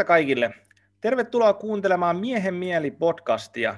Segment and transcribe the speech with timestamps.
[0.00, 0.54] Morjesta kaikille.
[1.00, 3.76] Tervetuloa kuuntelemaan Miehen mieli podcastia.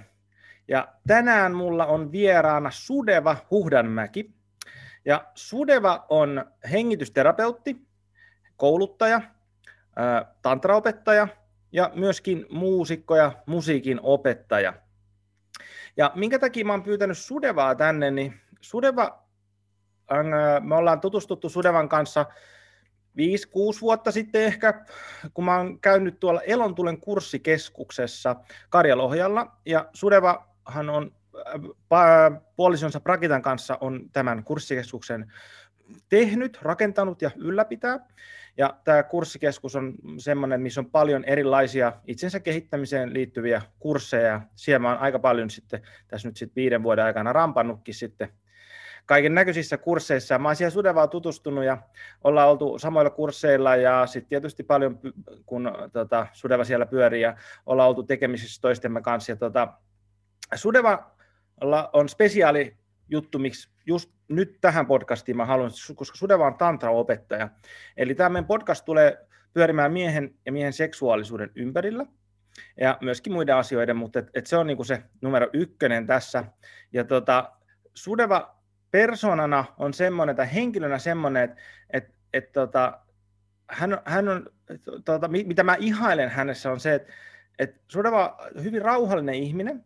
[0.68, 4.30] Ja tänään mulla on vieraana Sudeva Huhdanmäki.
[5.04, 7.76] Ja Sudeva on hengitysterapeutti,
[8.56, 9.20] kouluttaja,
[10.42, 11.28] tantraopettaja
[11.72, 14.72] ja myöskin muusikko ja musiikin opettaja.
[15.96, 19.24] Ja minkä takia mä oon pyytänyt Sudevaa tänne, niin Sudeva,
[20.60, 22.26] me ollaan tutustuttu Sudevan kanssa
[23.18, 24.84] 5-6 vuotta sitten ehkä,
[25.34, 28.36] kun mä oon käynyt tuolla Elontulen kurssikeskuksessa
[28.70, 31.12] Karjalohjalla, ja Sudevahan on
[32.56, 35.32] puolisonsa Prakitan kanssa on tämän kurssikeskuksen
[36.08, 38.06] tehnyt, rakentanut ja ylläpitää.
[38.56, 44.40] Ja tämä kurssikeskus on semmoinen, missä on paljon erilaisia itsensä kehittämiseen liittyviä kursseja.
[44.56, 48.28] Siellä mä oon aika paljon sitten tässä nyt sitten viiden vuoden aikana rampannutkin sitten
[49.12, 50.38] kaiken näköisissä kursseissa.
[50.38, 51.78] Mä oon siellä Sudevaa tutustunut ja
[52.24, 55.00] ollaan oltu samoilla kursseilla ja sitten tietysti paljon,
[55.46, 59.32] kun tota, Sudeva siellä pyörii ja ollaan oltu tekemisissä toistemme kanssa.
[59.32, 59.72] Ja, tota,
[60.54, 61.10] Sudeva
[61.92, 62.76] on spesiaali
[63.08, 67.48] juttu, miksi just nyt tähän podcastiin mä haluan, koska Sudeva on tantra-opettaja.
[67.96, 72.06] Eli tämä meidän podcast tulee pyörimään miehen ja miehen seksuaalisuuden ympärillä
[72.80, 76.44] ja myöskin muiden asioiden, mutta et, et se on niinku se numero ykkönen tässä.
[76.92, 77.52] Ja tota,
[77.94, 78.61] Sudeva
[78.92, 81.56] persoonana on semmoinen, tai henkilönä semmoinen, että
[81.90, 82.98] et, et, tota,
[83.70, 84.46] hän, hän on,
[85.04, 87.12] tota, mitä mä ihailen hänessä on se, että
[87.58, 89.84] et Sudeva on hyvin rauhallinen ihminen,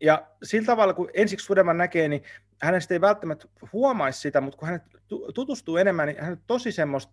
[0.00, 2.22] ja sillä tavalla, kun ensiksi Sudeva näkee, niin
[2.62, 4.80] hänestä ei välttämättä huomaisi sitä, mutta kun hän
[5.34, 7.12] tutustuu enemmän, niin hän on tosi semmoista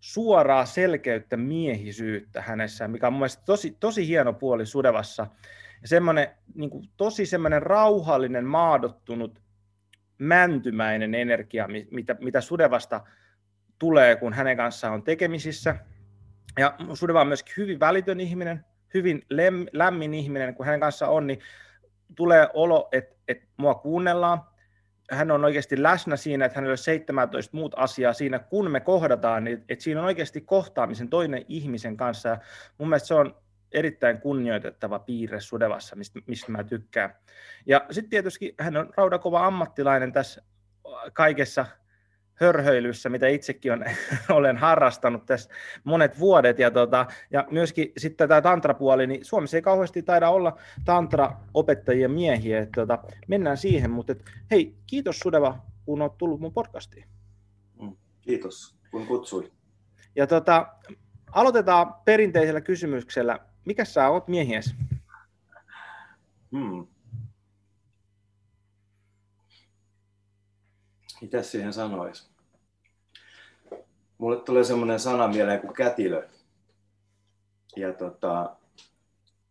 [0.00, 5.26] suoraa selkeyttä, miehisyyttä hänessä, mikä on mun mielestä tosi, tosi hieno puoli Sudevassa.
[5.82, 9.40] Ja semmoinen niin kuin, tosi semmoinen rauhallinen, maadottunut,
[10.18, 13.00] mäntymäinen energia, mitä, mitä Sudevasta
[13.78, 15.76] tulee, kun hänen kanssaan on tekemisissä.
[16.58, 18.64] Ja Sudeva on myöskin hyvin välitön ihminen,
[18.94, 21.40] hyvin lem, lämmin ihminen, kun hänen kanssaan on, niin
[22.14, 24.40] tulee olo, että, että mua kuunnellaan,
[25.10, 29.44] hän on oikeasti läsnä siinä, että hänellä on 17 muut asiaa siinä, kun me kohdataan,
[29.44, 32.28] niin että siinä on oikeasti kohtaamisen toinen ihmisen kanssa.
[32.28, 32.38] Ja
[32.78, 33.36] mun mielestä se on
[33.72, 37.14] erittäin kunnioitettava piirre Sudevassa, mistä, mistä mä tykkään.
[37.66, 40.42] Ja sitten tietysti hän on raudakova ammattilainen tässä
[41.12, 41.66] kaikessa
[42.34, 43.84] hörhöilyssä, mitä itsekin on,
[44.38, 45.50] olen harrastanut tässä
[45.84, 46.58] monet vuodet.
[46.58, 52.60] Ja, tota, ja myöskin sitten tämä tantrapuoli, niin Suomessa ei kauheasti taida olla tantra-opettajia miehiä.
[52.60, 52.98] Että, tota,
[53.28, 57.04] mennään siihen, mutta et, hei, kiitos Sudeva, kun olet tullut mun podcastiin.
[57.82, 59.52] Mm, kiitos, kun kutsuit.
[60.16, 60.66] Ja tota,
[61.32, 63.38] aloitetaan perinteisellä kysymyksellä.
[63.68, 64.74] Mikä sä oot miehies?
[66.52, 66.86] Hmm.
[71.20, 72.30] Mitä siihen sanoisi?
[74.18, 76.28] Mulle tulee semmoinen sana mieleen kuin kätilö.
[77.76, 78.56] Ja tota,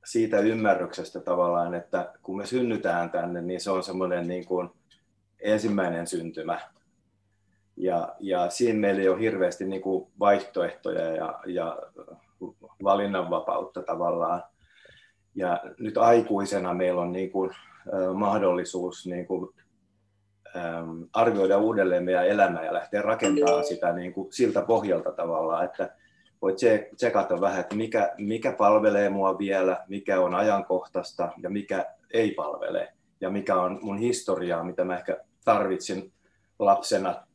[0.06, 4.70] siitä ymmärryksestä tavallaan, että kun me synnytään tänne, niin se on semmoinen niin kuin
[5.40, 6.60] ensimmäinen syntymä.
[7.76, 11.78] Ja, ja siinä meillä ei ole hirveästi niin kuin vaihtoehtoja ja, ja
[12.84, 14.44] valinnanvapautta tavallaan.
[15.36, 17.52] Ja nyt aikuisena meillä on niin kuin,
[18.14, 19.50] mahdollisuus niin kuin
[21.14, 25.96] arvioida uudelleen meidän elämää ja lähteä rakentamaan sitä niin kuin siltä pohjalta tavallaan, että
[26.42, 26.58] voit
[26.96, 32.94] tsekata vähän, että mikä, mikä palvelee mua vielä, mikä on ajankohtaista ja mikä ei palvele
[33.22, 36.14] ja mikä on mun historiaa, mitä mä ehkä tarvitsin
[36.60, 37.27] lapsena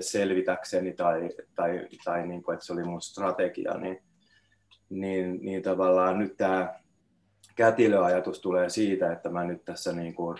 [0.00, 4.02] selvitäkseni tai, tai, tai niin kuin, että se oli mun strategia, niin,
[4.90, 6.80] niin, niin tavallaan nyt tämä
[7.56, 10.38] kätilöajatus tulee siitä, että mä nyt tässä niin kuin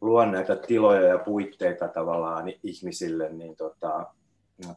[0.00, 4.06] luon näitä tiloja ja puitteita tavallaan ihmisille, niin tota,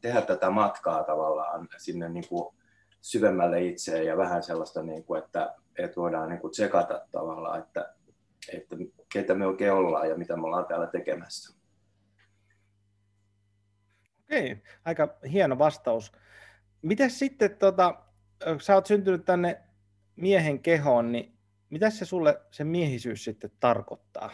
[0.02, 2.56] tehdä tätä matkaa tavallaan sinne niin kuin
[3.02, 7.94] syvemmälle itseen ja vähän sellaista, niin kuin, että, että voidaan niin kuin tsekata tavallaan, että,
[8.54, 8.76] että
[9.14, 11.63] keitä me oikein ollaan ja mitä me ollaan täällä tekemässä.
[14.34, 16.12] Okei, aika hieno vastaus.
[16.82, 17.96] Miten sitten, tota,
[18.62, 19.62] sä oot syntynyt tänne
[20.16, 21.38] miehen kehoon, niin
[21.70, 24.30] mitä se sulle se miehisyys sitten tarkoittaa?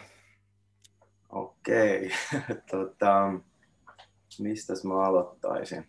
[1.28, 2.10] Okei,
[2.70, 3.32] tota,
[4.38, 5.86] mistä mä aloittaisin?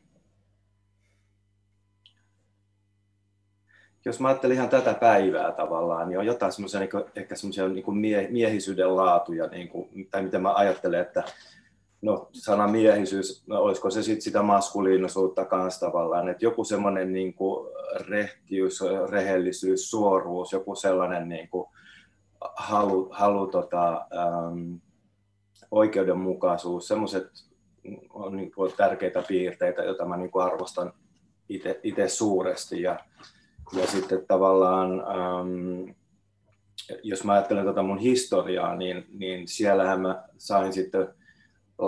[4.05, 7.97] Jos mä ajattelin ihan tätä päivää tavallaan, niin on jotain semmoisia niin ehkä semmoisia niin
[7.97, 11.23] mie, miehisyyden laatuja, niin kuin, tai mitä mä ajattelen, että
[12.01, 17.36] no, sana miehisyys, no, olisiko se sitten sitä maskuliinisuutta kanssa tavallaan, että joku semmoinen niin
[18.07, 21.69] rehtiys, rehellisyys, suoruus, joku sellainen niin kuin
[22.56, 24.75] halu, halu tota, ähm,
[25.71, 27.27] oikeudenmukaisuus, semmoiset
[28.09, 30.94] on niin kuin tärkeitä piirteitä, joita mä niin kuin arvostan
[31.83, 32.81] itse suuresti.
[32.81, 33.00] Ja
[33.74, 35.89] ja sitten tavallaan, ähm,
[37.03, 41.07] jos mä ajattelen tätä mun historiaa, niin, niin siellähän mä sain sitten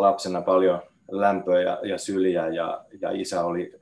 [0.01, 0.81] lapsena paljon
[1.11, 3.73] lämpöä ja, ja syliä ja, ja isä oli,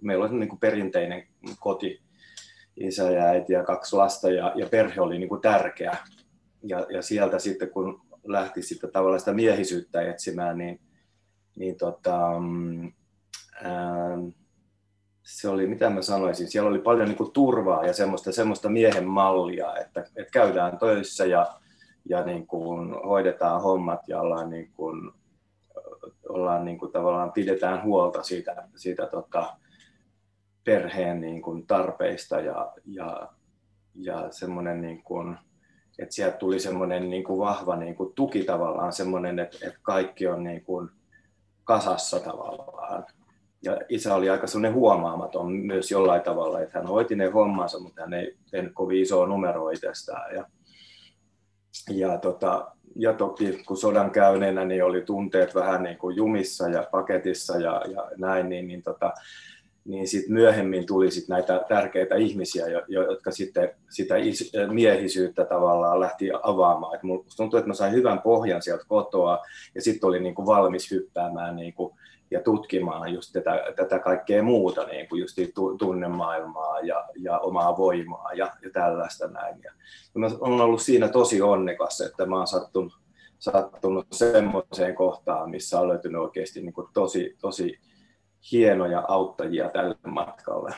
[0.00, 1.26] meillä oli niin kuin perinteinen
[1.60, 2.00] koti,
[2.76, 5.96] isä ja äiti ja kaksi lasta ja, ja perhe oli niin kuin tärkeä.
[6.62, 10.80] Ja, ja sieltä sitten kun lähti sitten tavallaan sitä miehisyyttä etsimään, niin,
[11.56, 12.30] niin tota,
[13.62, 14.18] ää,
[15.22, 19.08] se oli, mitä mä sanoisin, siellä oli paljon niin kuin turvaa ja semmoista, semmoista miehen
[19.08, 21.46] mallia, että, että käydään töissä ja,
[22.08, 25.12] ja niin kuin hoidetaan hommat ja ollaan, niin kuin,
[26.28, 29.56] ollaan niin kuin tavallaan pidetään huolta siitä, siitä tota,
[30.64, 33.28] perheen niin kuin tarpeista ja, ja,
[33.94, 35.38] ja semmoinen niin kuin,
[35.98, 40.26] että sieltä tuli semmoinen niin kuin vahva niin kuin tuki tavallaan, semmoinen, että, että kaikki
[40.26, 40.88] on niin kuin
[41.64, 43.06] kasassa tavallaan.
[43.62, 48.00] Ja isä oli aika semmoinen huomaamaton myös jollain tavalla, että hän hoiti ne hommansa, mutta
[48.00, 50.34] hän ei tehnyt kovin isoa numeroa itsestään.
[50.34, 50.46] Ja,
[51.90, 52.66] ja, tota,
[52.96, 57.82] ja toki kun sodan käyneenä niin oli tunteet vähän niin kuin jumissa ja paketissa ja,
[57.94, 59.12] ja näin, niin, niin tota,
[59.84, 64.14] niin sitten myöhemmin tuli sit näitä tärkeitä ihmisiä, jotka sitten sitä
[64.72, 66.94] miehisyyttä tavallaan lähti avaamaan.
[66.94, 69.42] Et musta tuntuu, että mä sain hyvän pohjan sieltä kotoa
[69.74, 71.96] ja sitten oli niinku valmis hyppäämään niinku,
[72.30, 75.38] ja tutkimaan just tätä, tätä kaikkea muuta, niin kuin just
[75.78, 79.62] tunnemaailmaa ja, ja omaa voimaa ja, ja tällaista näin.
[79.62, 79.72] Ja,
[80.14, 82.92] mä olen ollut siinä tosi onnekas, että mä oon sattunut,
[83.38, 87.80] sattunut semmoiseen kohtaan, missä on löytynyt oikeasti niin kuin tosi, tosi
[88.52, 90.74] hienoja auttajia tälle matkalle.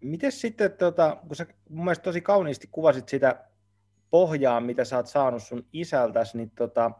[0.00, 3.44] Miten sitten, tota, kun sä mun mielestä tosi kauniisti kuvasit sitä
[4.10, 6.90] pohjaa, mitä sä oot saanut sun isältäsi, niin tota,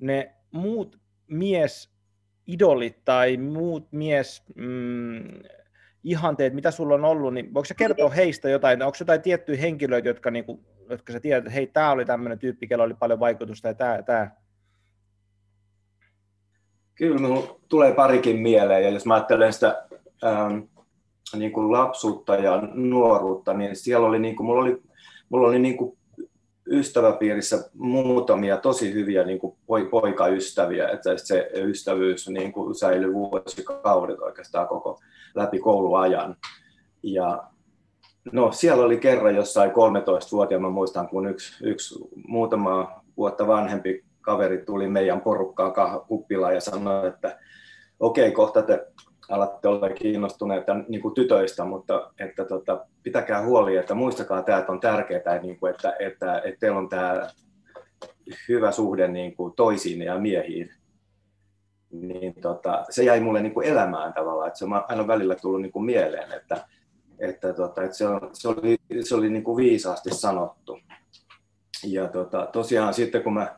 [0.00, 1.95] ne muut mies
[2.46, 5.22] idolit tai muut mies mm,
[6.04, 8.82] ihanteet, mitä sulla on ollut, niin voiko sä kertoa heistä jotain?
[8.82, 10.60] Onko jotain tiettyjä henkilöitä, jotka, niin kuin,
[10.90, 14.02] jotka sä tiedät, että hei, tämä oli tämmöinen tyyppi, kello oli paljon vaikutusta ja tämä,
[14.02, 14.30] tämä?
[16.94, 19.86] Kyllä minulla tulee parikin mieleen, ja jos mä ajattelen sitä
[20.24, 20.58] ähm,
[21.36, 24.82] niin kuin lapsuutta ja nuoruutta, niin siellä oli, niin kuin, mulla oli,
[25.28, 25.98] mulla oli niin kuin
[26.70, 29.56] ystäväpiirissä muutamia tosi hyviä niin kuin
[29.90, 35.00] poikaystäviä, että se ystävyys niin kuin säilyi vuosikaudet oikeastaan koko
[35.34, 36.36] läpi kouluajan.
[37.02, 37.44] Ja
[38.32, 41.94] no, siellä oli kerran jossain 13-vuotiaana, muistan, kun yksi, yksi
[42.28, 47.38] muutama vuotta vanhempi kaveri tuli meidän porukkaan kuppilaan ja sanoi, että
[48.00, 48.86] okei, okay, kohta te
[49.28, 54.72] alatte olla kiinnostuneita niin kuin tytöistä, mutta että tota, pitäkää huoli, että muistakaa tämä, että
[54.72, 57.30] on tärkeää, niin kuin, että, että, että teillä on tämä
[58.48, 60.70] hyvä suhde niin kuin toisiin ja miehiin.
[61.90, 65.62] Niin tota, se jäi mulle niin kuin elämään tavallaan, että se on aina välillä tullut
[65.62, 66.66] niin kuin mieleen, että,
[67.18, 70.78] että, tota, että se, on, se oli, se oli niin kuin viisaasti sanottu.
[71.84, 73.56] Ja tota, tosiaan sitten kun mä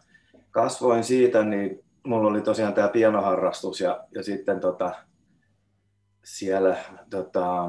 [0.50, 4.92] kasvoin siitä, niin mulla oli tosiaan tämä pianoharrastus ja, ja sitten tota,
[6.24, 6.76] siellä
[7.10, 7.68] tota,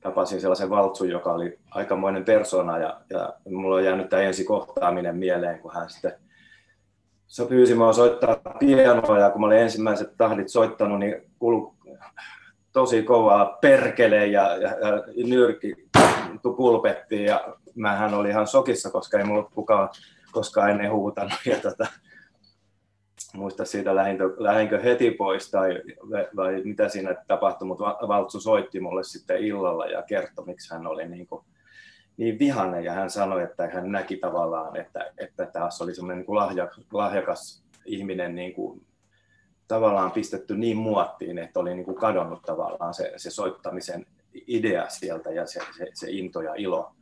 [0.00, 5.16] tapasin sellaisen valtsun, joka oli aikamoinen persona ja, ja mulla on jäänyt tämä ensi kohtaaminen
[5.16, 6.12] mieleen, kun hän sitten
[7.26, 11.72] se pyysi mua soittaa pianoa ja kun mä olin ensimmäiset tahdit soittanut, niin kuului
[12.72, 15.74] tosi kovaa perkele ja, ja, ja nyrki
[16.42, 19.88] pulpettiin ja mähän oli ihan sokissa, koska ei mulla kukaan
[20.32, 21.86] koskaan ennen huutanut ja tota,
[23.34, 25.82] muista siitä lähinkö, lähinkö heti pois tai
[26.36, 31.08] vai mitä siinä tapahtui, mutta Valtsu soitti mulle sitten illalla ja kertoi, miksi hän oli
[31.08, 31.44] niin, kuin,
[32.16, 32.84] niin vihainen.
[32.84, 37.64] Ja hän sanoi, että hän näki tavallaan, että, että taas oli semmoinen niin lahjakas, lahjakas
[37.84, 38.86] ihminen niin kuin,
[39.68, 44.06] tavallaan pistetty niin muottiin, että oli niin kuin kadonnut tavallaan se, se soittamisen
[44.46, 46.92] idea sieltä ja se, se, se into ja ilo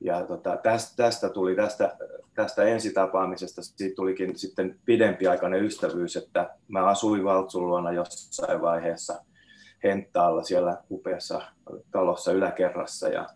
[0.00, 1.96] ja tota, tästä, tästä tuli tästä,
[2.34, 9.24] tästä ensitapaamisesta siitä tulikin sitten pidempiaikainen ystävyys, että mä asuin Valtsun luona jossain vaiheessa
[9.84, 11.42] Henttaalla siellä upeassa
[11.90, 13.28] talossa yläkerrassa ja,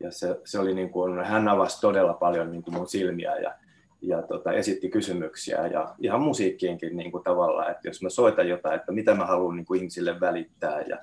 [0.00, 3.54] ja se, se oli niin kuin, hän avasi todella paljon niin kuin mun silmiä ja,
[4.00, 8.76] ja tota, esitti kysymyksiä ja ihan musiikkiinkin niin kuin tavallaan, että jos mä soitan jotain,
[8.76, 10.98] että mitä mä haluan niin kuin ihmisille välittää ja,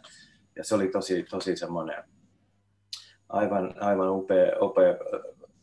[0.55, 2.03] ja se oli tosi, tosi semmoinen
[3.29, 4.95] aivan, aivan upea, upea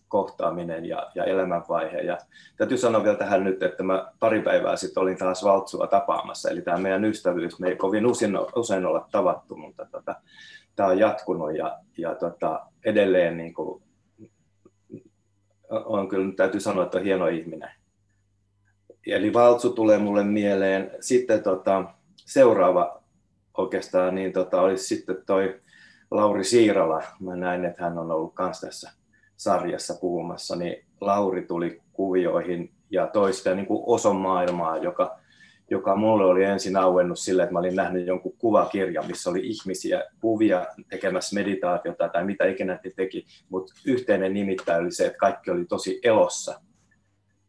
[0.08, 1.98] kohtaaminen ja, ja elämänvaihe.
[1.98, 2.18] Ja
[2.56, 6.62] täytyy sanoa vielä tähän nyt, että mä pari päivää sitten olin taas Valtsua tapaamassa, eli
[6.62, 10.14] tämä meidän ystävyys, me ei kovin usein, usein olla tavattu, mutta tota,
[10.76, 13.82] tämä on jatkunut ja, ja tota, edelleen niin kuin,
[15.70, 17.70] on kyllä, täytyy sanoa, että on hieno ihminen.
[19.06, 20.90] Eli Valtsu tulee mulle mieleen.
[21.00, 23.02] Sitten tota, seuraava
[23.56, 25.60] oikeastaan niin tota, olisi sitten toi
[26.10, 28.90] Lauri Siirala, mä näin, että hän on ollut myös tässä
[29.36, 35.18] sarjassa puhumassa, niin Lauri tuli kuvioihin ja toi sitä niin kuin oson maailmaa, joka,
[35.70, 40.04] joka mulle oli ensin auennut sille, että mä olin nähnyt jonkun kuvakirjan, missä oli ihmisiä,
[40.20, 45.50] kuvia tekemässä meditaatiota tai mitä ikinä ne teki, mutta yhteinen nimittäin oli se, että kaikki
[45.50, 46.60] oli tosi elossa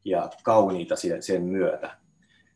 [0.06, 2.07] ja kauniita sen myötä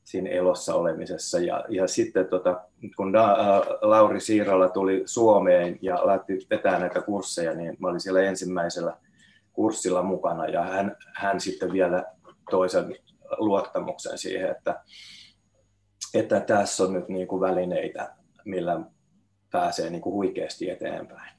[0.04, 1.40] siinä elossa olemisessa.
[1.40, 2.62] Ja, ja sitten tota,
[2.98, 8.00] kun da, ä, Lauri Siirala tuli Suomeen ja lähti vetämään näitä kursseja, niin mä olin
[8.00, 8.98] siellä ensimmäisellä
[9.54, 12.04] kurssilla mukana ja hän, hän sitten vielä
[12.50, 12.96] toisen
[13.38, 14.82] luottamuksen siihen, että,
[16.14, 18.14] että tässä on nyt niin kuin välineitä,
[18.46, 18.80] millä
[19.52, 21.32] pääsee niin kuin huikeasti eteenpäin.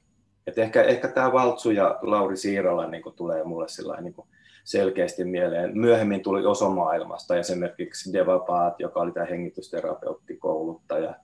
[0.47, 4.27] Et ehkä, ehkä tämä Valtsu ja Lauri Siirala niin kuin tulee mulle niin kuin
[4.63, 5.77] selkeästi mieleen.
[5.77, 11.15] Myöhemmin tuli osomaailmasta esimerkiksi Devapaat, joka oli tämä hengitysterapeuttikouluttaja,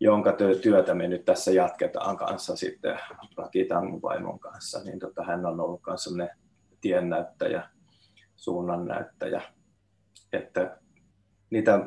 [0.00, 2.98] jonka työtä me nyt tässä jatketaan kanssa sitten
[3.36, 6.36] Rakitan vaimon kanssa, niin tota, hän on ollut myös sellainen
[6.80, 7.68] tiennäyttäjä,
[8.36, 9.42] suunnannäyttäjä,
[10.32, 10.78] että
[11.50, 11.80] niitä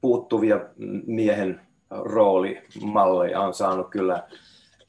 [0.00, 0.60] puuttuvia
[1.06, 4.28] miehen roolimalleja on saanut kyllä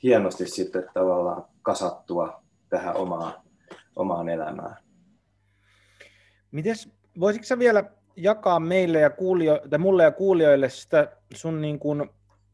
[0.03, 3.33] hienosti sitten tavallaan kasattua tähän omaan,
[3.95, 4.82] omaan elämään.
[6.53, 7.83] Mites, voisitko sä vielä
[8.15, 12.09] jakaa meille ja kuulio, tai mulle ja kuulijoille sitä sun niin kuin,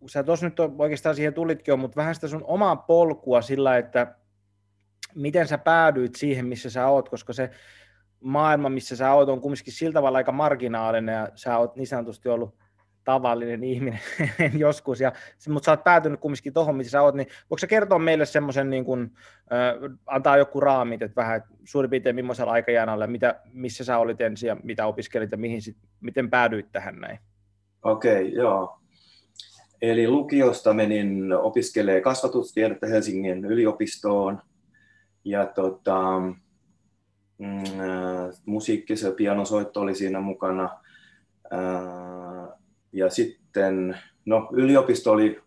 [0.08, 4.15] sä tuossa nyt oikeastaan siihen tulitkin jo, mutta vähän sitä sun omaa polkua sillä, että
[5.15, 7.50] miten sä päädyit siihen, missä sä oot, koska se
[8.20, 12.29] maailma, missä sä oot, on kumminkin sillä tavalla aika marginaalinen ja sä oot niin sanotusti
[12.29, 12.56] ollut
[13.10, 14.00] tavallinen ihminen
[14.58, 15.12] joskus, ja,
[15.50, 18.70] mutta sä oot päätynyt kumminkin tuohon, missä sä oot, niin voiko sä kertoa meille semmoisen,
[18.70, 19.12] niin kuin,
[19.54, 24.22] äh, antaa joku raamit, että vähän että suurin piirtein millaisella aikajanalla, mitä, missä sä olit
[24.22, 27.20] ensin ja mitä opiskelit ja mihin sit, miten päädyit tähän näin?
[27.84, 28.80] Okei, okay, joo.
[29.82, 34.42] Eli lukiosta menin opiskelemaan kasvatustiedettä Helsingin yliopistoon,
[35.25, 36.20] ja tota,
[37.38, 37.63] mm,
[38.46, 40.70] musiikki, se pianosoitto oli siinä mukana,
[42.93, 45.41] ja sitten, no yliopisto oli,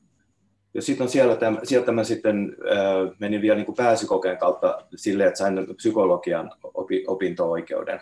[0.74, 5.28] ja sitten siellä, tämän, sieltä mä sitten äh, menin vielä niin kuin pääsykokeen kautta silleen,
[5.28, 8.00] että sain psykologian opi, opinto-oikeuden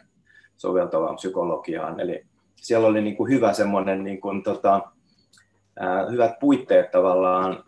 [0.56, 2.00] soveltavaan psykologiaan.
[2.00, 4.80] Eli siellä oli niin kuin hyvä semmoinen, niin kuin, tota,
[5.82, 7.64] äh, hyvät puitteet tavallaan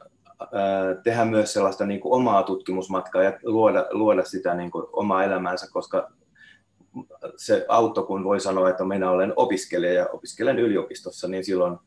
[1.02, 5.66] tehdä myös sellaista niin kuin omaa tutkimusmatkaa ja luoda, luoda sitä niin kuin omaa elämäänsä,
[5.72, 6.10] koska
[7.36, 11.78] se auto, kun voi sanoa, että minä olen opiskelija ja opiskelen yliopistossa, niin silloin,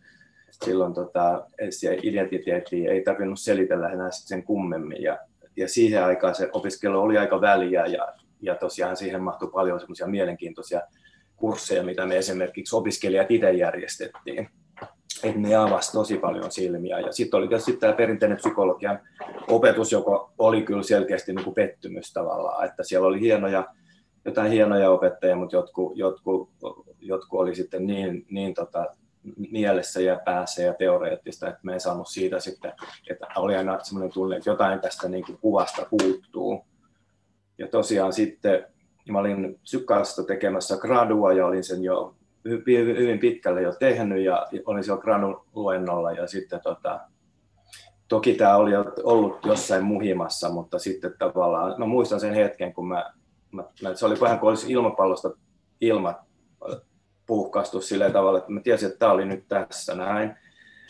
[0.66, 5.04] silloin tota, se identiteetti ei tarvinnut selitellä enää sen kummemmin.
[5.04, 5.18] Ja,
[5.58, 10.08] ja siihen aikaan se opiskelu oli aika väliä ja, ja tosiaan siihen mahtui paljon semmoisia
[10.08, 10.82] mielenkiintoisia
[11.36, 14.50] kursseja, mitä me esimerkiksi opiskelijat itse järjestettiin.
[15.24, 17.00] Et ne avasi tosi paljon silmiä.
[17.00, 19.00] Ja sitten oli tietysti tämä perinteinen psykologian
[19.48, 23.66] opetus, joka oli kyllä selkeästi niin kuin pettymys tavallaan, että siellä oli hienoja
[24.26, 26.50] jotain hienoja opettajia, mutta jotkut, jotkut,
[27.00, 28.86] jotkut oli sitten niin, niin tota,
[29.52, 32.74] mielessä ja päässä ja teoreettista, että me ei saanut siitä sitten,
[33.10, 36.66] että oli aina semmoinen tunne, että jotain tästä niin kuin kuvasta puuttuu.
[37.58, 38.66] Ja tosiaan sitten
[39.12, 42.16] mä olin sykkaasta tekemässä gradua ja olin sen jo
[42.98, 47.00] hyvin pitkälle jo tehnyt ja olin siellä gradun luennolla ja sitten tota,
[48.08, 48.72] toki tämä oli
[49.04, 53.14] ollut jossain muhimassa, mutta sitten tavallaan, mä muistan sen hetken, kun mä
[53.56, 55.32] mä, mä, se oli vähän kuin olisi ilmapallosta
[55.82, 56.18] ilmat
[57.26, 60.36] puhkastu sillä tavalla, että mä tiesin, että tämä oli nyt tässä näin.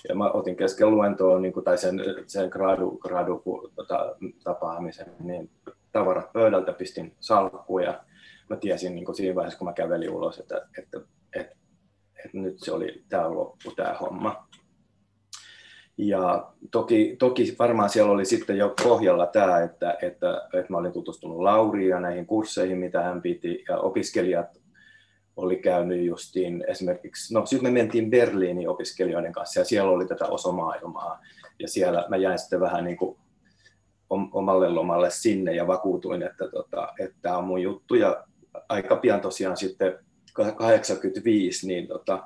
[0.10, 3.43] Ja mä otin kesken luentoon niin kuin, tai sen, sen gradu, gradu
[3.75, 5.50] tota, tapaamisen, niin
[5.91, 8.03] tavarat pöydältä pistin salkkuun ja
[8.50, 11.55] mä tiesin niin kuin siinä vaiheessa, kun mä kävelin ulos, että, että, että, että,
[12.25, 14.48] että nyt se oli, tämä loppu, tämä homma.
[15.97, 20.91] Ja toki, toki varmaan siellä oli sitten jo pohjalla tämä, että, että, että mä olin
[20.91, 24.61] tutustunut Lauriin ja näihin kursseihin, mitä hän piti, ja opiskelijat
[25.35, 30.25] oli käynyt justiin esimerkiksi, no sitten me mentiin Berliiniin opiskelijoiden kanssa, ja siellä oli tätä
[30.25, 31.21] osomaailmaa,
[31.59, 33.17] ja siellä mä jäin sitten vähän niin kuin
[34.09, 38.23] omalle lomalle sinne, ja vakuutuin, että, tota, että tämä on mun juttu, ja
[38.69, 39.99] aika pian tosiaan sitten
[40.33, 42.23] 85, niin tota,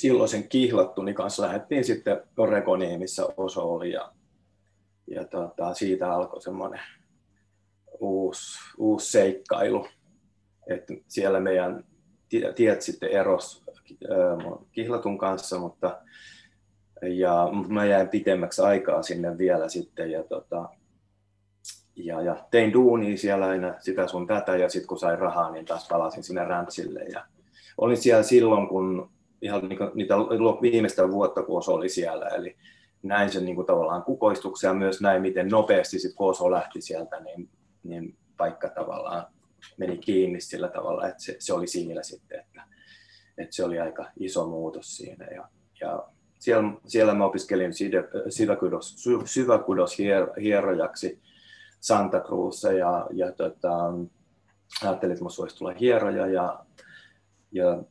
[0.00, 4.12] silloisen kihlattuni kanssa lähdettiin sitten Oregoniin, missä Oso oli ja,
[5.06, 6.80] ja tota, siitä alkoi semmoinen
[8.00, 9.86] uusi, uusi seikkailu.
[10.66, 11.84] Et siellä meidän
[12.54, 13.64] tiet sitten eros
[14.72, 15.98] kihlatun kanssa, mutta
[17.02, 20.68] ja mä jäin pitemmäksi aikaa sinne vielä sitten ja, tota,
[21.96, 25.64] ja, ja tein duunia siellä aina sitä sun tätä ja sitten kun sain rahaa, niin
[25.64, 27.26] taas palasin sinne rantsille ja
[27.78, 29.10] olin siellä silloin, kun
[29.42, 30.14] ihan niin niitä
[30.62, 32.28] viimeistä vuotta, kun oli siellä.
[32.28, 32.56] Eli
[33.02, 34.04] näin sen niin kuin tavallaan
[34.62, 37.48] ja myös näin, miten nopeasti sit Koso lähti sieltä, niin,
[37.82, 39.26] niin paikka tavallaan
[39.76, 42.62] meni kiinni sillä tavalla, että se, se oli siinä sitten, että,
[43.38, 45.26] että se oli aika iso muutos siinä.
[45.26, 45.48] Ja,
[45.80, 47.72] ja siellä, siellä mä opiskelin
[48.28, 49.98] syväkudos, syväkudos
[50.42, 51.20] hierojaksi
[51.80, 53.92] Santa Cruzissa ja, ja tota,
[54.82, 56.64] ajattelin, että voisi tulla hieroja ja,
[57.52, 57.82] ja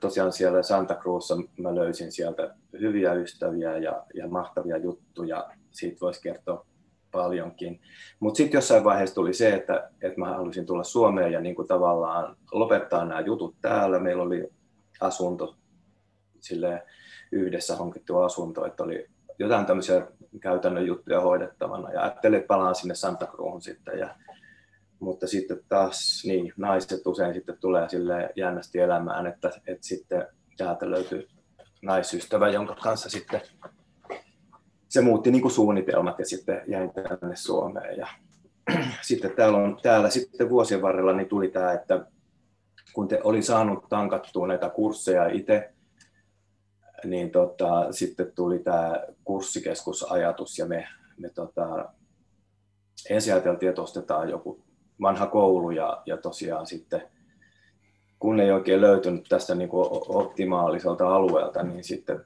[0.00, 5.50] tosiaan siellä Santa Cruzissa mä löysin sieltä hyviä ystäviä ja, ja mahtavia juttuja.
[5.70, 6.66] Siitä voisi kertoa
[7.12, 7.80] paljonkin.
[8.20, 11.68] Mutta sitten jossain vaiheessa tuli se, että, että mä halusin tulla Suomeen ja niin kuin
[11.68, 13.98] tavallaan lopettaa nämä jutut täällä.
[13.98, 14.48] Meillä oli
[15.00, 15.56] asunto,
[16.40, 16.82] sille
[17.32, 19.06] yhdessä hankittu asunto, että oli
[19.38, 20.06] jotain tämmöisiä
[20.40, 23.98] käytännön juttuja hoidettavana ja ajattelin, että palaan sinne Santa Cruzun sitten.
[23.98, 24.14] Ja,
[25.00, 30.26] mutta sitten taas niin, naiset usein sitten tulee sille jännästi elämään, että, että sitten
[30.56, 31.28] täältä löytyy
[31.82, 33.40] naisystävä, jonka kanssa sitten
[34.88, 37.98] se muutti niin kuin suunnitelmat ja sitten jäin tänne Suomeen.
[37.98, 38.06] Ja
[39.08, 42.06] sitten täällä, on, täällä sitten vuosien varrella niin tuli tämä, että
[42.92, 45.72] kun te oli saanut tankattua näitä kursseja itse,
[47.04, 50.88] niin tota, sitten tuli tämä kurssikeskusajatus ja me,
[51.18, 51.92] me tota,
[53.10, 54.65] ensin ajateltiin, että ostetaan joku
[55.00, 57.02] vanha koulu ja, ja tosiaan sitten
[58.18, 62.20] kun ei oikein löytynyt tästä niin kuin optimaaliselta alueelta, niin sitten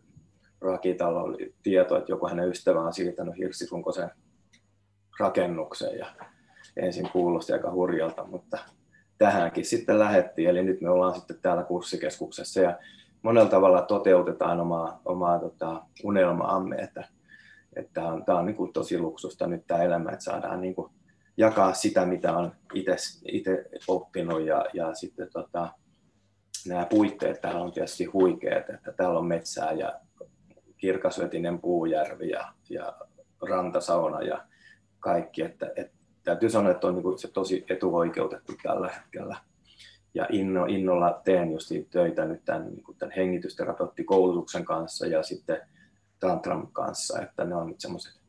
[0.60, 4.10] Rakitalla oli tieto, että joku hänen ystävä on siirtänyt Hirsisunkosen
[5.18, 6.06] rakennukseen ja
[6.76, 8.58] ensin kuulosti aika hurjalta, mutta
[9.18, 12.78] tähänkin sitten lähettiin, eli nyt me ollaan sitten täällä kurssikeskuksessa ja
[13.22, 17.04] monella tavalla toteutetaan omaa, omaa tota, unelmaamme, että,
[17.76, 20.74] että tämä on, tämä on niin kuin tosi luksusta nyt tämä elämä, että saadaan niin
[20.74, 20.92] kuin
[21.40, 22.52] jakaa sitä, mitä on
[23.24, 25.68] itse oppinut ja, ja sitten tota,
[26.66, 30.00] nämä puitteet täällä on tietysti huikeat, että täällä on metsää ja
[30.76, 32.92] kirkasvetinen puujärvi ja, ja
[33.48, 34.44] rantasauna ja
[34.98, 39.36] kaikki, että, että täytyy sanoa, että on niin se tosi etuoikeutettu tällä hetkellä.
[40.14, 45.60] Ja inno, innolla teen just töitä nyt tämän, niin tämän hengitysterapeuttikoulutuksen kanssa ja sitten
[46.20, 48.19] tantran kanssa, että ne on nyt semmoiset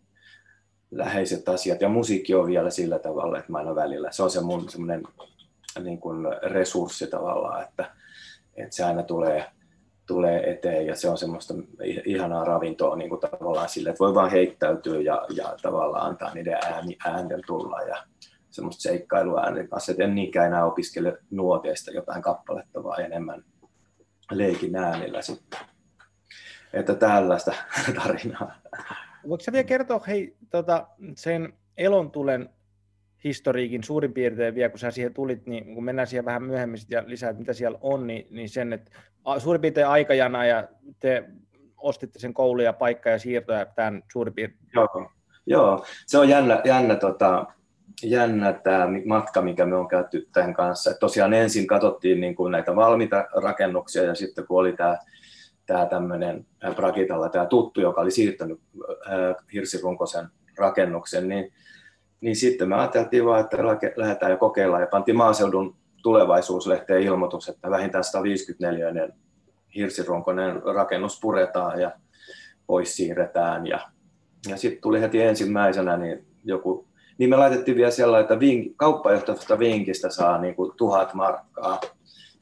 [0.91, 1.81] läheiset asiat.
[1.81, 5.03] Ja musiikki on vielä sillä tavalla, että mä aina välillä, se on se mun semmoinen
[5.83, 7.91] niin kuin resurssi tavallaan, että,
[8.55, 9.45] että se aina tulee
[10.07, 11.53] tulee eteen ja se on semmoista
[12.05, 16.57] ihanaa ravintoa niin kuin tavallaan sille, että voi vaan heittäytyä ja, ja tavallaan antaa niiden
[16.65, 18.03] ääni, äänten tulla ja
[18.49, 23.43] semmoista seikkailua äänen kanssa, en niinkään enää opiskele nuoteista jotain kappaletta, vaan enemmän
[24.31, 25.59] leikin äänillä sitten.
[26.73, 27.53] Että tällaista
[28.03, 28.55] tarinaa.
[29.29, 32.49] Voitko sä vielä kertoa hei, tota, sen elontulen
[33.23, 37.03] historiikin suurin piirtein vielä, kun sä siihen tulit, niin kun mennään siihen vähän myöhemmin ja
[37.05, 38.91] lisää, että mitä siellä on, niin, niin sen, että
[39.37, 40.67] suurin piirtein aikajana ja
[40.99, 41.23] te
[41.77, 44.69] ostitte sen koulu ja paikka ja siirto ja tämän suurin piirtein.
[44.73, 45.09] Joo,
[45.45, 45.85] joo.
[46.07, 47.45] se on jännä, jännä, tota,
[48.03, 50.91] jännä tämä matka, mikä me on käyty tämän kanssa.
[50.91, 54.97] Et tosiaan ensin katsottiin niin kuin näitä valmiita rakennuksia ja sitten kun oli tämä
[55.71, 58.59] tämä tämmöinen Prakitalla tämä tuttu, joka oli siirtänyt
[59.53, 61.53] Hirsirunkosen rakennuksen, niin
[62.21, 63.57] niin sitten me ajateltiin vaan, että
[63.95, 69.09] lähdetään ja kokeillaan ja pantiin maaseudun tulevaisuuslehteen ilmoitus, että vähintään 154
[69.75, 71.91] hirsirunkoinen rakennus puretaan ja
[72.67, 73.67] pois siirretään.
[73.67, 73.79] Ja,
[74.49, 79.59] ja sitten tuli heti ensimmäisenä niin joku, niin me laitettiin vielä siellä, että vink, kauppajohtajasta
[79.59, 81.81] vinkistä saa niin kuin tuhat markkaa.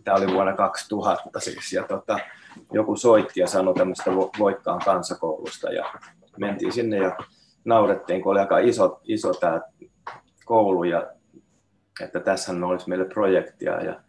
[0.04, 1.74] Tämä oli vuonna 2000 siis.
[1.74, 2.20] Ja tota,
[2.72, 5.86] joku soitti ja sanoi tämmöistä Voikkaan kansakoulusta ja
[6.38, 7.18] mentiin sinne ja
[7.66, 9.62] naurettiin, kun oli aika iso, iso tämä
[10.46, 11.08] koulu ja
[12.02, 14.02] että tässä olisi meille projektia ja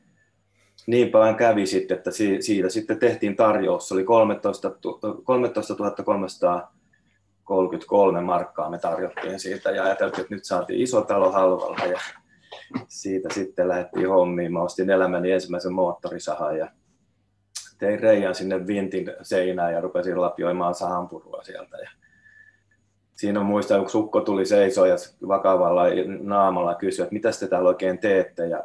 [0.86, 3.88] niin paljon kävi sitten, että siitä sitten tehtiin tarjous.
[3.88, 4.70] Se oli 13,
[5.24, 5.74] 13
[7.44, 11.98] 333 markkaa me tarjottiin siitä ja ajateltiin, että nyt saatiin iso talo halvalla ja
[12.88, 14.52] siitä sitten lähdettiin hommiin.
[14.52, 16.70] Mä ostin elämäni ensimmäisen moottorisahan ja
[17.80, 21.76] tein reijän sinne vintin seinään ja rupesin lapioimaan sahanpurua sieltä.
[21.76, 21.90] Ja
[23.14, 24.96] siinä on muista, kun sukko tuli seisoo ja
[25.28, 25.82] vakavalla
[26.20, 28.46] naamalla kysyi, että mitä te täällä oikein teette.
[28.46, 28.64] Ja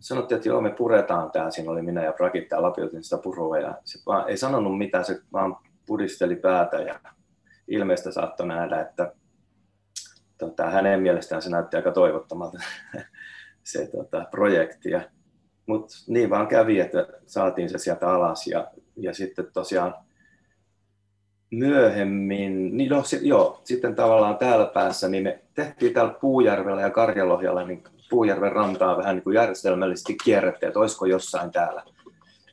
[0.00, 1.50] sanottiin, että joo, me puretaan tää.
[1.50, 3.58] Siinä oli minä ja Prakitta lapiotin sitä purua.
[3.58, 7.00] Ja se vaan ei sanonut mitään, se vaan pudisteli päätä ja
[7.68, 9.12] ilmeistä saattoi nähdä, että
[10.38, 12.58] tota, hänen mielestään se näytti aika toivottomalta
[13.72, 14.90] se tota, projekti.
[15.66, 19.94] Mutta niin vaan kävi, että saatiin se sieltä alas ja, ja sitten tosiaan
[21.50, 26.90] myöhemmin, niin no, sit, joo, sitten tavallaan täällä päässä, niin me tehtiin täällä Puujärvellä ja
[26.90, 31.82] Karjalohjalla, niin Puujärven rantaa vähän niin kuin järjestelmällisesti kierrettiin, että olisiko jossain täällä,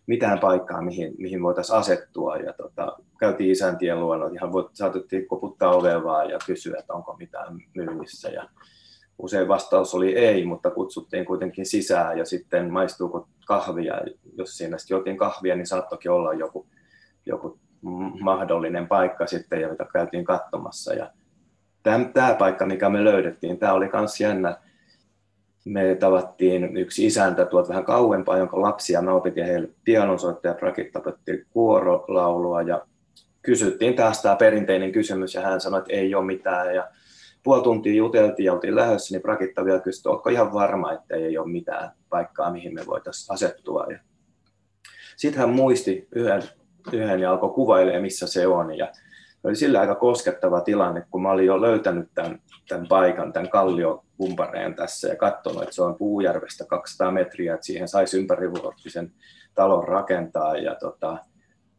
[0.09, 2.37] mitään paikkaa, mihin, mihin voitaisiin asettua.
[2.37, 7.15] Ja tota, käytiin isäntien luona, ihan voit, saatettiin koputtaa oveen vaan ja kysyä, että onko
[7.19, 8.29] mitään myynnissä.
[8.29, 8.49] Ja
[9.19, 14.01] usein vastaus oli ei, mutta kutsuttiin kuitenkin sisään ja sitten maistuuko kahvia.
[14.37, 16.67] Jos siinä sitten jotin kahvia, niin saattokin olla joku,
[17.25, 17.59] joku
[18.21, 20.93] mahdollinen paikka sitten, jota käytiin katsomassa.
[20.93, 21.11] Ja
[21.83, 24.57] tämä paikka, mikä me löydettiin, tämä oli myös jännä
[25.65, 32.61] me tavattiin yksi isäntä tuolta vähän kauempaa, jonka lapsia me opitin heille pianonsoittaja, rakittapetti kuorolaulua
[32.61, 32.85] ja
[33.41, 36.87] kysyttiin taas tämä perinteinen kysymys ja hän sanoi, että ei ole mitään ja
[37.49, 41.15] puoli tuntia juteltiin ja oltiin lähdössä, niin Brakitta vielä kysyi, että oletko ihan varma, että
[41.15, 43.87] ei ole mitään paikkaa, mihin me voitaisiin asettua.
[45.17, 46.43] sitten hän muisti yhden,
[46.93, 48.77] yhden ja alkoi kuvailemaan, missä se on.
[48.77, 48.91] Ja
[49.43, 54.75] oli sillä aika koskettava tilanne, kun mä olin jo löytänyt tämän, tämän paikan, tämän kalliokumpareen
[54.75, 59.11] tässä ja katsonut, että se on Puujärvestä 200 metriä, että siihen saisi ympärivuotisen
[59.55, 61.17] talon rakentaa ja, tota,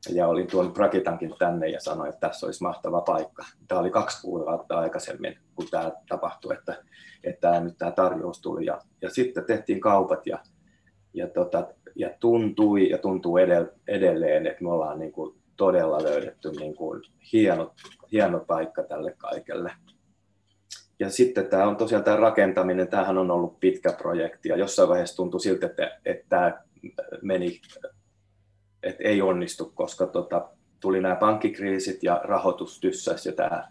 [0.09, 3.45] ja olin tuonut Brakitankin tänne ja sanoin, että tässä olisi mahtava paikka.
[3.69, 6.85] Tämä oli kaksi kuukautta aikaisemmin, kun tämä tapahtui, että,
[7.25, 10.39] että tämä, nyt tämä tarjous tuli ja, ja sitten tehtiin kaupat ja,
[11.15, 13.39] ja, tota, ja tuntui ja tuntuu
[13.89, 17.75] edelleen, että me ollaan niin kuin todella löydetty niin kuin hieno,
[18.13, 19.73] hieno paikka tälle kaikelle.
[21.01, 25.17] Ja sitten tämä on tosiaan tämä rakentaminen, tämähän on ollut pitkä projekti ja jossain vaiheessa
[25.17, 26.63] tuntui siltä, että, että tämä
[27.23, 27.61] meni,
[28.83, 30.49] että ei onnistu, koska tota,
[30.81, 33.69] tuli nämä pankkikriisit ja rahoitus tyssäsi ja tämä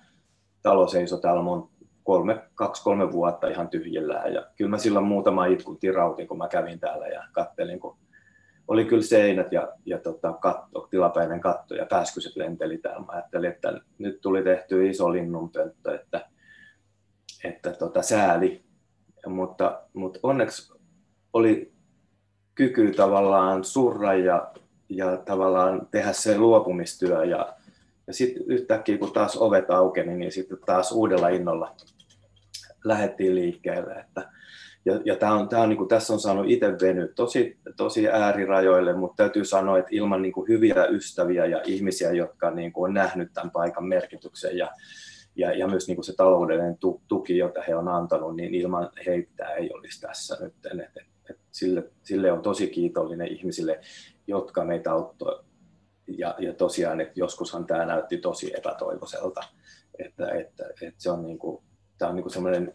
[0.62, 1.70] talo seisoi täällä mun
[2.04, 4.34] kolme, kaksi-kolme vuotta ihan tyhjillään.
[4.34, 7.98] Ja kyllä mä silloin muutama itkun tirautin, kun mä kävin täällä ja kattelin, kun
[8.68, 13.06] oli kyllä seinät ja, ja tota, katto, tilapäinen katto ja pääskyset lenteli täällä.
[13.06, 16.30] Mä ajattelin, että nyt tuli tehty iso linnunpönttö, että,
[17.44, 18.64] että tota, sääli.
[19.28, 20.74] Mutta, mutta onneksi
[21.34, 21.74] oli
[22.56, 24.52] kyky tavallaan surra ja,
[24.90, 27.26] ja tavallaan tehdä se luopumistyö.
[27.26, 27.56] Ja,
[28.08, 31.76] ja sitten yhtäkkiä, kun taas ovet aukeni, niin sitten taas uudella innolla
[32.84, 33.94] lähdettiin liikkeelle.
[33.94, 34.32] Että,
[34.86, 38.08] ja, ja tämä on, tämä on, niin kuin, tässä on saanut itse venyä tosi, tosi
[38.08, 42.90] äärirajoille, mutta täytyy sanoa, että ilman niin kuin, hyviä ystäviä ja ihmisiä, jotka niin kuin,
[42.90, 44.72] on nähnyt tämän paikan merkityksen ja,
[45.36, 49.48] ja, ja myös niin kuin se taloudellinen tuki, jota he on antanut, niin ilman heitä
[49.48, 50.54] ei olisi tässä nyt.
[50.66, 53.80] Et, et, et sille, sille on tosi kiitollinen ihmisille,
[54.30, 55.44] jotka meitä auttoi.
[56.08, 59.42] Ja, ja tosiaan, että joskushan tämä näytti tosi epätoivoiselta.
[60.00, 61.64] Että, että, että se on, niin kuin,
[61.98, 62.74] tämä on niin kuin semmoinen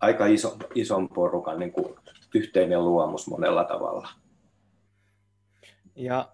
[0.00, 1.94] aika iso, ison porukan niin kuin
[2.34, 4.08] yhteinen luomus monella tavalla.
[5.96, 6.32] Ja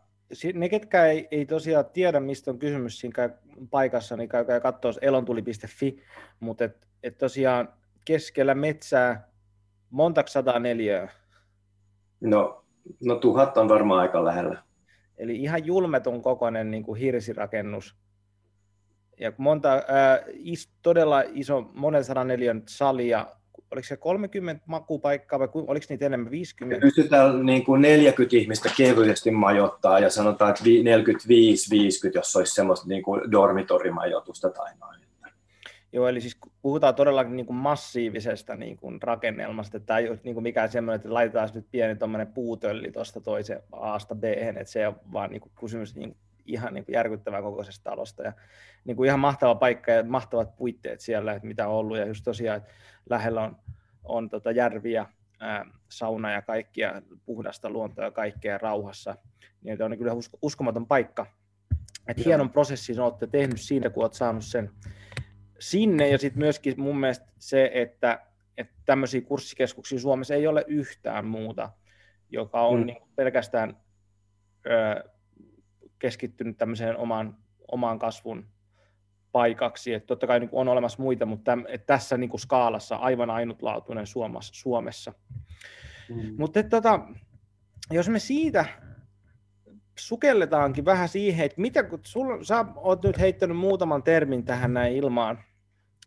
[0.54, 3.30] ne, ketkä ei, ei tosiaan tiedä, mistä on kysymys siinä
[3.70, 6.02] paikassa, niin käykää katsoa elontuli.fi,
[6.40, 7.68] mutta et, et tosiaan
[8.04, 9.28] keskellä metsää
[9.90, 11.08] montaksi sataa neliöä?
[12.20, 12.64] No,
[13.00, 14.62] no tuhat on varmaan aika lähellä.
[15.18, 17.96] Eli ihan julmetun kokoinen niin kuin hirsirakennus.
[19.20, 23.26] Ja monta, ää, is, todella iso, monen sadan neliön salia,
[23.70, 26.76] oliko se 30 makupaikkaa vai oliko niitä enemmän 50?
[26.76, 30.68] Me pystytään niin kuin 40 ihmistä kevyesti majoittaa ja sanotaan, että 45-50,
[32.14, 35.00] jos olisi semmoista niin kuin dormitorimajoitusta tai noin.
[35.92, 40.20] Joo, eli siis puhutaan todellakin niin kuin massiivisesta niin kuin rakennelmasta, että tämä ei ole
[40.24, 41.96] niin kuin mikään semmoinen, että laitetaan nyt pieni
[42.34, 46.84] puutölli tuosta toisen A-sta B, että se on vaan niin kuin kysymys niin ihan niin
[46.84, 48.22] kuin järkyttävän kokoisesta talosta.
[48.22, 48.32] Ja
[48.84, 51.98] niin kuin ihan mahtava paikka ja mahtavat puitteet siellä, että mitä on ollut.
[51.98, 52.70] Ja just tosiaan, että
[53.10, 53.56] lähellä on,
[54.04, 55.06] on tota järviä,
[55.40, 59.16] ää, sauna ja kaikkia, puhdasta luontoa ja kaikkea rauhassa.
[59.62, 61.26] Niin on kyllä uskomaton paikka.
[62.06, 64.70] Et hienon prosessin olette tehnyt siinä, kun olet saanut sen
[65.60, 66.08] sinne.
[66.08, 71.70] Ja sitten myöskin mun mielestä se, että, että tämmöisiä kurssikeskuksia Suomessa ei ole yhtään muuta,
[72.30, 72.86] joka on mm.
[72.86, 73.76] niin pelkästään
[74.66, 75.10] ö,
[75.98, 77.36] keskittynyt tämmöiseen omaan,
[77.68, 78.46] omaan kasvun
[79.32, 79.94] paikaksi.
[79.94, 83.30] Että totta kai niin on olemassa muita, mutta täm, että tässä niin kuin skaalassa aivan
[83.30, 84.54] ainutlaatuinen Suomessa.
[84.54, 85.12] Suomessa.
[86.08, 86.34] Mm.
[86.38, 87.00] Mutta tota,
[87.90, 88.64] jos me siitä
[89.98, 94.96] sukelletaankin vähän siihen, että mitä, kun sul, sä oot nyt heittänyt muutaman termin tähän näin
[94.96, 95.38] ilmaan,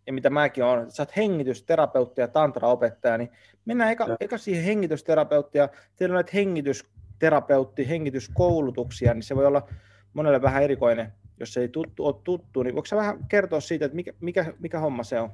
[0.07, 3.29] ja mitä mäkin olen, että sä oot hengitysterapeutti ja tantraopettaja, niin
[3.65, 5.69] mennään eka, eka siihen hengitysterapeuttia.
[5.95, 9.67] Teillä on näitä hengitysterapeutti, hengityskoulutuksia, niin se voi olla
[10.13, 13.95] monelle vähän erikoinen jos ei tuttu, ole tuttu, niin voiko sä vähän kertoa siitä, että
[13.95, 15.29] mikä, mikä, mikä homma se on?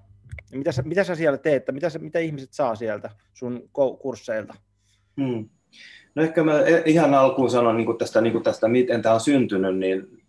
[0.52, 4.54] Ja mitä, sä, mitä sä siellä teet, mitä, sä, mitä ihmiset saa sieltä sun kursseilta?
[5.22, 5.50] Hmm.
[6.16, 9.78] No ehkä mä e, ihan alkuun sanon niin tästä, niin tästä, miten tämä on syntynyt,
[9.78, 10.24] niin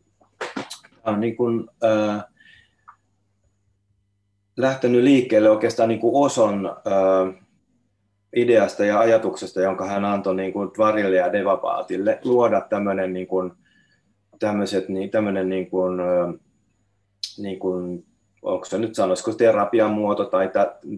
[1.05, 2.24] on niin kuin, äh,
[4.60, 7.34] lähtenyt liikkeelle oikeastaan niin kuin Oson äh,
[8.36, 13.52] ideasta ja ajatuksesta, jonka hän antoi niin kuin Tvarille ja Devapaatille, luoda tämmöinen niin kuin,
[14.38, 16.00] tämmöiset, niin, tämmöinen niin kuin,
[17.38, 18.04] niin kuin,
[18.42, 20.50] onko se nyt sanoisiko terapian muoto tai,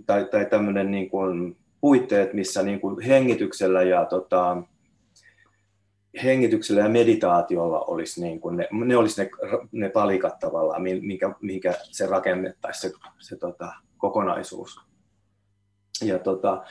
[0.07, 4.63] tai, tai tämmöinen niin kuin puitteet, missä niin kuin hengityksellä ja tota,
[6.25, 9.31] hengityksellä ja meditaatiolla olisi niin kuin ne, ne, olisi ne,
[9.73, 14.81] ne palikat tavallaan, minkä, minkä se rakennettaisiin se, se tota, kokonaisuus.
[16.05, 16.65] Ja, tota,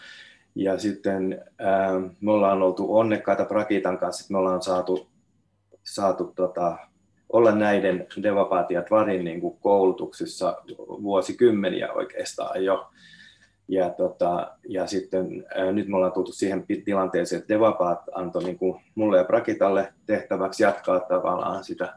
[0.56, 5.08] ja sitten ää, me ollaan oltu onnekkaita Prakitan kanssa, että me ollaan saatu,
[5.84, 6.78] saatu tota,
[7.30, 12.92] olla näiden Devapatiat Varin niin kuin koulutuksissa vuosikymmeniä oikeastaan jo.
[13.72, 18.58] Ja, tota, ja sitten ää, nyt me ollaan tultu siihen tilanteeseen, että Devapaat antoi niin
[18.58, 21.94] kuin mulle ja Prakitalle tehtäväksi jatkaa tavallaan sitä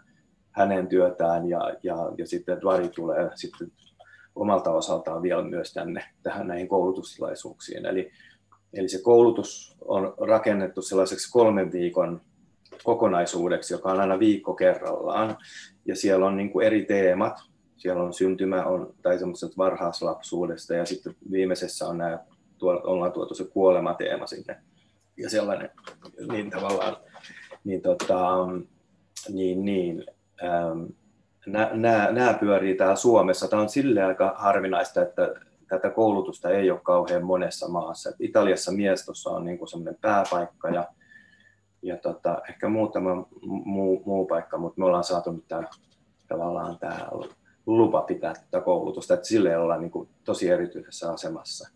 [0.51, 3.73] hänen työtään ja, ja, ja sitten Dvari tulee sitten
[4.35, 7.87] omalta osaltaan vielä myös tänne tähän näihin koulutustilaisuuksiin.
[7.87, 8.11] Eli,
[8.73, 12.21] eli se koulutus on rakennettu sellaiseksi kolmen viikon
[12.85, 15.37] kokonaisuudeksi, joka on aina viikko kerrallaan.
[15.87, 17.54] Ja siellä on niin kuin eri teemat.
[17.77, 22.19] Siellä on syntymä on, tai semmoiset varhaislapsuudesta ja sitten viimeisessä on nämä,
[22.59, 24.57] tuolla, ollaan tuotu se kuolemateema sinne.
[25.17, 25.71] Ja sellainen,
[26.33, 26.97] niin tavallaan,
[27.65, 28.47] niin, tota,
[29.29, 30.05] niin, niin
[30.45, 30.85] ähm,
[32.11, 33.49] nämä pyörii täällä Suomessa.
[33.49, 35.35] Tämä on sille aika harvinaista, että
[35.69, 38.11] tätä koulutusta ei ole kauhean monessa maassa.
[38.11, 40.89] Et Italiassa miestossa on niin semmoinen pääpaikka ja,
[41.83, 45.69] ja tota, ehkä muutama muu, muu paikka, mutta me ollaan saatu nyt tämä,
[46.29, 47.09] tavallaan tämä
[47.67, 51.69] lupa pitää tätä koulutusta, että sille ollaan niin kuin tosi erityisessä asemassa.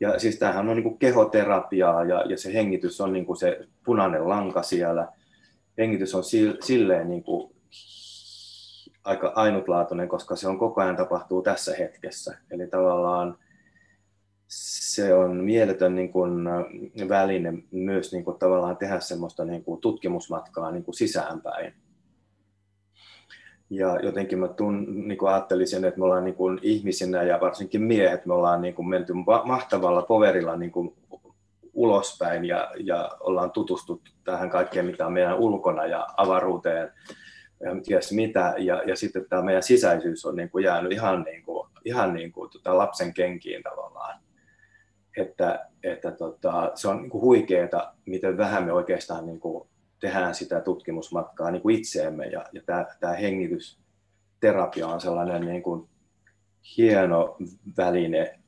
[0.00, 3.60] Ja siis tämähän on niin kuin kehoterapiaa ja, ja se hengitys on niin kuin se
[3.84, 5.08] punainen lanka siellä.
[5.78, 6.24] Hengitys on
[6.60, 7.54] silleen niin kuin
[9.04, 12.38] aika ainutlaatuinen, koska se on koko ajan tapahtuu tässä hetkessä.
[12.50, 13.38] Eli tavallaan
[14.48, 16.44] se on mieletön niin kuin,
[17.08, 21.74] väline myös niin kuin, tavallaan tehdä semmoista niin kuin, tutkimusmatkaa niin kuin, sisäänpäin.
[23.74, 27.82] Ja jotenkin mä tun, niin kuin ajattelisin, että me ollaan niin kuin, ihmisinä ja varsinkin
[27.82, 29.12] miehet, me ollaan niin kuin, menty
[29.44, 30.94] mahtavalla poverilla niin kuin,
[31.74, 36.92] ulospäin ja, ja ollaan tutustuttu tähän kaikkeen, mitä on meidän ulkona ja avaruuteen
[37.60, 41.42] ja ties mitä, ja, ja sitten tämä meidän sisäisyys on niin kuin jäänyt ihan, niin
[41.42, 44.20] kuin, ihan niin kuin tota lapsen kenkiin tavallaan.
[45.16, 49.68] Että, että tota, se on niin kuin huikeeta, miten vähän me oikeastaan niin kuin
[50.02, 55.88] tehdään sitä tutkimusmatkaa niin kuin itseemme, ja, ja tämä, tämä hengitysterapia on sellainen niin kuin
[56.76, 57.36] hieno
[57.76, 58.38] väline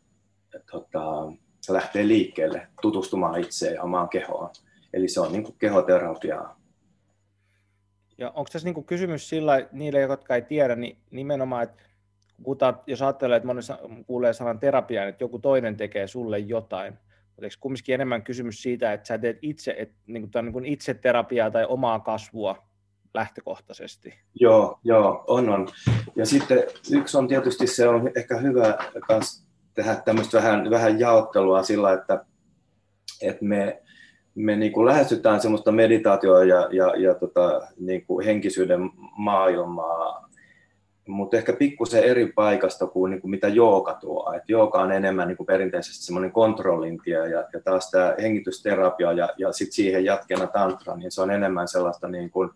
[0.70, 1.32] tota,
[1.68, 4.50] lähteä liikkeelle tutustumaan itseen ja omaan kehoon.
[4.92, 6.64] Eli se on niin kuin kehoterapiaa
[8.18, 11.82] ja onko tässä niin kysymys sillä niille, jotka ei tiedä, niin nimenomaan, että
[12.42, 16.98] puhutaan, jos ajattelee, että monessa kuulee sanan terapia, niin että joku toinen tekee sulle jotain,
[17.42, 21.50] eikö kumminkin enemmän kysymys siitä, että sä teet itse, että, niin kuin, niin itse terapiaa
[21.50, 22.68] tai omaa kasvua
[23.14, 24.14] lähtökohtaisesti?
[24.40, 25.68] Joo, joo, on, on.
[26.16, 31.62] Ja sitten yksi on tietysti se on ehkä hyvä kans tehdä tämmöistä vähän, vähän jaottelua
[31.62, 32.24] sillä, että,
[33.22, 33.84] että me
[34.34, 40.23] me niin kuin lähestytään semmoista meditaatioa ja, ja, ja tota, niin kuin henkisyyden maailmaa,
[41.08, 44.32] mutta ehkä pikkusen eri paikasta kuin, niin kuin mitä jooga tuo.
[44.36, 49.28] Et jooga on enemmän niin kuin perinteisesti semmoinen kontrollintie ja, ja taas tämä hengitysterapia ja,
[49.38, 52.50] ja sit siihen jatkena tantra, niin se on enemmän sellaista, niin kuin,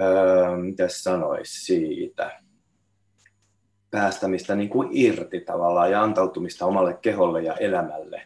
[0.00, 2.40] öö, mitä sanoisi siitä,
[3.90, 8.22] päästämistä niin kuin irti tavallaan ja antautumista omalle keholle ja elämälle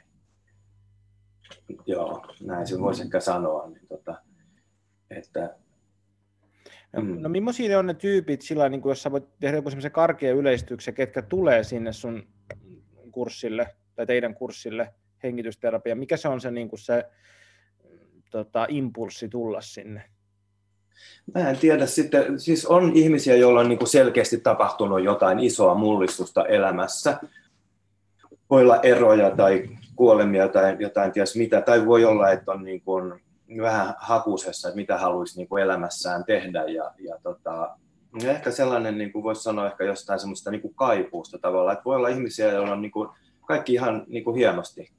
[1.86, 3.68] joo, näin se voisi ehkä sanoa.
[3.68, 4.14] Niin tota,
[5.10, 5.56] että,
[6.96, 7.22] mm.
[7.22, 10.36] no millaisia on ne tyypit sillä niin kuin jos sä voit tehdä joku semmoisen karkean
[10.36, 12.26] yleistyksen, ketkä tulee sinne sun
[13.12, 17.04] kurssille tai teidän kurssille hengitysterapia, mikä se on se, niin kuin se
[18.30, 20.02] tota, impulssi tulla sinne?
[21.34, 25.74] Mä en tiedä sitten, siis on ihmisiä, joilla on niin kuin selkeästi tapahtunut jotain isoa
[25.74, 27.18] mullistusta elämässä.
[28.50, 32.80] Voi olla eroja tai kuolemia tai jotain ties mitä, tai voi olla, että on niin
[32.80, 33.20] kuin
[33.60, 37.76] vähän hakusessa, että mitä haluaisi niin kuin elämässään tehdä, ja, ja tota,
[38.22, 41.84] ja ehkä sellainen, niin kuin voisi sanoa ehkä jostain semmoista niin kuin kaipuusta tavallaan, että
[41.84, 43.08] voi olla ihmisiä, joilla on niin kuin
[43.46, 44.92] kaikki ihan niin kuin hienosti,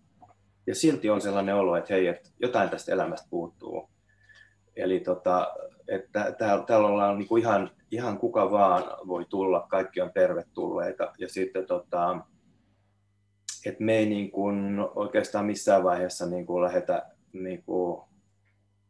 [0.68, 3.90] ja silti on sellainen olo, että hei, että jotain tästä elämästä puuttuu.
[4.76, 5.54] Eli tota,
[5.88, 11.14] että täällä, täällä ollaan niin kuin ihan, ihan kuka vaan voi tulla, kaikki on tervetulleita.
[11.18, 12.20] Ja sitten tota,
[13.66, 18.02] että me ei niin kuin oikeastaan missään vaiheessa niin kuin lähdetä niin kuin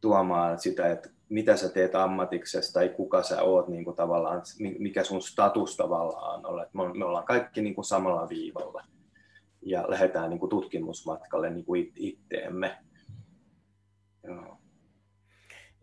[0.00, 4.42] tuomaan sitä, että mitä sä teet ammatiksessa tai kuka sä oot niin kuin tavallaan,
[4.78, 6.66] mikä sun status tavallaan on.
[6.98, 8.84] Me ollaan kaikki niin kuin samalla viivalla.
[9.62, 12.78] ja lähdetään niin kuin tutkimusmatkalle niin kuin itteemme.
[14.24, 14.58] Joo.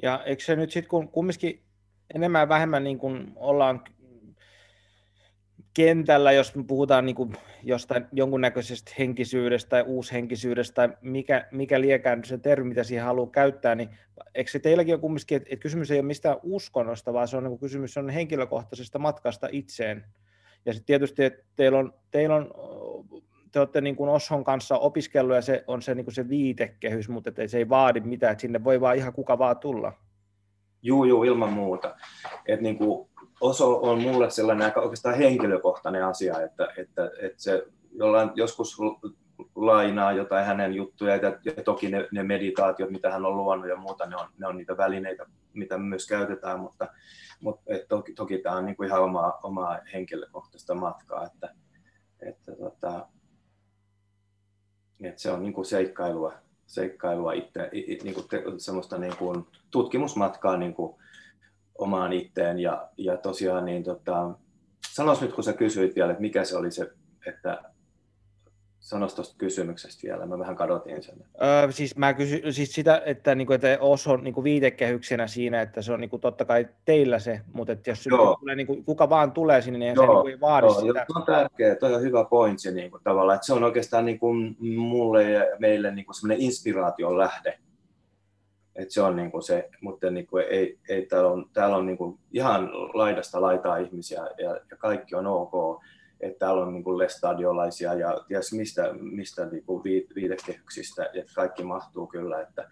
[0.03, 1.63] Ja eikö se nyt sitten, kun kumminkin
[2.15, 3.83] enemmän ja vähemmän niin kuin ollaan
[5.75, 7.33] kentällä, jos puhutaan niin kuin
[7.63, 13.75] jostain jonkunnäköisestä henkisyydestä tai uushenkisyydestä tai mikä, mikä liekään se termi, mitä siihen haluaa käyttää,
[13.75, 13.89] niin
[14.35, 17.43] eikö se teilläkin ole kumminkin, että, että kysymys ei ole mistään uskonnosta, vaan se on
[17.43, 20.05] niin kysymys on henkilökohtaisesta matkasta itseen.
[20.65, 22.51] Ja sitten tietysti, että teillä on, teillä on
[23.51, 27.09] te olette niin kuin Oshon kanssa opiskellut ja se on se, niin kuin se viitekehys,
[27.09, 29.93] mutta että se ei vaadi mitään, että sinne voi vaan ihan kuka vaan tulla.
[30.81, 31.95] Juu, juu, ilman muuta.
[32.47, 33.09] Et niin kuin
[33.41, 38.77] Oso on mulle sellainen aika oikeastaan henkilökohtainen asia, että, että, että se jollain joskus
[39.55, 44.05] lainaa jotain hänen juttuja, ja toki ne, ne meditaatiot, mitä hän on luonut ja muuta,
[44.05, 46.87] ne on, ne on niitä välineitä, mitä myös käytetään, mutta,
[47.39, 51.55] mutta et toki, toki tämä on niin kuin ihan omaa, omaa henkilökohtaista matkaa, että,
[52.21, 53.07] että tota,
[55.03, 56.33] että se on niin kuin seikkailua,
[56.65, 57.69] seikkailua itse,
[58.03, 60.95] niin kuin te, semmoista niin kuin tutkimusmatkaa niin kuin
[61.77, 64.31] omaan itteen ja, ja tosiaan niin tota,
[64.93, 66.91] sanois nyt kun sä kysyit vielä, että mikä se oli se,
[67.27, 67.61] että
[68.85, 71.15] sanoisi tuosta kysymyksestä vielä, mä vähän kadotin sen.
[71.43, 75.27] Öö, siis mä kysyn siis sitä, että, niin kuin, että OS on niin kuin viitekehyksenä
[75.27, 78.03] siinä, että se on niin kuin, totta kai teillä se, mutta että jos
[78.39, 80.73] tulee, niin kuin, kuka vaan tulee sinne, niin joo, se niin kuin, ei vaadi joo,
[80.73, 81.05] sitä.
[81.09, 84.19] Joo, on tärkeä, toi on hyvä pointsi niin kuin, tavallaan, että se on oikeastaan niin
[84.19, 87.59] kuin, mulle ja meille niin kuin semmoinen inspiraation lähde.
[88.75, 91.85] Et se on niin kuin se, mutta niin kuin ei, ei, täällä on, täällä on
[91.85, 95.81] niin kuin ihan laidasta laitaa ihmisiä ja, ja kaikki on ok
[96.19, 99.83] että täällä on niin lestadiolaisia ja ties mistä, mistä niin kuin
[100.15, 102.41] viitekehyksistä, että kaikki mahtuu kyllä.
[102.41, 102.69] Että,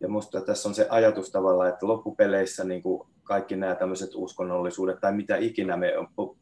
[0.00, 5.00] ja minusta tässä on se ajatus tavallaan, että loppupeleissä niin kuin kaikki nämä tämmöiset uskonnollisuudet
[5.00, 5.92] tai mitä ikinä me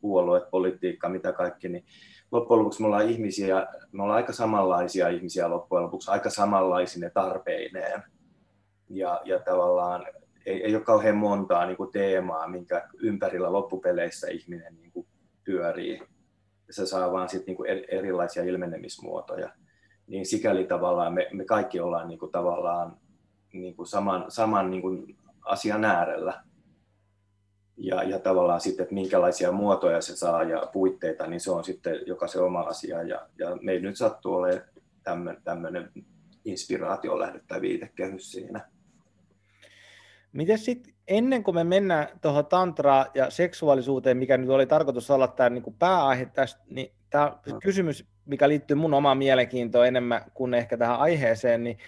[0.01, 1.85] puolueet, politiikka, mitä kaikki, niin
[2.33, 8.03] loppujen lopuksi me ollaan ihmisiä, me ollaan aika samanlaisia ihmisiä loppujen lopuksi, aika samanlaisine tarpeineen.
[8.89, 10.07] Ja, ja tavallaan
[10.47, 15.07] ei, ei ole kauhean montaa niin kuin teemaa, minkä ympärillä loppupeleissä ihminen niin kuin
[15.45, 16.03] pyörii
[16.71, 19.53] se saa vaan sit niinku erilaisia ilmenemismuotoja.
[20.07, 22.97] Niin sikäli tavallaan me, me kaikki ollaan niinku tavallaan
[23.53, 24.89] niinku saman, saman niinku
[25.43, 26.43] asian äärellä.
[27.77, 32.01] Ja, ja tavallaan sitten, että minkälaisia muotoja se saa ja puitteita, niin se on sitten
[32.07, 33.03] jokaisen oma asia.
[33.03, 34.63] Ja, ja meillä nyt sattuu olemaan
[35.45, 35.91] tämmöinen
[36.45, 38.69] inspiraation lähde tai viitekehys siinä.
[40.37, 45.29] Miten sitten ennen kuin me mennään tuohon tantraa ja seksuaalisuuteen, mikä nyt oli tarkoitus olla
[45.29, 50.55] tämä niin kuin pääaihe tästä, niin tämä kysymys, mikä liittyy mun omaan mielenkiintoon enemmän kuin
[50.55, 51.79] ehkä tähän aiheeseen, niin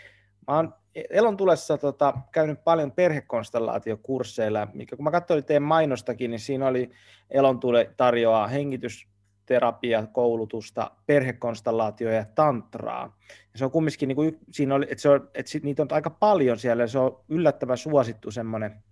[0.47, 0.75] mä oon
[1.11, 6.91] Elon tulessa tota, käynyt paljon perhekonstellaatiokursseilla, mikä kun mä katsoin teidän mainostakin, niin siinä oli
[7.31, 9.09] Elon tule tarjoaa hengitys,
[9.49, 13.17] terapia, koulutusta, perhekonstellaatio ja tantraa.
[13.53, 16.11] Ja se on kumminkin, niin kuin, siinä oli, että, se on, että niitä on aika
[16.11, 18.83] paljon siellä, ja se on yllättävän suosittu semmoinen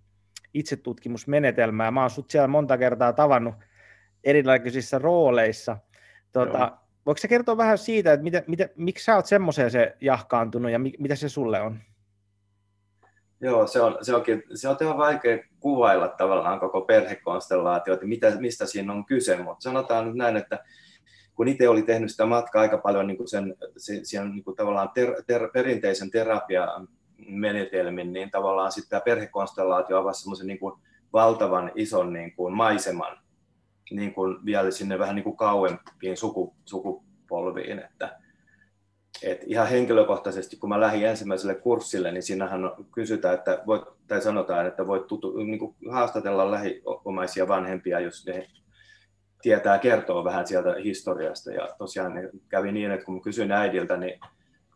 [0.53, 3.55] itsetutkimusmenetelmä, ja mä oon sut siellä monta kertaa tavannut
[4.23, 5.77] erilaisissa rooleissa.
[6.31, 10.71] Tuota, voiko se kertoa vähän siitä, että mitä, mitä, miksi sä oot semmoiseen se jahkaantunut,
[10.71, 11.79] ja mi, mitä se sulle on?
[13.41, 18.31] Joo, se on, se onkin, se on ihan vaikea kuvailla tavallaan koko perhekonstellaatio, että mitä,
[18.39, 20.59] mistä siinä on kyse, mutta sanotaan nyt näin, että
[21.35, 23.55] kun itse oli tehnyt sitä matkaa aika paljon niin kuin sen,
[24.03, 26.87] sen niin kuin tavallaan ter, ter, perinteisen terapian
[27.27, 30.59] menetelmin, niin tavallaan sitten tämä perhekonstellaatio avasi semmoisen niin
[31.13, 33.17] valtavan ison niin kuin maiseman
[33.91, 38.19] niin kuin vielä sinne vähän niin kuin kauempiin suku, sukupolviin, että,
[39.23, 42.61] et ihan henkilökohtaisesti, kun mä lähdin ensimmäiselle kurssille, niin siinähän
[42.93, 48.47] kysytään, että voit, tai sanotaan, että voit tutu, niin kuin haastatella lähiomaisia vanhempia, jos ne
[49.41, 51.51] tietää kertoa vähän sieltä historiasta.
[51.51, 54.19] Ja tosiaan kävi niin, että kun mä kysyin äidiltä, niin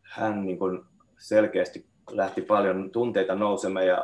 [0.03, 0.81] hän niin kuin
[1.17, 4.03] selkeästi lähti paljon tunteita nousemaan ja,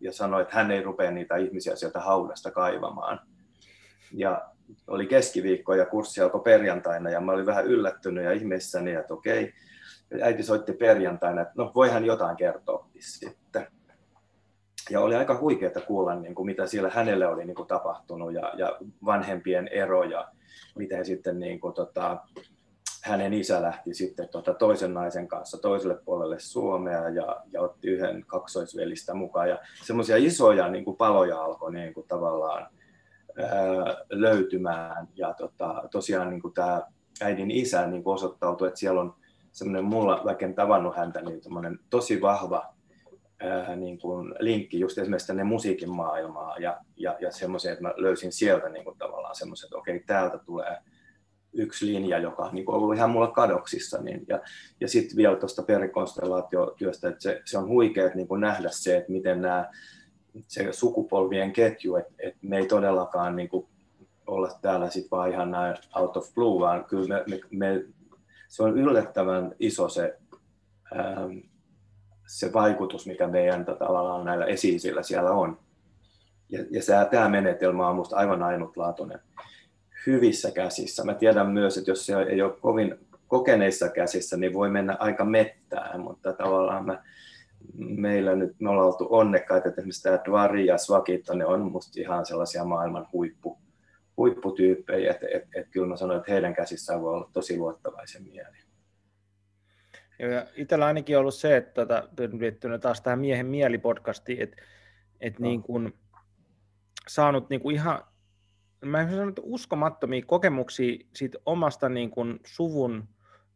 [0.00, 3.20] ja sanoi, että hän ei rupea niitä ihmisiä sieltä haudasta kaivamaan.
[4.12, 4.42] Ja
[4.86, 9.52] oli keskiviikko ja kurssi alkoi perjantaina ja mä olin vähän yllättynyt ja ihmeessäni, että okei,
[10.22, 13.66] äiti soitti perjantaina, että no voihan jotain kertoa sitten.
[14.90, 18.52] Ja oli aika huikeaa kuulla, niin kuin, mitä siellä hänelle oli niin kuin, tapahtunut ja,
[18.56, 20.28] ja vanhempien eroja,
[20.76, 22.18] miten sitten niin kuin, tota,
[23.04, 28.24] hänen isä lähti sitten tota, toisen naisen kanssa toiselle puolelle Suomea ja, ja otti yhden
[28.26, 29.48] kaksoisvelistä mukaan.
[29.48, 32.66] Ja semmoisia isoja niin kuin, paloja alkoi niin kuin, tavallaan
[33.42, 35.08] ää, löytymään.
[35.14, 36.82] Ja tota, tosiaan niin kuin, tämä
[37.22, 39.14] äidin isä niin kuin, osoittautui, että siellä on
[39.54, 42.74] semmoinen mulla, vaikka en tavannut häntä, niin tosi vahva
[43.40, 47.94] ää, niin kuin linkki just esimerkiksi tänne musiikin maailmaan ja, ja, ja semmoisen, että mä
[47.96, 50.78] löysin sieltä niin kuin tavallaan semmoisen, että okei, täältä tulee
[51.52, 54.02] yksi linja, joka niin on ollut ihan mulla kadoksissa.
[54.02, 54.40] Niin, ja
[54.80, 59.40] ja sitten vielä tuosta perikonstellaatiotyöstä, että se, se on huikea niin nähdä se, että miten
[59.40, 59.70] nämä
[60.46, 63.66] se sukupolvien ketju, että, että me ei todellakaan niin kuin,
[64.26, 67.84] olla täällä sitten vaan ihan näin out of blue, vaan kyllä me, me, me,
[68.54, 70.18] se on yllättävän iso se,
[70.96, 71.38] ähm,
[72.26, 75.58] se vaikutus, mikä meidän tavallaan näillä esiisillä siellä on.
[76.48, 79.20] Ja, ja se, tämä menetelmä on minusta aivan ainutlaatuinen
[80.06, 81.04] hyvissä käsissä.
[81.04, 82.98] Mä tiedän myös, että jos se ei ole kovin
[83.28, 87.02] kokeneissa käsissä, niin voi mennä aika mettään, mutta tavallaan mä,
[87.76, 92.00] meillä nyt me ollaan oltu onnekkaita, että esimerkiksi tämä Dvari ja Svakita, ne on musta
[92.00, 93.58] ihan sellaisia maailman huippu,
[94.16, 98.56] huipputyyppejä, että et, et, kyllä mä sanoin, että heidän käsissään voi olla tosi luottavaisen mieli.
[100.18, 102.08] Ja itsellä ainakin ollut se, että tota,
[102.38, 104.56] liittynyt taas tähän miehen mielipodcastiin, että
[105.20, 105.48] et no.
[105.48, 105.92] niin kun,
[107.08, 108.04] saanut niin kuin ihan,
[108.84, 113.08] mä sanon, että uskomattomia kokemuksia siitä omasta niin kuin suvun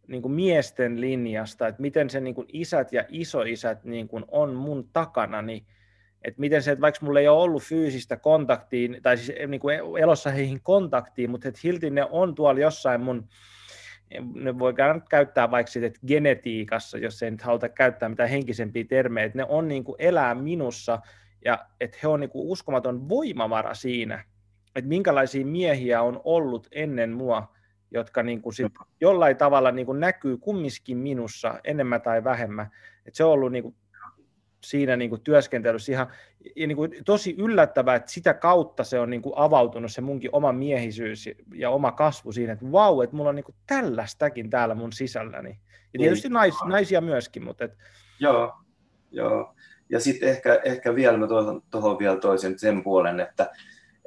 [0.09, 4.55] niin kuin miesten linjasta, että miten se niin kuin isät ja isoisät niin kuin on
[4.55, 5.67] mun takana, niin
[6.23, 9.81] että miten se, että vaikka mulla ei ole ollut fyysistä kontaktiin, tai siis niin kuin
[10.01, 13.29] elossa heihin kontaktiin, mutta että hilti ne on tuolla jossain mun,
[14.35, 14.75] ne voi
[15.11, 19.47] käyttää vaikka siitä, että genetiikassa, jos ei nyt haluta käyttää mitään henkisempiä termejä, että ne
[19.49, 20.99] on niin kuin elää minussa,
[21.45, 24.25] ja että he on niin kuin uskomaton voimavara siinä,
[24.77, 27.55] että minkälaisia miehiä on ollut ennen mua,
[27.91, 32.71] jotka niin kuin sit jollain tavalla niin kuin näkyy kumminkin minussa enemmän tai vähemmän.
[33.07, 33.75] Et se on ollut niin kuin
[34.65, 36.07] siinä niin kuin työskentelyssä ihan
[36.57, 40.31] ja niin kuin tosi yllättävää, että sitä kautta se on niin kuin avautunut se munkin
[40.33, 44.75] oma miehisyys ja oma kasvu siinä, että vau, että mulla on niin kuin tällaistakin täällä
[44.75, 45.51] mun sisälläni.
[45.51, 45.55] Ja
[45.93, 46.01] niin.
[46.01, 47.65] tietysti nais, naisia myöskin, mutta...
[47.65, 47.77] Et...
[48.21, 48.53] Joo,
[49.11, 49.55] joo.
[49.91, 51.27] Ja sitten ehkä, ehkä vielä mä
[51.71, 53.51] tuohon vielä toisen sen puolen, että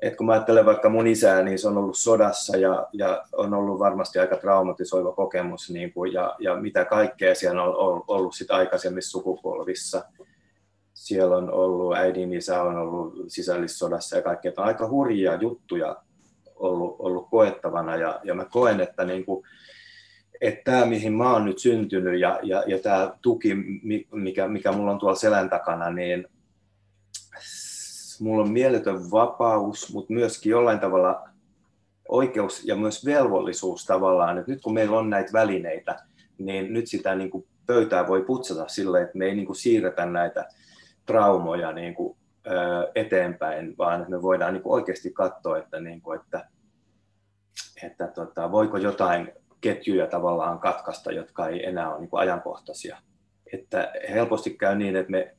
[0.01, 3.53] et kun mä ajattelen vaikka mun isää, niin se on ollut sodassa ja, ja on
[3.53, 8.35] ollut varmasti aika traumatisoiva kokemus niin kuin, ja, ja mitä kaikkea siellä on ollut, ollut
[8.35, 10.03] sit aikaisemmissa sukupolvissa.
[11.01, 14.51] Siellä on ollut, äidin isä on ollut sisällissodassa ja kaikkea.
[14.57, 15.95] On aika hurjia juttuja
[16.55, 19.45] ollut, ollut koettavana ja, ja mä koen, että niin kuin,
[20.41, 23.55] että tämä, mihin mä oon nyt syntynyt ja, ja, ja tämä tuki,
[24.11, 26.27] mikä, mikä mulla on tuolla selän takana, niin
[28.19, 31.29] mulla on mieletön vapaus, mutta myöskin jollain tavalla
[32.09, 35.99] oikeus ja myös velvollisuus tavallaan, että nyt kun meillä on näitä välineitä,
[36.37, 40.05] niin nyt sitä niin kuin pöytää voi putsata sille, että me ei niin kuin siirretä
[40.05, 40.45] näitä
[41.11, 46.19] traumoja niin kuin, ö, eteenpäin, vaan me voidaan niin kuin oikeasti katsoa, että, niin kuin,
[46.19, 46.49] että,
[47.83, 49.31] että tota, voiko jotain
[49.61, 52.97] ketjuja tavallaan katkaista, jotka ei enää ole niin kuin ajankohtaisia.
[53.53, 55.35] Että helposti käy niin, että me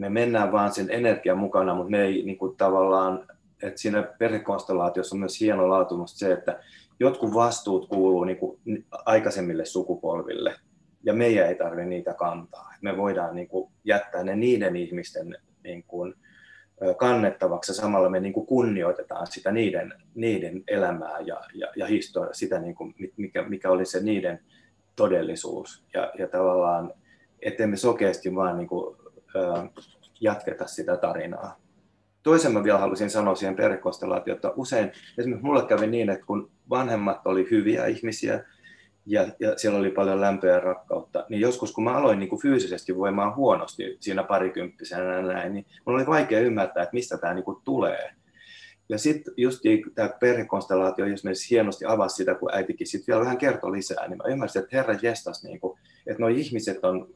[0.00, 3.26] me mennään vaan sen energian mukana, mutta me ei niin kuin tavallaan,
[3.62, 6.60] että siinä perhekonstellaatiossa on myös hieno laatu se, että
[7.00, 8.60] jotkut vastuut kuuluu niin kuin
[8.90, 10.54] aikaisemmille sukupolville,
[11.02, 12.74] ja meidän ei tarvitse niitä kantaa.
[12.82, 16.14] Me voidaan niin kuin jättää ne niiden ihmisten niin kuin
[16.96, 22.32] kannettavaksi, ja samalla me niin kuin kunnioitetaan sitä niiden, niiden elämää ja, ja, ja historiaa,
[22.32, 24.40] sitä niin kuin, mikä, mikä oli se niiden
[24.96, 25.84] todellisuus.
[25.94, 26.92] Ja, ja tavallaan,
[27.42, 28.96] ettei me sokeasti vaan niin kuin
[30.20, 31.60] jatketa sitä tarinaa.
[32.22, 36.50] Toisen mä vielä halusin sanoa siihen perhekonstellaatioon, että usein esimerkiksi mulle kävi niin, että kun
[36.70, 38.44] vanhemmat oli hyviä ihmisiä
[39.10, 42.42] ja, ja siellä oli paljon lämpöä ja rakkautta, niin joskus kun mä aloin niin kuin
[42.42, 47.44] fyysisesti voimaan huonosti siinä parikymppisenä näin, niin mulla oli vaikea ymmärtää, että mistä tämä niin
[47.44, 48.14] kuin tulee.
[48.88, 49.60] Ja sitten just
[49.94, 54.32] tämä perhekonstellaatio esimerkiksi hienosti avasi sitä, kun äitikin sitten vielä vähän kertoi lisää, niin mä
[54.32, 57.08] ymmärsin, että herra jestas, niin kuin, että nuo ihmiset on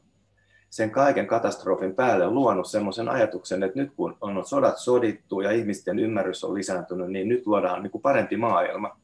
[0.69, 5.99] sen kaiken katastrofin päälle luonut sellaisen ajatuksen, että nyt kun on sodat sodittu ja ihmisten
[5.99, 8.97] ymmärrys on lisääntynyt, niin nyt luodaan niin kuin parempi maailma.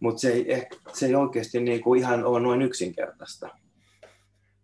[0.00, 3.48] Mutta se ei, ehkä, se ei oikeasti niin kuin ihan ole noin yksinkertaista.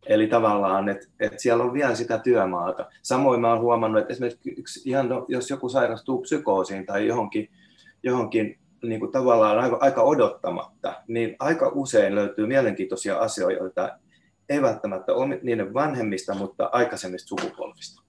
[0.07, 2.89] Eli tavallaan, että, että siellä on vielä sitä työmaata.
[3.03, 7.51] Samoin mä olen huomannut, että esimerkiksi yksi, ihan, no, jos joku sairastuu psykoosiin tai johonkin,
[8.03, 13.99] johonkin niin kuin tavallaan aika, aika odottamatta, niin aika usein löytyy mielenkiintoisia asioita,
[14.49, 15.13] ei välttämättä
[15.43, 18.03] niiden vanhemmista, mutta aikaisemmista sukupolvista.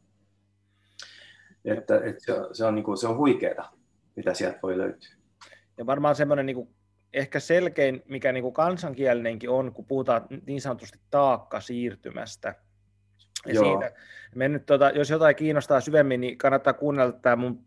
[1.66, 3.74] Että, että se, se, on, niin kuin, se on huikeaa,
[4.16, 5.10] mitä sieltä voi löytyä.
[5.78, 6.76] Ja varmaan semmoinen niin
[7.14, 12.56] ehkä selkein, mikä niin kuin kansankielinenkin on, kun puhutaan niin sanotusti taakka siirtymästä.
[13.46, 13.92] Ja siitä,
[14.36, 17.66] me nyt, tota, jos jotain kiinnostaa syvemmin, niin kannattaa kuunnella tämä mun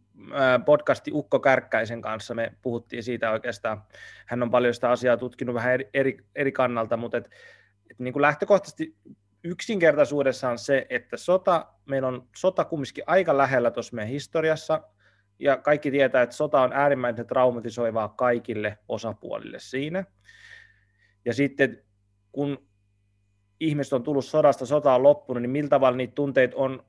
[0.64, 2.34] podcasti Ukko Kärkkäisen kanssa.
[2.34, 3.82] Me puhuttiin siitä oikeastaan.
[4.26, 7.24] Hän on paljon sitä asiaa tutkinut vähän eri, eri, eri kannalta, mutta et,
[7.90, 8.96] että niin kuin lähtökohtaisesti
[9.44, 14.82] yksinkertaisuudessaan se, että sota, meillä on sota kumminkin aika lähellä tuossa meidän historiassa,
[15.38, 20.04] ja kaikki tietää, että sota on äärimmäisen traumatisoivaa kaikille osapuolille siinä.
[21.24, 21.82] Ja sitten
[22.32, 22.66] kun
[23.60, 26.82] ihmiset on tullut sodasta, sota on loppunut, niin millä tavalla niitä tunteita on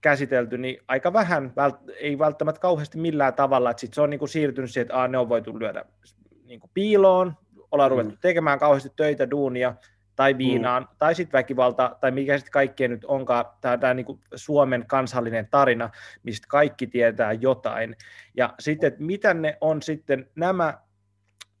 [0.00, 1.52] käsitelty, niin aika vähän,
[2.00, 5.18] ei välttämättä kauheasti millään tavalla, että sit se on niin kuin siirtynyt siihen, että ne
[5.18, 5.84] on voitu lyödä
[6.44, 7.34] niin kuin piiloon,
[7.70, 7.90] ollaan mm.
[7.90, 9.74] ruvettu tekemään kauheasti töitä, duunia,
[10.16, 10.38] tai mm.
[10.38, 10.88] viinaan, mm.
[10.98, 15.90] tai sitten väkivalta, tai mikä sitten kaikkea nyt onkaan, tämä niin Suomen kansallinen tarina,
[16.22, 17.96] mistä kaikki tietää jotain.
[18.36, 20.78] Ja sitten, että mitä ne on sitten nämä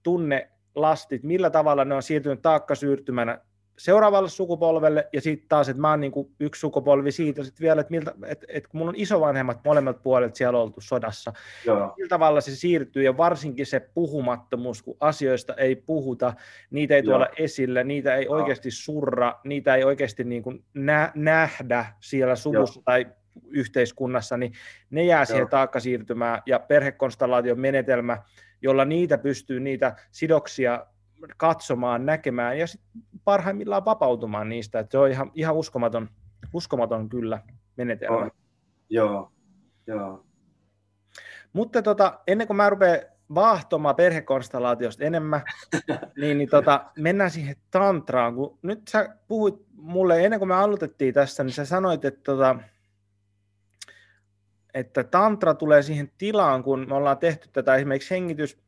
[0.02, 3.38] tunnelastit, millä tavalla ne on siirtynyt taakkasyytymänä
[3.78, 7.90] seuraavalle sukupolvelle, ja sitten taas, että mä oon niin yksi sukupolvi siitä sitten vielä, että,
[7.90, 11.32] miltä, että, että kun mulla on isovanhemmat molemmat puolet siellä oltu sodassa,
[11.66, 11.94] Joo.
[11.96, 16.34] millä tavalla se siirtyy, ja varsinkin se puhumattomuus, kun asioista ei puhuta,
[16.70, 17.18] niitä ei Joo.
[17.18, 18.34] tuoda esille, niitä ei Joo.
[18.34, 22.84] oikeasti surra, niitä ei oikeasti niin kuin nä- nähdä siellä suvussa Joo.
[22.84, 23.06] tai
[23.48, 24.52] yhteiskunnassa, niin
[24.90, 25.26] ne jää Joo.
[25.26, 28.22] siihen taakkasiirtymään, ja perhekonstellaation menetelmä,
[28.62, 30.86] jolla niitä pystyy, niitä sidoksia
[31.36, 34.78] katsomaan, näkemään ja sitten parhaimmillaan vapautumaan niistä.
[34.78, 36.08] Että se on ihan, ihan uskomaton,
[36.52, 37.40] uskomaton kyllä
[37.76, 38.16] menetelmä.
[38.16, 38.30] Oh,
[38.88, 39.32] joo,
[39.86, 40.24] joo.
[41.52, 42.98] Mutta tota, ennen kuin mä rupean
[43.34, 45.42] vaahtomaan perhekonstellaatiosta enemmän,
[46.20, 48.34] niin, niin tota, mennään siihen tantraan.
[48.34, 52.56] Kun nyt sä puhuit mulle, ennen kuin me aloitettiin tässä, niin sä sanoit, että, tota,
[54.74, 58.63] että tantra tulee siihen tilaan, kun me ollaan tehty tätä esimerkiksi hengitys,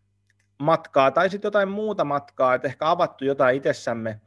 [0.58, 4.20] matkaa tai sitten jotain muuta matkaa, että ehkä avattu jotain itsessämme,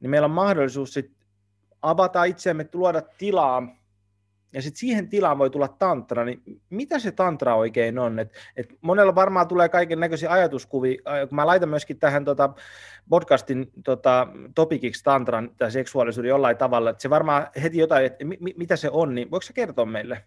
[0.00, 1.18] niin meillä on mahdollisuus sitten
[1.82, 3.62] avata itseämme, luoda tilaa,
[4.52, 8.18] ja sitten siihen tilaan voi tulla tantra, niin mitä se tantra oikein on?
[8.18, 12.54] Et, et monella varmaan tulee kaiken näköisiä ajatuskuvia, kun mä laitan myöskin tähän tota
[13.08, 18.38] podcastin tota, topikiksi tantran tai seksuaalisuuden jollain tavalla, että se varmaan heti jotain, että mi,
[18.56, 20.24] mitä se on, niin voiko se kertoa meille?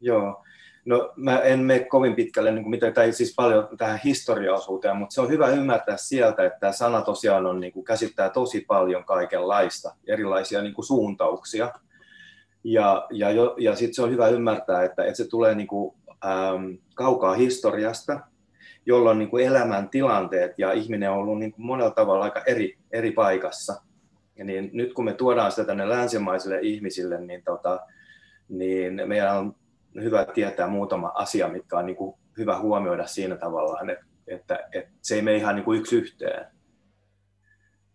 [0.00, 0.44] Joo,
[0.84, 5.14] No mä en mene kovin pitkälle, niin kuin mitä, tai siis paljon tähän historiaosuuteen, mutta
[5.14, 9.04] se on hyvä ymmärtää sieltä, että tämä sana tosiaan on, niin kuin, käsittää tosi paljon
[9.04, 11.72] kaikenlaista, erilaisia niin kuin, suuntauksia.
[12.64, 13.28] Ja, ja,
[13.58, 18.20] ja sitten se on hyvä ymmärtää, että, että se tulee niin kuin, äm, kaukaa historiasta,
[18.86, 22.78] jolloin niin kuin elämän tilanteet ja ihminen on ollut niin kuin monella tavalla aika eri,
[22.92, 23.82] eri paikassa.
[24.36, 27.80] Ja niin nyt kun me tuodaan sitä tänne länsimaisille ihmisille, niin, tota,
[28.48, 29.54] niin meidän on
[29.94, 34.92] hyvä tietää muutama asia, mitkä on niin kuin hyvä huomioida siinä tavallaan, että, että, että
[35.02, 36.46] se ei mene ihan niin kuin yksi yhteen.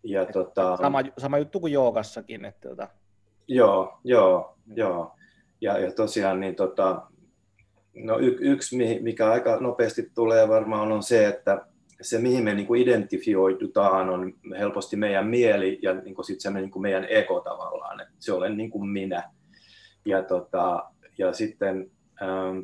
[0.04, 2.44] Ja, Et, tota, sama, sama juttu kuin joogassakin.
[2.44, 2.88] Että, tota...
[3.48, 5.14] Joo, joo, joo.
[5.60, 7.02] Ja, ja tosiaan niin tota,
[7.94, 11.66] no y, yksi, mikä aika nopeasti tulee varmaan on se, että
[12.00, 16.50] se mihin me niin kuin identifioidutaan on helposti meidän mieli ja niin kuin sit se
[16.50, 19.30] niin kuin meidän ego tavallaan, että se olen niin kuin minä.
[20.04, 21.90] Ja tota, ja sitten
[22.22, 22.58] ähm,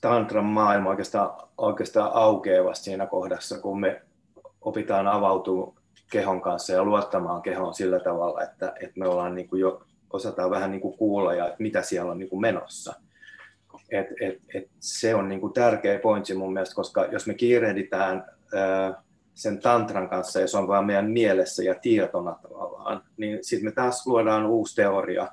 [0.00, 4.02] tantran maailma oikeastaan, oikeastaan aukeaa vasta siinä kohdassa, kun me
[4.60, 5.74] opitaan avautua
[6.10, 10.50] kehon kanssa ja luottamaan kehoon sillä tavalla, että, että me ollaan niin kuin jo osataan
[10.50, 12.94] vähän niin kuin kuulla ja mitä siellä on niin kuin menossa.
[13.90, 18.24] Et, et, et se on niin kuin tärkeä pointsi mun mielestä, koska jos me kiirehditään
[18.54, 19.02] ää,
[19.34, 23.72] sen tantran kanssa ja se on vain meidän mielessä ja tietona tavallaan, niin sitten me
[23.72, 25.28] taas luodaan uusi teoria,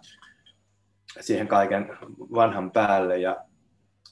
[1.20, 1.97] siihen kaiken
[2.34, 3.18] vanhan päälle.
[3.18, 3.45] Ja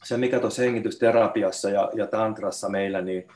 [0.03, 3.27] se, mikä tuossa hengitysterapiassa ja, ja tantrassa meillä, niin,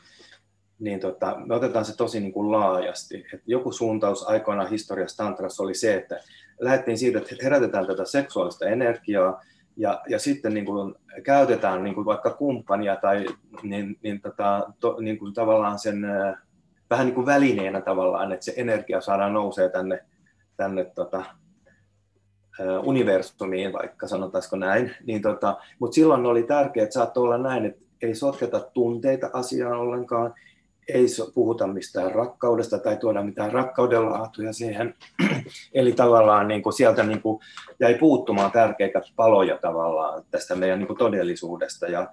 [0.79, 3.25] niin tota, me otetaan se tosi niin kuin laajasti.
[3.33, 6.19] Et joku suuntaus aikoinaan historiassa tantrassa oli se, että
[6.59, 9.41] lähdettiin siitä, että herätetään tätä seksuaalista energiaa,
[9.77, 13.25] ja, ja sitten niin kuin käytetään niin kuin vaikka kumppania tai
[13.63, 16.01] niin, niin, tota, to, niin kuin tavallaan sen
[16.89, 20.05] vähän niin kuin välineenä tavallaan, että se energia saadaan nousee tänne,
[20.57, 21.23] tänne tota,
[22.83, 27.85] universumiin, vaikka sanotaanko näin, niin tota, mutta silloin oli tärkeää, että saattoi olla näin, että
[28.01, 30.33] ei sotketa tunteita asiaan ollenkaan,
[30.87, 34.95] ei puhuta mistään rakkaudesta tai tuoda mitään rakkaudenlaatuja siihen.
[35.73, 37.39] Eli tavallaan niin kuin sieltä niin kuin
[37.79, 41.87] jäi puuttumaan tärkeitä paloja tavallaan tästä meidän niin kuin todellisuudesta.
[41.87, 42.07] Ja,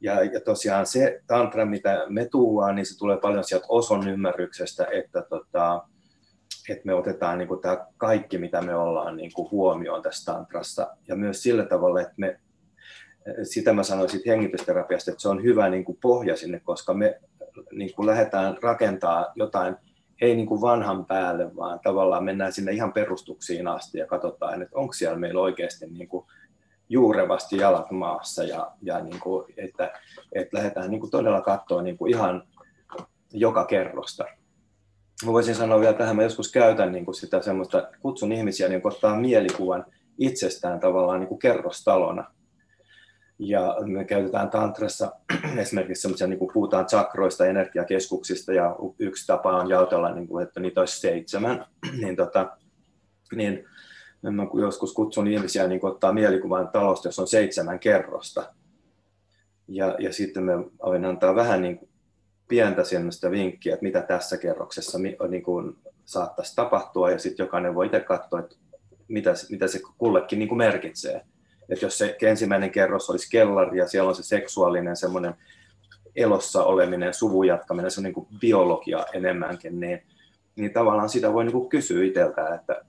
[0.00, 4.86] ja, ja tosiaan se tantra, mitä me tuuaan, niin se tulee paljon sieltä oson ymmärryksestä,
[4.92, 5.84] että tota,
[6.72, 10.96] että me otetaan niin kuin tämä kaikki, mitä me ollaan niin kuin huomioon tässä tantrassa.
[11.08, 12.40] Ja myös sillä tavalla, että me,
[13.42, 17.20] sitä mä sanoisin hengitysterapiasta, että se on hyvä niin kuin pohja sinne, koska me
[17.72, 19.76] niin kuin lähdetään rakentaa jotain,
[20.20, 24.78] ei niin kuin vanhan päälle, vaan tavallaan mennään sinne ihan perustuksiin asti ja katsotaan, että
[24.78, 26.26] onko siellä meillä oikeasti niin kuin
[26.88, 29.92] juurevasti jalat maassa ja, ja niin kuin, että,
[30.32, 32.42] että lähdetään niin kuin todella katsoa niin kuin ihan
[33.32, 34.24] joka kerrosta
[35.26, 38.80] mä voisin sanoa vielä tähän, mä joskus käytän niin kuin sitä semmoista, kutsun ihmisiä niin
[38.84, 39.86] ottaa mielikuvan
[40.18, 42.24] itsestään tavallaan niin kuin kerrostalona.
[43.38, 45.12] Ja me käytetään tantrassa
[45.56, 50.60] esimerkiksi semmoisia, niin kuin puhutaan chakroista, energiakeskuksista, ja yksi tapa on jaotella, niin kuin, että
[50.60, 51.66] niitä olisi seitsemän.
[52.02, 52.56] niin, tota,
[53.34, 53.64] niin
[54.22, 58.54] mä joskus kutsun ihmisiä niin kuin ottaa mielikuvan talosta, jos on seitsemän kerrosta.
[59.68, 60.52] Ja, ja sitten me
[60.82, 61.89] aloin antaa vähän niin kuin
[62.50, 64.98] pientä semmoista vinkkiä, että mitä tässä kerroksessa
[65.28, 68.56] niin kuin saattaisi tapahtua, ja sitten jokainen voi itse katsoa, että
[69.08, 71.22] mitä, mitä se kullekin niin kuin merkitsee.
[71.68, 75.34] Että jos se ensimmäinen kerros olisi kellari ja siellä on se seksuaalinen semmoinen
[76.16, 80.02] elossa oleminen, suvun jatkaminen, se on niin kuin biologia enemmänkin, niin,
[80.56, 82.84] niin tavallaan sitä voi niin kuin kysyä itseltä, että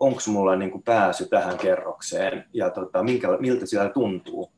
[0.00, 4.52] onko mulla niin kuin pääsy tähän kerrokseen ja tota, minkä, miltä siellä tuntuu.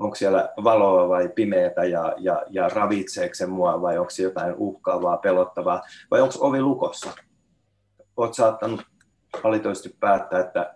[0.00, 4.54] Onko siellä valoa vai pimeätä ja, ja, ja ravitseeko se mua vai onko se jotain
[4.54, 7.10] uhkaavaa, pelottavaa vai onko ovi lukossa.
[8.16, 8.82] Olet saattanut
[9.44, 10.74] valitoisesti päättää, että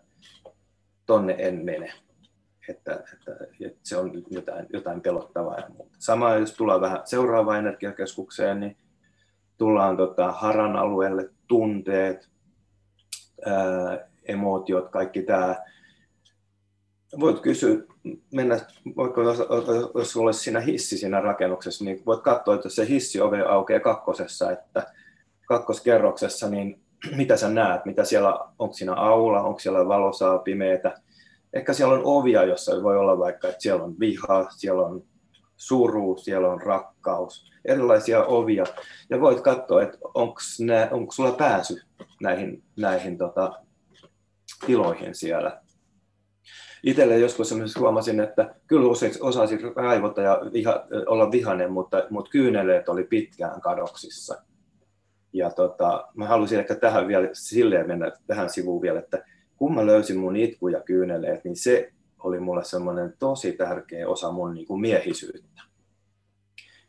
[1.06, 1.92] tonne en mene
[2.68, 5.96] että, että, että se on jotain, jotain pelottavaa ja muuta.
[5.98, 8.76] Sama jos tullaan vähän seuraavaan energiakeskukseen, niin
[9.58, 12.28] tullaan tota, haran alueelle, tunteet,
[13.46, 15.56] ää, emootiot, kaikki tämä.
[17.20, 17.76] Voit kysyä,
[18.32, 18.60] mennä,
[18.96, 19.38] vaikka jos,
[19.94, 24.50] jos olisi siinä hissi siinä rakennuksessa, niin voit katsoa, että se hissi ove aukeaa kakkosessa,
[24.50, 24.86] että
[25.48, 26.80] kakkoskerroksessa, niin
[27.16, 31.00] mitä sä näet, mitä siellä, onko siinä aula, onko siellä valosaa, pimeätä,
[31.52, 35.02] ehkä siellä on ovia, jossa voi olla vaikka, että siellä on viha, siellä on
[35.56, 38.64] suru, siellä on rakkaus, erilaisia ovia.
[39.10, 39.98] Ja voit katsoa, että
[40.90, 41.82] onko sulla pääsy
[42.20, 43.52] näihin, näihin tota,
[44.66, 45.63] tiloihin siellä.
[46.82, 48.90] Itselle joskus huomasin, että kyllä
[49.20, 54.42] osasin raivota ja viha, olla vihainen, mutta, mutta kyyneleet oli pitkään kadoksissa.
[55.32, 59.24] Ja tota, mä haluaisin ehkä tähän vielä silleen mennä tähän sivuun vielä, että
[59.56, 64.32] kun mä löysin mun itku ja kyyneleet, niin se oli mulle semmoinen tosi tärkeä osa
[64.32, 65.62] mun niin kuin miehisyyttä.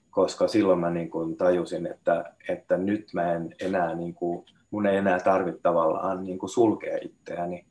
[0.10, 4.86] Koska silloin mä niin kuin tajusin, että, että nyt mä en enää, niin kuin, mun
[4.86, 7.66] ei enää tarvitse tavallaan niin kuin sulkea itseäni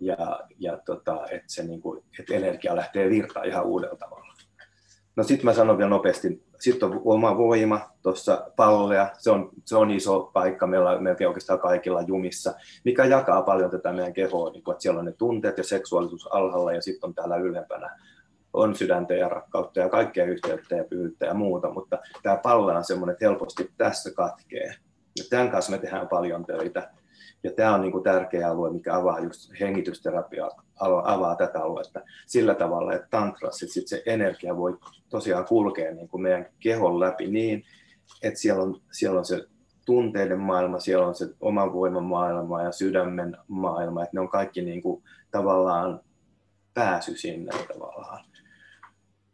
[0.00, 4.34] ja, ja tota, että, se niin kuin, että energia lähtee virtaan ihan uudella tavalla.
[5.16, 9.76] No sitten mä sanon vielä nopeasti sitten on oma voima tuossa pallolla, se on, se
[9.76, 14.64] on iso paikka meillä melkein oikeastaan kaikilla jumissa, mikä jakaa paljon tätä meidän kehoa, niin
[14.64, 17.96] kun, että siellä on ne tunteet ja seksuaalisuus alhaalla ja sitten on täällä ylempänä
[18.52, 22.84] on sydäntä ja rakkautta ja kaikkea yhteyttä ja pyyttä ja muuta, mutta tämä pallo on
[22.84, 24.74] semmoinen, että helposti tässä katkee.
[25.18, 26.90] Ja tämän kanssa me tehdään paljon töitä.
[27.42, 32.54] Ja tämä on niin kuin tärkeä alue, mikä avaa just hengitysterapia, avaa tätä aluetta sillä
[32.54, 34.78] tavalla, että tantrassa sit se energia voi
[35.08, 37.64] tosiaan kulkea niin kuin meidän kehon läpi niin,
[38.22, 39.46] että siellä on, siellä on se
[39.86, 44.62] tunteiden maailma, siellä on se oman voiman maailma ja sydämen maailma, että ne on kaikki
[44.62, 46.00] niin kuin tavallaan
[46.74, 48.24] pääsy sinne tavallaan.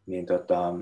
[0.06, 0.74] Niin, tota,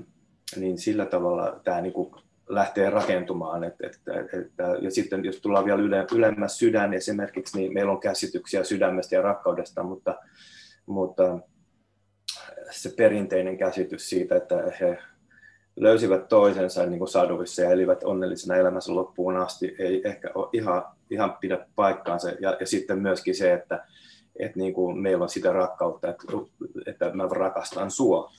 [0.57, 2.15] niin sillä tavalla tämä niin kuin
[2.49, 3.65] lähtee rakentumaan.
[3.65, 4.01] Et, et,
[4.33, 9.15] et, ja sitten jos tullaan vielä yle, ylemmäs sydän esimerkiksi, niin meillä on käsityksiä sydämestä
[9.15, 10.15] ja rakkaudesta, mutta,
[10.87, 11.39] mutta
[12.71, 14.99] se perinteinen käsitys siitä, että he
[15.77, 20.85] löysivät toisensa niin kuin saduissa ja elivät onnellisena elämänsä loppuun asti, ei ehkä ole ihan,
[21.11, 22.31] ihan pidä paikkaansa.
[22.41, 23.87] Ja, ja sitten myöskin se, että,
[24.39, 26.27] että niin kuin meillä on sitä rakkautta, että,
[26.87, 28.31] että mä rakastan sua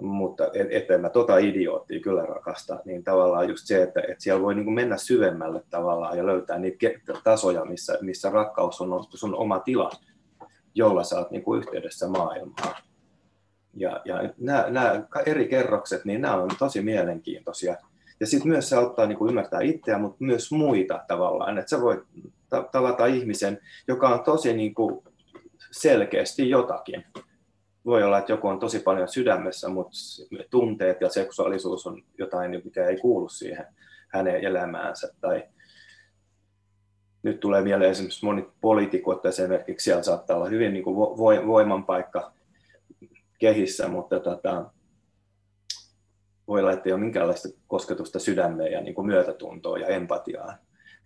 [0.00, 4.54] mutta että mä tota idioottia kyllä rakasta, niin tavallaan just se, että, että siellä voi
[4.54, 6.86] niin mennä syvemmälle tavallaan ja löytää niitä
[7.24, 9.90] tasoja, missä, missä rakkaus on sun oma tila,
[10.74, 12.76] jolla sä oot niin kuin yhteydessä maailmaan.
[13.74, 17.76] Ja, ja nämä, nämä eri kerrokset, niin nämä on tosi mielenkiintoisia.
[18.20, 21.58] Ja sitten myös se auttaa niin kuin ymmärtää itseä, mutta myös muita tavallaan.
[21.58, 22.00] Että sä voit
[22.72, 25.04] tavata ihmisen, joka on tosi niin kuin
[25.70, 27.04] selkeästi jotakin
[27.84, 29.92] voi olla, että joku on tosi paljon sydämessä, mutta
[30.50, 33.66] tunteet ja seksuaalisuus on jotain, mikä ei kuulu siihen
[34.08, 35.14] hänen elämäänsä.
[35.20, 35.48] Tai
[37.22, 40.96] nyt tulee vielä esimerkiksi moni poliitikot esimerkiksi, siellä saattaa olla hyvin niin kuin
[41.46, 42.32] voiman paikka
[43.38, 44.70] kehissä, mutta tota,
[46.48, 49.10] voi olla, että ei ole minkäänlaista kosketusta sydämeen ja niin kuin
[49.80, 50.56] ja empatiaa.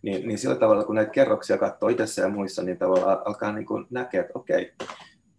[0.03, 3.67] Niin, niin sillä tavalla, kun näitä kerroksia katsoo itsessä ja muissa, niin tavallaan alkaa niin
[3.67, 4.73] kuin näkeä, että okei,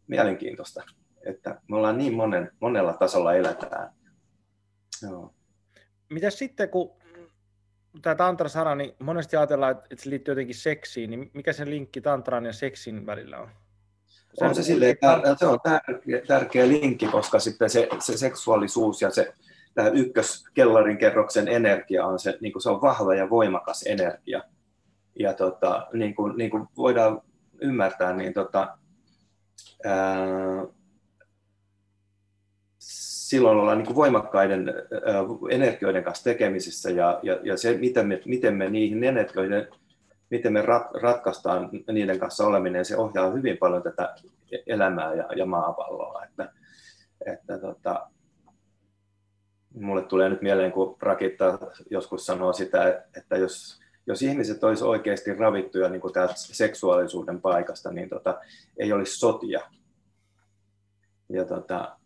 [0.07, 0.83] mielenkiintoista
[1.30, 3.93] että me ollaan niin monen, monella tasolla eletään.
[5.03, 5.34] Joo.
[6.09, 6.97] Mitäs sitten, kun
[8.01, 12.45] tämä tantra-sana, niin monesti ajatellaan, että se liittyy jotenkin seksiin, niin mikä se linkki tantran
[12.45, 13.49] ja seksin välillä on?
[14.34, 14.97] Se on se, silleen,
[15.39, 19.34] se on tärkeä, tärkeä linkki, koska sitten se, se seksuaalisuus ja se
[19.73, 24.43] tämä ykköskellarin kerroksen energia on se, niin kuin se on vahva ja voimakas energia.
[25.19, 27.21] Ja tota, niin kuin, niin kuin voidaan
[27.61, 28.78] ymmärtää, niin tota,
[29.86, 30.65] ää,
[33.28, 34.73] silloin ollaan niin voimakkaiden
[35.49, 39.67] energioiden kanssa tekemisissä ja, ja, ja se, miten me, miten me niihin energioiden,
[40.30, 44.15] miten me rat, ratkaistaan niiden kanssa oleminen, se ohjaa hyvin paljon tätä
[44.67, 46.23] elämää ja, ja maapalloa.
[46.25, 46.53] Että,
[47.25, 48.09] että tota,
[49.73, 51.59] mulle tulee nyt mieleen, kun Rakitta
[51.91, 58.09] joskus sanoo sitä, että jos, jos ihmiset olisi oikeasti ravittuja niin kuin seksuaalisuuden paikasta, niin
[58.09, 58.39] tota,
[58.78, 59.61] ei olisi sotia.
[61.30, 61.97] Ja tota,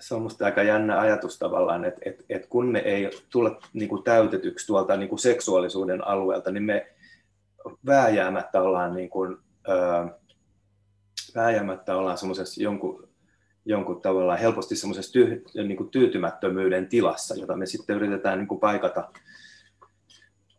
[0.00, 3.88] se on minusta aika jännä ajatus tavallaan, että, että, että kun me ei tulla niin
[3.88, 6.86] kuin täytetyksi tuolta niin kuin seksuaalisuuden alueelta, niin me
[7.86, 9.36] vääjäämättä ollaan, niin kuin,
[9.68, 10.06] öö,
[11.34, 12.18] vääjäämättä ollaan
[12.56, 13.08] jonkun,
[13.64, 18.60] jonkun tavalla helposti semmoisessa tyy, niin kuin tyytymättömyyden tilassa, jota me sitten yritetään niin kuin
[18.60, 19.08] paikata,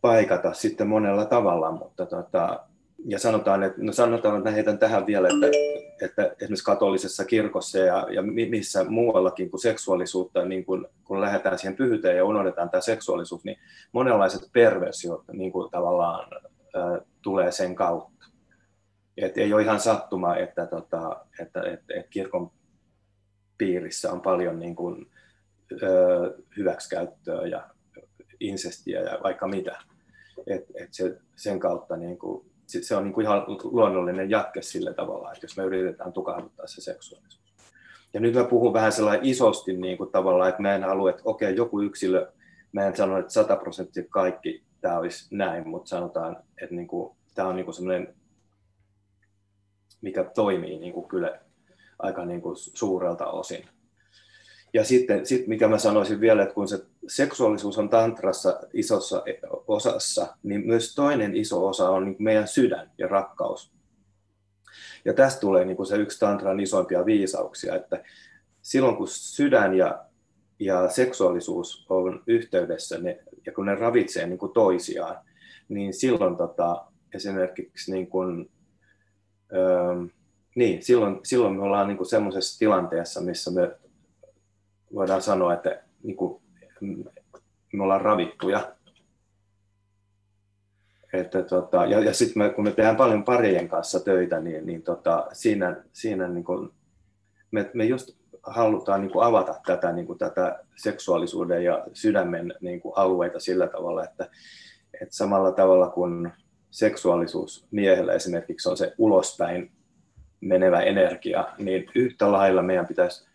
[0.00, 2.60] paikata sitten monella tavalla, mutta tota,
[3.04, 5.46] ja sanotaan, että, no sanotaan, että heitän tähän vielä, että,
[6.04, 11.76] että esimerkiksi katolisessa kirkossa ja, ja missä muuallakin kuin seksuaalisuutta, niin kun, kun lähdetään siihen
[11.76, 13.56] pyhyyteen ja unohdetaan tämä seksuaalisuus, niin
[13.92, 16.28] monenlaiset perversiot niin kuin tavallaan
[16.76, 18.26] ä, tulee sen kautta.
[19.16, 22.50] Et ei ole ihan sattuma, että, tota, että, että, että kirkon
[23.58, 25.10] piirissä on paljon niin kuin,
[25.72, 25.86] ä,
[26.56, 27.70] hyväksikäyttöä ja
[28.40, 29.78] insestiä ja vaikka mitä.
[30.46, 34.94] Et, et se, sen kautta niin kuin, se on niin kuin ihan luonnollinen jatke sillä
[34.94, 37.54] tavalla, että jos me yritetään tukahduttaa se seksuaalisuus.
[38.14, 41.22] Ja nyt mä puhun vähän sellainen isosti niin kuin tavallaan, että mä en halua, että
[41.24, 42.32] okei, joku yksilö,
[42.72, 47.16] mä en sano, että 100 prosenttia kaikki tämä olisi näin, mutta sanotaan, että niin kuin,
[47.34, 48.14] tämä on niin kuin sellainen,
[50.00, 51.40] mikä toimii niin kuin kyllä
[51.98, 53.68] aika niin kuin suurelta osin.
[54.74, 59.22] Ja sitten, sit mikä mä sanoisin vielä, että kun se seksuaalisuus on tantrassa isossa
[59.66, 63.72] osassa, niin myös toinen iso osa on niin meidän sydän ja rakkaus.
[65.04, 68.04] Ja tästä tulee niin kuin se yksi tantran isoimpia viisauksia, että
[68.62, 70.04] silloin kun sydän ja,
[70.58, 75.16] ja seksuaalisuus on yhteydessä ne, ja kun ne ravitsee niin kuin toisiaan,
[75.68, 76.84] niin silloin tota,
[77.14, 78.50] esimerkiksi niin kuin,
[79.52, 79.94] öö,
[80.54, 83.76] niin, silloin, silloin me ollaan niin semmoisessa tilanteessa, missä me
[84.94, 86.41] voidaan sanoa, että niin kuin,
[87.72, 88.72] me ollaan ravittuja.
[91.12, 95.26] Että, tota, ja ja sitten kun me tehdään paljon parien kanssa töitä, niin, niin tota,
[95.32, 96.70] siinä, siinä niin kuin,
[97.50, 98.10] me, me just
[98.42, 103.66] halutaan niin kuin avata tätä, niin kuin tätä seksuaalisuuden ja sydämen niin kuin alueita sillä
[103.66, 104.28] tavalla, että,
[105.02, 106.32] että samalla tavalla kuin
[106.70, 109.72] seksuaalisuus miehellä esimerkiksi on se ulospäin
[110.40, 113.31] menevä energia, niin yhtä lailla meidän pitäisi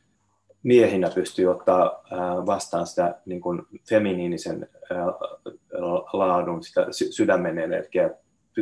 [0.67, 2.03] miehinä pystyy ottaa
[2.45, 4.69] vastaan sitä niin kuin feminiinisen
[6.13, 8.09] laadun, sitä sydämen energiaa,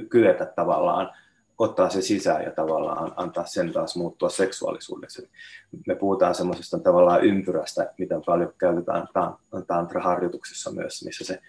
[0.10, 1.12] kyetä tavallaan
[1.58, 5.30] ottaa se sisään ja tavallaan antaa sen taas muuttua seksuaalisuudeksi.
[5.88, 9.08] Me puhutaan semmoisesta tavallaan ympyrästä, mitä paljon käytetään
[9.68, 11.40] tantra-harjoituksissa myös, missä se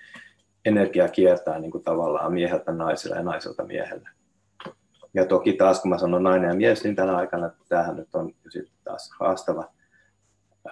[0.65, 4.09] energia kiertää niin kuin tavallaan mieheltä naiselle ja naiselta miehelle.
[5.15, 8.33] Ja toki taas, kun mä sanon nainen ja mies, niin tänä aikana tämähän nyt on
[8.85, 9.76] taas haastava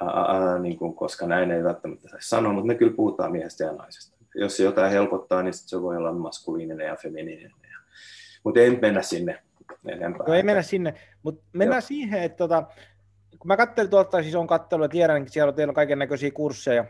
[0.00, 3.72] ää, niin kuin, koska näin ei välttämättä saisi sanoa, mutta me kyllä puhutaan miehestä ja
[3.72, 4.16] naisesta.
[4.34, 7.52] Jos se jotain helpottaa, niin se voi olla maskuliininen ja feminiininen.
[8.44, 9.42] Mutta ei mennä sinne
[9.88, 10.26] enempää.
[10.26, 11.86] No ei mennä sinne, mutta mennään Joo.
[11.86, 12.62] siihen, että tota,
[13.38, 16.30] kun mä katselin tuolta, siis on katselu ja tiedän, että siellä on teillä kaiken näköisiä
[16.30, 16.84] kursseja,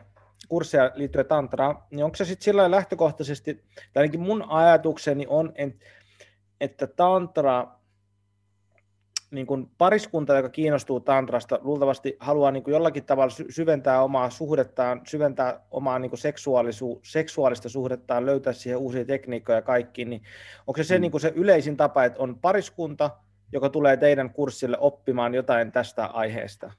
[0.48, 3.54] kursseja liittyen tantraan, niin onko se sitten sillä lähtökohtaisesti,
[3.92, 5.52] tai ainakin mun ajatukseni on,
[6.60, 7.66] että tantra
[9.34, 15.00] niin kuin pariskunta, joka kiinnostuu tantrasta, luultavasti haluaa niin kuin jollakin tavalla syventää omaa suhdettaan,
[15.04, 20.22] syventää omaa niin kuin seksuaalisu- seksuaalista suhdettaan, löytää siihen uusia tekniikkoja ja kaikki, niin
[20.66, 21.00] onko se se, mm.
[21.00, 23.10] niin kuin se yleisin tapa, että on pariskunta,
[23.52, 26.72] joka tulee teidän kurssille oppimaan jotain tästä aiheesta?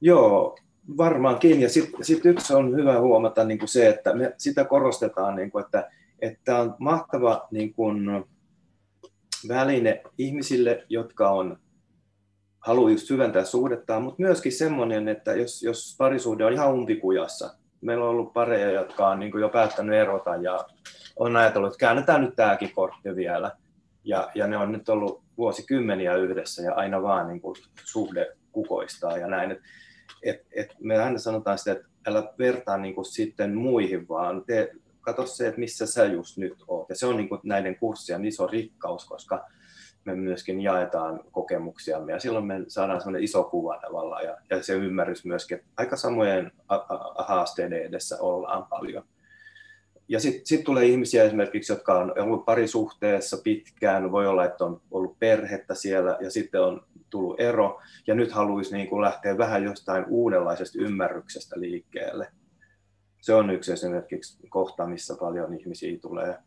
[0.00, 0.56] Joo,
[0.96, 1.60] varmaankin.
[1.60, 5.50] Ja sitten sit yksi on hyvä huomata niin kuin se, että me sitä korostetaan, niin
[5.50, 8.24] kuin, että, että on mahtava niin kuin,
[9.48, 11.58] väline ihmisille, jotka on
[12.60, 18.04] haluaa just syventää suhdettaan, mutta myöskin semmoinen, että jos, jos parisuhde on ihan umpikujassa, meillä
[18.04, 20.64] on ollut pareja, jotka on niin jo päättänyt erota ja
[21.16, 23.52] on ajatellut, että käännetään nyt tämäkin kortti vielä.
[24.04, 29.18] Ja, ja ne on nyt ollut vuosikymmeniä yhdessä ja aina vaan niin kuin suhde kukoistaa
[29.18, 29.50] ja näin.
[29.50, 29.58] Et,
[30.22, 34.70] et, et me aina sanotaan sitä, että älä vertaa niin kuin sitten muihin, vaan te
[35.04, 36.88] katso se, että missä sä just nyt oot.
[36.88, 39.44] Ja se on niin kuin näiden kurssien iso rikkaus, koska
[40.04, 44.74] me myöskin jaetaan kokemuksiamme ja silloin me saadaan sellainen iso kuva tavallaan ja, ja se
[44.74, 46.52] ymmärrys myöskin, että aika samojen
[47.18, 49.04] haasteiden edessä ollaan paljon.
[50.08, 54.80] Ja sitten sit tulee ihmisiä esimerkiksi, jotka on ollut parisuhteessa pitkään, voi olla, että on
[54.90, 59.64] ollut perhettä siellä ja sitten on tullut ero, ja nyt haluaisi niin kuin lähteä vähän
[59.64, 62.28] jostain uudenlaisesta ymmärryksestä liikkeelle.
[63.24, 66.38] Se on yksi esimerkiksi kohta, missä paljon ihmisiä tulee.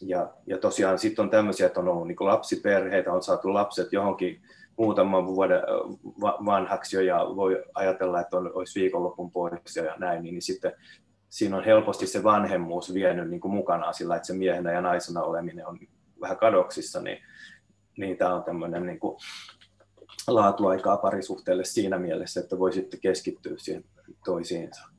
[0.00, 4.42] Ja, ja tosiaan sitten on tämmöisiä, että on ollut niin lapsiperheitä, on saatu lapset johonkin
[4.78, 5.60] muutaman vuoden
[6.20, 10.72] vanhaksi jo ja voi ajatella, että on, olisi viikonlopun pois ja näin, niin, sitten
[11.28, 15.66] siinä on helposti se vanhemmuus vienyt niin mukanaan sillä, että se miehenä ja naisena oleminen
[15.66, 15.78] on
[16.20, 17.18] vähän kadoksissa, niin,
[17.98, 19.00] niin tämä on tämmöinen niin
[20.26, 23.84] laatuaikaa parisuhteelle siinä mielessä, että voi sitten keskittyä siihen
[24.24, 24.97] toisiinsa.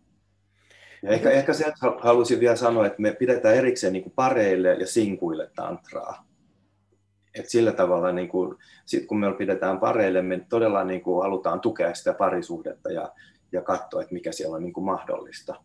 [1.04, 4.88] Ja ehkä, ehkä se halusin vielä sanoa, että me pidetään erikseen niin kuin pareille ja
[4.88, 6.26] sinkuille tantraa.
[7.36, 11.60] Et sillä tavalla, niin kuin, sit kun me pidetään pareille, me todella niin kuin, halutaan
[11.60, 13.14] tukea sitä parisuhdetta ja,
[13.52, 15.56] ja katsoa, että mikä siellä on niin kuin, mahdollista.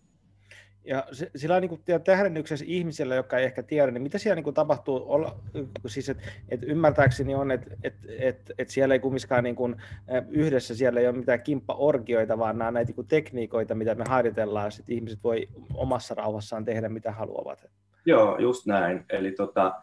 [0.85, 1.07] Ja
[1.37, 5.41] sillä niin tähdennyksessä ihmisellä, joka ei ehkä tiedä, niin mitä siellä niin kuin tapahtuu, olla,
[5.87, 6.19] siis et,
[6.49, 9.77] et ymmärtääkseni on, että et, et, et siellä ei kumminkaan niin kuin,
[10.29, 14.93] yhdessä, siellä ei ole mitään kimppaorgioita, vaan nämä näitä niin tekniikoita, mitä me harjoitellaan, että
[14.93, 17.67] ihmiset voi omassa rauhassaan tehdä mitä haluavat.
[18.07, 19.05] Joo, just näin.
[19.11, 19.75] Eli tota,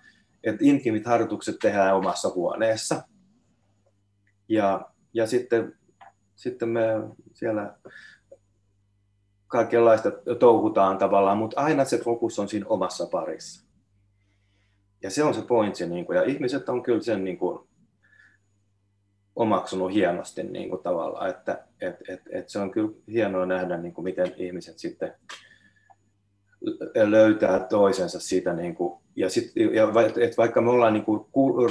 [0.43, 3.03] että intimit harjoitukset tehdään omassa huoneessa.
[4.49, 5.73] Ja, ja sitten,
[6.35, 6.81] sitten me
[7.33, 7.75] siellä
[9.51, 13.65] kaikenlaista touhutaan tavallaan, mutta aina se fokus on siinä omassa parissa.
[15.03, 17.59] Ja se on se pointsi, niin kuin, ja ihmiset on kyllä sen niin kuin,
[19.35, 23.93] omaksunut hienosti niin kuin, tavallaan, että et, et, et se on kyllä hienoa nähdä, niin
[23.93, 25.13] kuin, miten ihmiset sitten
[27.05, 29.87] löytää toisensa siitä, niin kuin, ja, sit, ja
[30.21, 31.25] et vaikka me ollaan niin kuin,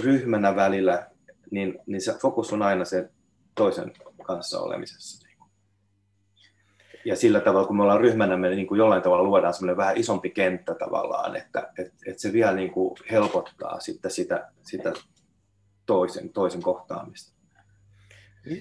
[0.05, 1.07] ryhmänä välillä,
[1.51, 3.11] niin, niin se fokus on aina se
[3.55, 3.93] toisen
[4.27, 5.30] kanssa olemisessa
[7.05, 9.97] ja sillä tavalla, kun me ollaan ryhmänä, me niin kuin jollain tavalla luodaan semmoinen vähän
[9.97, 14.93] isompi kenttä tavallaan, että, että, että se vielä niin kuin helpottaa sitten sitä, sitä
[15.87, 17.41] toisen, toisen kohtaamista.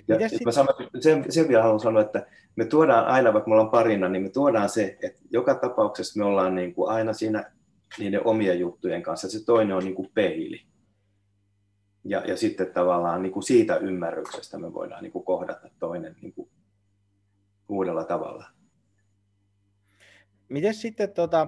[0.07, 3.71] Ja, mä sanon, sen, sen vielä haluan sanoa, että me tuodaan aina, vaikka me ollaan
[3.71, 7.51] parina, niin me tuodaan se, että joka tapauksessa me ollaan niin kuin aina siinä
[7.99, 9.29] niiden omien juttujen kanssa.
[9.29, 10.61] Se toinen on niin kuin peili.
[12.03, 16.33] Ja, ja sitten tavallaan niin kuin siitä ymmärryksestä me voidaan niin kuin kohdata toinen niin
[16.33, 16.49] kuin
[17.69, 18.45] uudella tavalla.
[20.49, 21.47] Miten sitten, tota,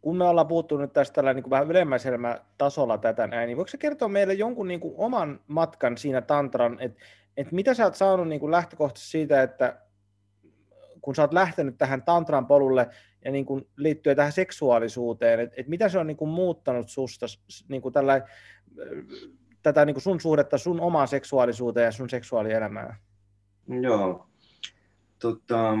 [0.00, 3.56] kun me ollaan puhuttu nyt tästä tällä niin kuin vähän ylemmäisellä tasolla tätä näin, niin
[3.56, 7.04] voiko kertoa meille jonkun niin kuin oman matkan siinä tantran, että
[7.36, 9.80] että mitä sä oot saanut niin kuin lähtökohtaisesti siitä, että
[11.00, 12.88] kun sä oot lähtenyt tähän tantran polulle
[13.24, 17.26] ja niin kuin liittyen tähän seksuaalisuuteen, että että mitä se on niin kuin muuttanut susta
[17.68, 18.22] niin kuin tällä,
[19.62, 22.96] tätä niin kuin sun suhdetta sun omaan seksuaalisuuteen ja sun seksuaalielämään?
[23.82, 24.26] Joo,
[25.22, 25.72] Tota,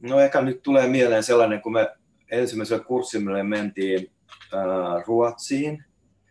[0.00, 1.96] no ehkä nyt tulee mieleen sellainen, kun me
[2.30, 4.10] ensimmäisellä kurssilla mentiin
[4.54, 5.84] äh, Ruotsiin.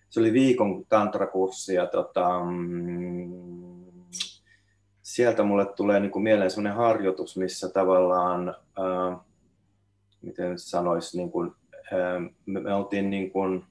[0.09, 3.83] Se oli viikon tantrakurssi ja tota, mm,
[5.01, 9.19] sieltä mulle tulee niin kuin mieleen sellainen harjoitus, missä tavallaan, äh,
[10.21, 11.51] miten sanoisi, niin kuin,
[11.93, 13.63] äh, me, me oltiin niin kuin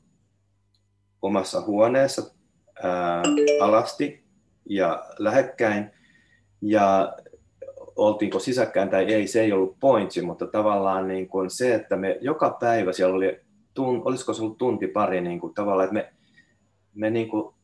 [1.23, 2.23] omassa huoneessa
[2.85, 3.23] äh,
[3.61, 4.25] alasti
[4.69, 5.91] ja lähekkäin.
[6.63, 7.17] Ja
[8.01, 12.19] oltiinko sisäkkäin tai ei, se ei ollut pointsi, mutta tavallaan niin kuin se, että me
[12.21, 13.41] joka päivä siellä oli,
[13.75, 16.13] tun, olisiko se ollut tunti pari, niin kuin tavallaan, että me,
[16.95, 17.55] me niin kuin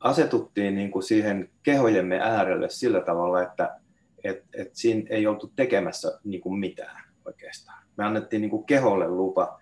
[0.00, 3.80] asetuttiin niin kuin siihen kehojemme äärelle sillä tavalla, että
[4.24, 7.82] et, et siinä ei oltu tekemässä niin kuin mitään oikeastaan.
[7.96, 9.60] Me annettiin niin kuin keholle lupa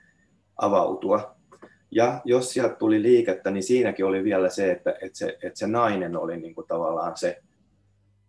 [0.56, 1.36] avautua.
[1.90, 5.66] Ja jos sieltä tuli liikettä, niin siinäkin oli vielä se, että, että, se, että se
[5.66, 7.42] nainen oli niin kuin tavallaan se,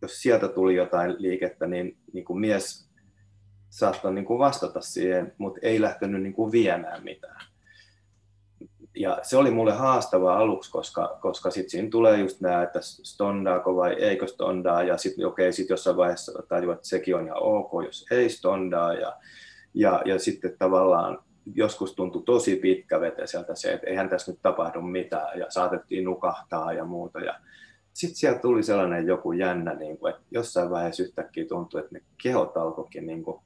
[0.05, 2.89] jos sieltä tuli jotain liikettä, niin, niin kuin mies
[3.69, 7.41] saattoi niin kuin vastata siihen, mutta ei lähtenyt niin kuin viemään mitään.
[8.95, 13.75] Ja se oli mulle haastavaa aluksi, koska, koska sitten siinä tulee just nämä, että stondaako
[13.75, 17.71] vai eikö stondaa, ja sitten okei, sit jossain vaiheessa tajua, että sekin on ihan ok,
[17.85, 19.15] jos ei stondaa, ja,
[19.73, 21.19] ja, ja sitten tavallaan
[21.55, 26.85] joskus tuntui tosi pitkäveteiseltä se, että eihän tässä nyt tapahdu mitään, ja saatettiin nukahtaa ja
[26.85, 27.39] muuta, ja
[27.95, 32.01] sitten sieltä tuli sellainen joku jännä, niin kuin, että jossain vaiheessa yhtäkkiä tuntui, että ne
[32.23, 33.41] kehot alkoikin niin kuin,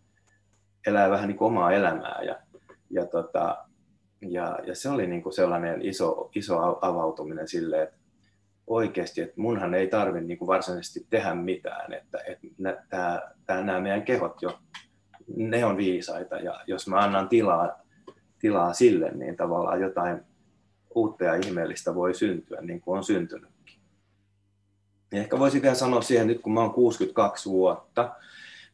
[0.88, 2.22] elää vähän niin kuin omaa elämää.
[2.22, 2.39] Ja,
[2.89, 3.58] ja, tota,
[4.22, 7.97] ja, ja se oli niin kuin sellainen iso, iso avautuminen sille, että
[8.68, 12.84] oikeasti, että munhan ei tarvitse niin kuin varsinaisesti tehdä mitään, että, että
[13.45, 14.60] tämä, nämä meidän kehot jo,
[15.36, 17.82] ne on viisaita ja jos mä annan tilaa,
[18.39, 20.22] tilaa sille, niin tavallaan jotain
[20.95, 23.59] uutta ja ihmeellistä voi syntyä, niin kuin on syntynyt.
[25.12, 28.16] Niin ehkä voisin vielä sanoa siihen, nyt kun mä oon 62 vuotta,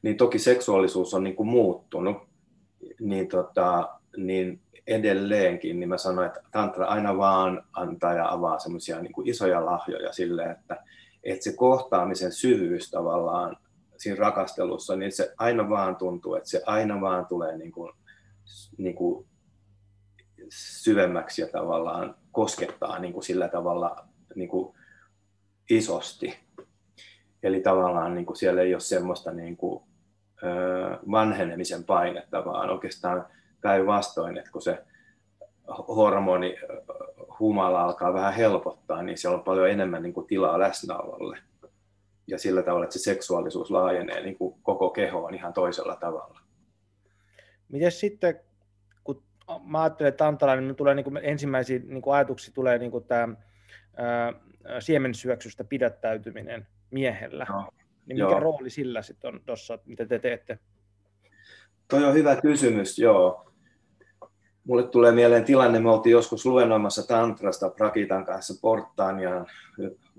[0.01, 2.17] niin toki seksuaalisuus on niin kuin muuttunut,
[2.99, 9.01] niin, tota, niin edelleenkin, niin mä sanoin, että tantra aina vaan antaa ja avaa semmoisia
[9.01, 10.83] niin isoja lahjoja sille, että
[11.25, 13.57] että se kohtaamisen syvyys tavallaan
[13.97, 17.93] siinä rakastelussa, niin se aina vaan tuntuu, että se aina vaan tulee niin kuin,
[18.77, 19.25] niin kuin
[20.49, 24.75] syvemmäksi ja tavallaan koskettaa niin kuin sillä tavalla niin kuin
[25.69, 26.39] isosti.
[27.43, 29.83] Eli tavallaan niin kuin siellä ei ole semmoista niin kuin,
[31.11, 33.25] vanhenemisen painetta, vaan oikeastaan
[33.61, 34.83] päinvastoin, että kun se
[35.87, 36.55] hormoni
[37.39, 41.37] humala alkaa vähän helpottaa, niin siellä on paljon enemmän niin kuin tilaa läsnäololle.
[42.27, 46.39] Ja sillä tavalla, että se seksuaalisuus laajenee niin kuin koko kehoon ihan toisella tavalla.
[47.69, 48.39] Miten sitten,
[49.03, 49.23] kun
[49.63, 53.27] mä ajattelen Tantala, niin tulee niin kuin ensimmäisiä niin kuin ajatuksia tulee niin kuin tämä
[54.79, 57.45] siemensyöksystä pidättäytyminen miehellä.
[57.49, 57.69] No,
[58.05, 58.39] niin mikä joo.
[58.39, 60.59] rooli sillä sitten on tuossa, mitä te teette?
[61.87, 63.51] Toi on hyvä kysymys, joo.
[64.63, 69.45] Mulle tulee mieleen tilanne, me oltiin joskus luennoimassa Tantrasta Prakitan kanssa Portanian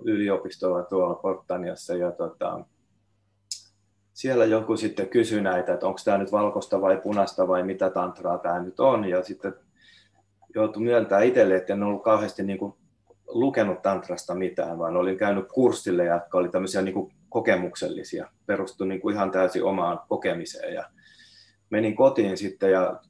[0.04, 2.64] yliopistolla tuolla Portaniassa ja tota,
[4.12, 8.38] siellä joku sitten kysyi näitä, että onko tämä nyt valkoista vai punaista vai mitä tantraa
[8.38, 9.54] tämä nyt on ja sitten
[10.54, 12.74] joutui myöntää itselle, että en ollut kauheasti niin kuin
[13.28, 19.00] lukenut tantrasta mitään, vaan olin käynyt kurssille, jotka oli tämmöisiä niin kuin kokemuksellisia, perustu niin
[19.00, 20.84] kuin ihan täysin omaan kokemiseen ja
[21.70, 23.00] menin kotiin sitten ja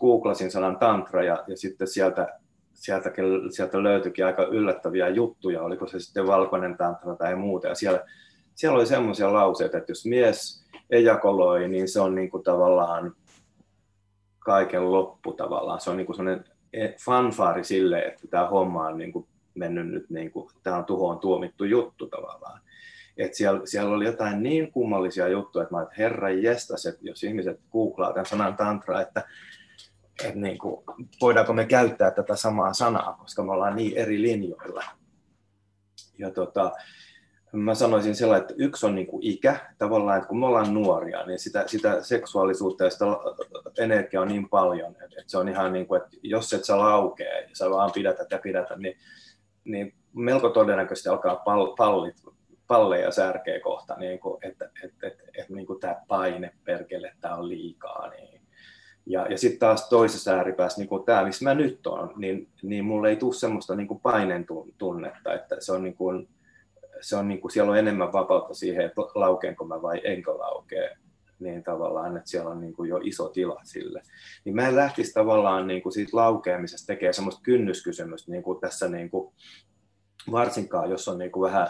[0.00, 2.38] googlasin sanan tantra ja, ja sitten sieltä,
[2.74, 3.12] sieltä,
[3.50, 7.68] sieltä löytyikin aika yllättäviä juttuja, oliko se sitten valkoinen tantra tai muuta.
[7.68, 8.04] Ja siellä,
[8.54, 13.14] siellä oli semmoisia lauseita, että jos mies ejakoloi, niin se on niin kuin tavallaan
[14.38, 15.80] kaiken loppu tavallaan.
[15.80, 19.26] Se on niin kuin sellainen e, fanfaari sille, että tämä homma on niin kuin
[19.56, 22.60] mennyt nyt, niin kuin, tämä on tuhoon tuomittu juttu tavallaan
[23.16, 27.24] että siellä, siellä oli jotain niin kummallisia juttuja, että mä että herra jestas, että jos
[27.24, 29.24] ihmiset googlaa tämän sanan tantra, että,
[30.24, 30.84] että niin kuin,
[31.20, 34.84] voidaanko me käyttää tätä samaa sanaa, koska me ollaan niin eri linjoilla.
[36.18, 36.72] Ja tota,
[37.52, 41.26] mä sanoisin sellainen, että yksi on niin kuin ikä, tavallaan, että kun me ollaan nuoria,
[41.26, 43.04] niin sitä, sitä seksuaalisuutta ja sitä
[43.78, 46.78] energiaa on niin paljon, että, että se on ihan niin kuin, että jos et sä
[46.78, 48.96] laukee ja sä vaan pidätät ja pidätät, niin,
[49.66, 51.42] niin melko todennäköisesti alkaa
[51.76, 52.16] pallit
[52.66, 57.48] palleja särkeä kohta, niin kuin, että, että, että, niin kuin tämä paine perkele, tämä on
[57.48, 58.08] liikaa.
[58.08, 58.40] Niin.
[59.06, 62.84] Ja, ja sitten taas toisessa ääripäässä, niin kuin tämä, missä mä nyt olen, niin, niin
[62.84, 64.46] mulle ei tule semmoista niin kuin paineen
[64.78, 66.28] tunnetta, että se on, niin kuin,
[67.00, 70.96] se on niin kuin, siellä on enemmän vapautta siihen, että laukeenko mä vai enkö laukee
[71.38, 74.02] niin tavallaan, että siellä on niin kuin jo iso tila sille.
[74.44, 78.88] Niin mä en lähtisi tavallaan niin kuin siitä laukeamisesta tekemään semmoista kynnyskysymystä niin kuin tässä
[78.88, 79.34] niin kuin
[80.30, 81.68] varsinkaan jos on niin kuin vähän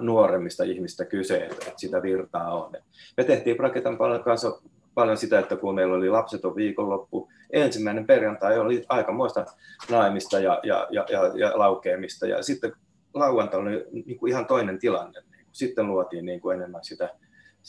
[0.00, 2.72] nuoremmista ihmistä kyse, että sitä virtaa on.
[3.16, 4.60] Me tehtiin Praketan paljon kanssa
[4.94, 9.46] paljon sitä, että kun meillä oli lapseton viikonloppu, ensimmäinen perjantai oli aikamoista
[9.90, 12.72] naimista ja, ja, ja, ja, ja laukeamista, ja sitten
[13.14, 15.22] lauantai oli niin kuin ihan toinen tilanne.
[15.52, 17.14] Sitten luotiin niin kuin enemmän sitä,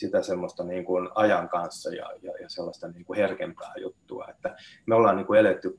[0.00, 4.26] sitä semmoista niin kuin ajan kanssa ja, ja, ja sellaista niin kuin herkempää juttua.
[4.30, 5.78] Että me ollaan niin kuin eletty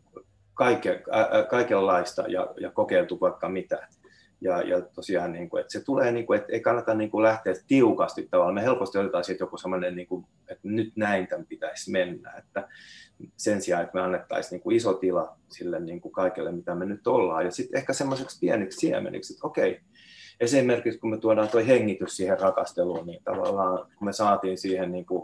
[0.54, 3.88] kaikke, ä, kaikenlaista ja, ja kokeiltu vaikka mitä.
[4.42, 7.24] Ja, ja tosiaan, niin kuin, että se tulee, niin kuin, että ei kannata niin kuin
[7.24, 8.56] lähteä tiukasti tavallaan.
[8.56, 12.32] Me helposti otetaan siitä joku sellainen, niin kuin, että nyt näin tämän pitäisi mennä.
[12.38, 12.68] Että
[13.38, 16.86] sen sijaan, että me annettaisiin niin kuin iso tila sille niin kuin kaikelle, mitä me
[16.86, 17.46] nyt ollaan.
[17.46, 19.82] Ja sitten ehkä semmoiseksi pieniksi siemeniksi, että okei,
[20.42, 25.06] esimerkiksi kun me tuodaan tuo hengitys siihen rakasteluun, niin tavallaan kun me saatiin siihen niin
[25.06, 25.24] kuin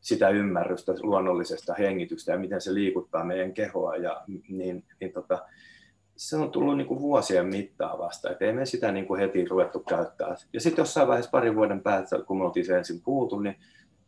[0.00, 5.38] sitä ymmärrystä luonnollisesta hengitystä ja miten se liikuttaa meidän kehoa, ja, niin, niin tota,
[6.16, 9.44] se on tullut niin kuin vuosien mittaan vasta, että ei me sitä niin kuin heti
[9.44, 10.36] ruvettu käyttää.
[10.52, 13.56] Ja sitten jossain vaiheessa parin vuoden päästä, kun me oltiin se ensin puhuttu, niin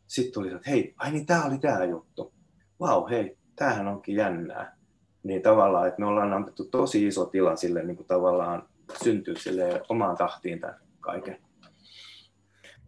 [0.07, 2.33] sitten tuli, että hei, ai niin tämä oli tämä juttu.
[2.81, 4.77] Vau, wow, hei, tämähän onkin jännää.
[5.23, 8.70] Niin tavallaan, että me ollaan annettu tosi iso tila sille niin kuin tavallaan
[9.05, 11.39] syntyä sille omaan tahtiin tämän kaiken.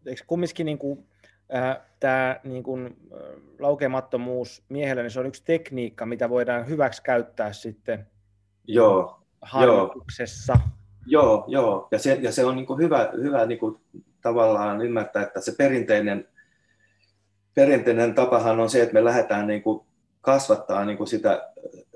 [0.06, 1.06] Eikö kumminkin niin kuin,
[1.54, 3.20] äh, tämä niin kuin, äh,
[3.58, 8.06] laukemattomuus miehellä, niin se on yksi tekniikka, mitä voidaan hyväksi käyttää sitten
[8.66, 10.58] Joo, harjoituksessa.
[11.06, 11.88] Joo, joo.
[11.90, 13.80] Ja, se, ja se on niin kuin hyvä, hyvä niin kuin
[14.20, 16.28] tavallaan ymmärtää, että se perinteinen,
[17.54, 19.86] perinteinen tapahan on se, että me lähdetään niin kuin
[20.20, 21.52] kasvattaa niin kuin sitä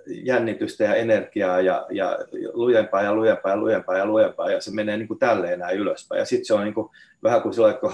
[0.07, 2.18] jännitystä ja energiaa ja, ja
[2.52, 6.18] lujempaa ja lujempaa ja lujempaa ja lujempaa ja se menee niin kuin tälleen näin ylöspäin.
[6.18, 6.88] Ja sitten se on niin kuin,
[7.22, 7.92] vähän kuin sillä kun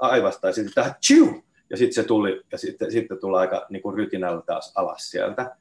[0.00, 1.42] aivastaisi, sitten tähän chiu!
[1.70, 5.56] ja sitten se tuli ja sitten, sitten tulee aika niin kuin rytinällä taas alas sieltä.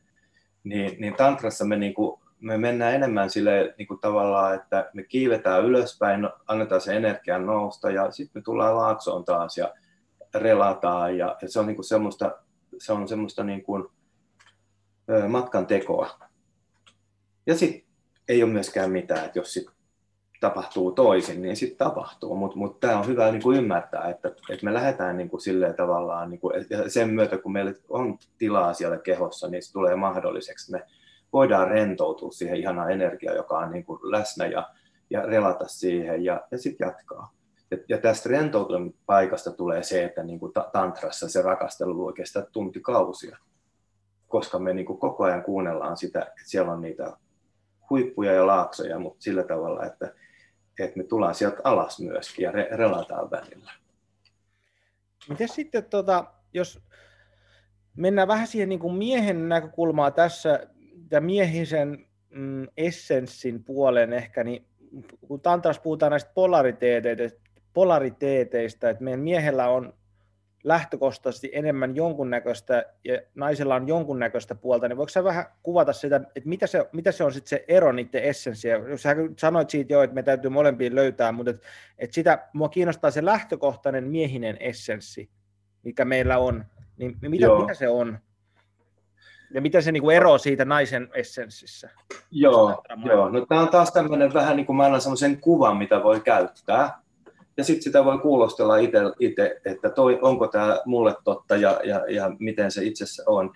[0.64, 5.04] Niin, niin tantrassa me niin kuin me mennään enemmän sille niin kuin tavallaan, että me
[5.04, 9.74] kiivetään ylöspäin, annetaan se energian nousta ja sitten me tullaan laaksoon taas ja
[10.36, 12.32] relataan ja, ja se on niin kuin semmoista,
[12.78, 13.86] se on semmoista niin kuin,
[15.28, 16.20] matkan tekoa.
[17.46, 17.88] Ja sitten
[18.28, 19.68] ei ole myöskään mitään, että jos sit
[20.40, 22.36] tapahtuu toisin, niin sitten tapahtuu.
[22.36, 25.76] Mutta mut, tämä on hyvä niin kuin ymmärtää, että, että me lähdetään niin kuin silleen
[25.76, 29.96] tavallaan, niin kuin, ja sen myötä kun meillä on tilaa siellä kehossa, niin se tulee
[29.96, 30.72] mahdolliseksi.
[30.72, 30.86] Me
[31.34, 34.70] voidaan rentoutua siihen ihanaan energiaan, joka on niin kuin läsnä ja,
[35.10, 37.34] ja relata siihen ja, ja sitten jatkaa.
[37.72, 42.44] Ja, ja tästä rentoutumisen paikasta tulee se, että niin kuin tantrassa se rakastelu voi kestää
[42.52, 43.38] tuntikausia,
[44.28, 47.18] koska me niin kuin koko ajan kuunnellaan sitä, että siellä on niitä
[47.90, 50.14] huippuja ja laaksoja, mutta sillä tavalla, että,
[50.80, 53.72] että me tullaan sieltä alas myöskin ja re, relataan välillä.
[55.30, 56.80] Miten sitten, tuota, jos
[57.96, 60.68] mennään vähän siihen niin kuin miehen näkökulmaa tässä,
[61.12, 64.66] ja miehisen mm, essenssin puolen ehkä, niin
[65.28, 66.32] kun Tantras puhutaan näistä
[67.74, 69.94] polariteeteista, että meidän miehellä on
[70.68, 76.50] lähtökohtaisesti enemmän jonkunnäköistä ja naisella on jonkunnäköistä puolta, niin voiko sä vähän kuvata sitä, että
[76.50, 78.78] mitä se, mitä se on sitten se ero niiden essenssiä?
[78.78, 82.70] Jos sä sanoit siitä jo, että me täytyy molempiin löytää, mutta että, että sitä, mua
[82.70, 85.30] kiinnostaa se lähtökohtainen miehinen essenssi,
[85.84, 86.66] mikä meillä on,
[86.98, 88.20] niin mitä, mitä se on?
[89.54, 91.90] Ja mitä se niinku eroaa siitä naisen essenssissä?
[92.32, 93.30] Joo, joo.
[93.30, 97.07] No, tämä on taas tämmöinen vähän niin kuin mä annan semmoisen kuvan, mitä voi käyttää
[97.58, 98.78] ja sitten sitä voi kuulostella
[99.20, 103.54] itse, että toi, onko tämä mulle totta ja, ja, ja miten se itsessä on.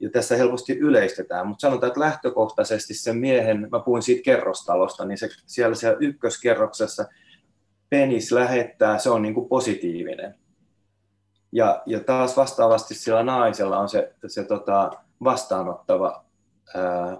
[0.00, 5.18] Ja tässä helposti yleistetään, mutta sanotaan, että lähtökohtaisesti sen miehen, mä puhuin siitä kerrostalosta, niin
[5.18, 7.04] se, siellä siellä ykköskerroksessa
[7.90, 10.34] penis lähettää, se on niin kuin positiivinen.
[11.52, 14.90] Ja, ja taas vastaavasti sillä naisella on se, se tota,
[15.24, 16.24] vastaanottava,
[16.74, 17.16] ää,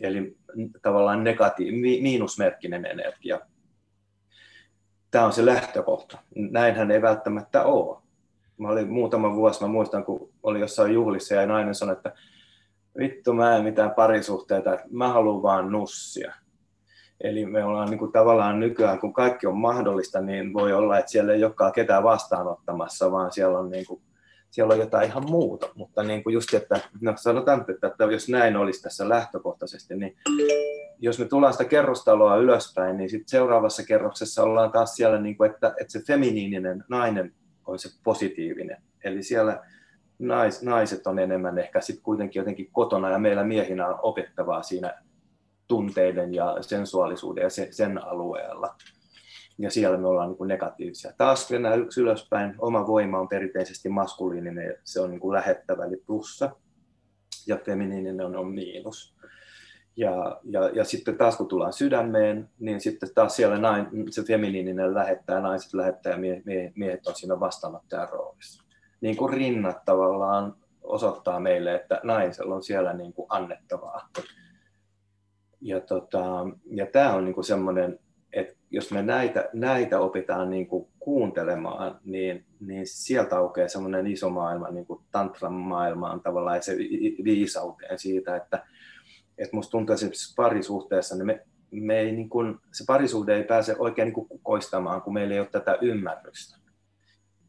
[0.00, 0.36] eli
[0.82, 3.40] tavallaan negatiivinen, miinusmerkkinen energia
[5.10, 6.18] tämä on se lähtökohta.
[6.34, 7.98] Näinhän ei välttämättä ole.
[8.58, 12.12] Mä olin muutama vuosi, mä muistan, kun oli jossain juhlissa ja nainen sanoi, että
[12.98, 16.34] vittu mä en mitään parisuhteita, mä haluan vaan nussia.
[17.20, 21.10] Eli me ollaan niin kuin tavallaan nykyään, kun kaikki on mahdollista, niin voi olla, että
[21.10, 24.00] siellä ei olekaan ketään vastaanottamassa, vaan siellä on, niin kuin,
[24.50, 25.68] siellä on jotain ihan muuta.
[25.74, 30.16] Mutta niin kuin just, että no sanotaan, että jos näin olisi tässä lähtökohtaisesti, niin
[30.98, 35.50] jos me tullaan sitä kerrostaloa ylöspäin, niin sit seuraavassa kerroksessa ollaan taas siellä, niin kuin,
[35.50, 37.34] että, että se feminiininen nainen
[37.66, 38.82] on se positiivinen.
[39.04, 39.62] Eli siellä
[40.18, 45.02] nais, naiset on enemmän ehkä sitten kuitenkin jotenkin kotona ja meillä miehinä on opettavaa siinä
[45.68, 48.74] tunteiden ja sensuaalisuuden ja sen, sen alueella.
[49.58, 51.12] Ja siellä me ollaan niin kuin negatiivisia.
[51.18, 52.54] Taas mennään yksi ylöspäin.
[52.58, 56.50] Oma voima on perinteisesti maskuliininen, se on niin kuin lähettävä eli plussa,
[57.46, 59.14] ja feminiininen on, on miinus.
[59.98, 64.94] Ja, ja, ja sitten taas kun tullaan sydämeen, niin sitten taas siellä nain, se feminiininen
[64.94, 68.64] lähettää, naiset lähettää ja mie, mie, miehet on siinä vastaanottajan roolissa.
[69.00, 74.08] Niin kuin rinnat tavallaan osoittaa meille, että naisella on siellä niin kuin annettavaa.
[75.60, 77.98] Ja, tota, ja tämä on niin kuin semmoinen,
[78.32, 84.30] että jos me näitä, näitä opitaan niin kuin kuuntelemaan, niin, niin sieltä aukeaa semmoinen iso
[84.30, 86.76] maailma, niin kuin tantran maailmaan tavallaan ja se
[87.24, 88.66] viisauteen siitä, että,
[89.38, 93.76] että musta tuntuu esimerkiksi parisuhteessa, niin me, me ei, niin kun, se parisuhde ei pääse
[93.78, 94.28] oikein niin kuin
[95.04, 96.58] kun meillä ei ole tätä ymmärrystä.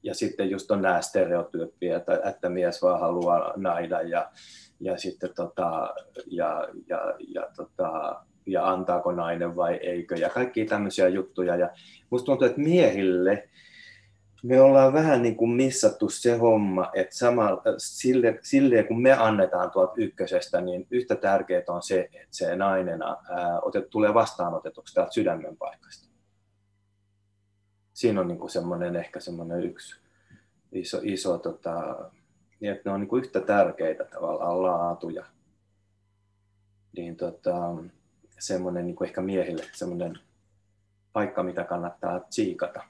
[0.03, 4.31] Ja sitten just on nämä stereotyyppiä, että, että mies vaan haluaa naida ja,
[4.79, 5.93] ja sitten tota,
[6.25, 11.55] ja, ja, ja, tota, ja antaako nainen vai eikö ja kaikki tämmöisiä juttuja.
[11.55, 11.69] Ja
[12.09, 13.49] musta tuntuu, että miehille
[14.43, 19.71] me ollaan vähän niin kuin missattu se homma, että sama, sille, sille kun me annetaan
[19.71, 25.11] tuolta ykkösestä, niin yhtä tärkeää on se, että se nainen ää, otet, tulee vastaanotetuksi täältä
[25.11, 26.09] sydämen paikasta.
[27.93, 29.99] Siinä on niin kuin semmoinen, ehkä semmoinen yksi
[30.71, 31.97] iso, iso tota,
[32.59, 35.25] niin että ne on niin kuin yhtä tärkeitä tavallaan laatuja.
[36.97, 37.55] Niin tota,
[38.39, 40.20] semmoinen niin kuin ehkä miehille semmoinen
[41.13, 42.83] paikka, mitä kannattaa tsiikata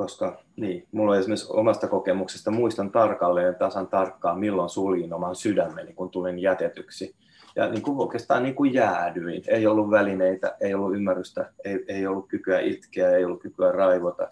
[0.00, 6.10] koska niin, mulla esimerkiksi omasta kokemuksesta, muistan tarkalleen tasan tarkkaan, milloin suljin oman sydämeni, kun
[6.10, 7.16] tulin jätetyksi.
[7.56, 9.42] Ja niin kuin oikeastaan niin kuin jäädyin.
[9.48, 14.28] Ei ollut välineitä, ei ollut ymmärrystä, ei, ei ollut kykyä itkeä, ei ollut kykyä raivota,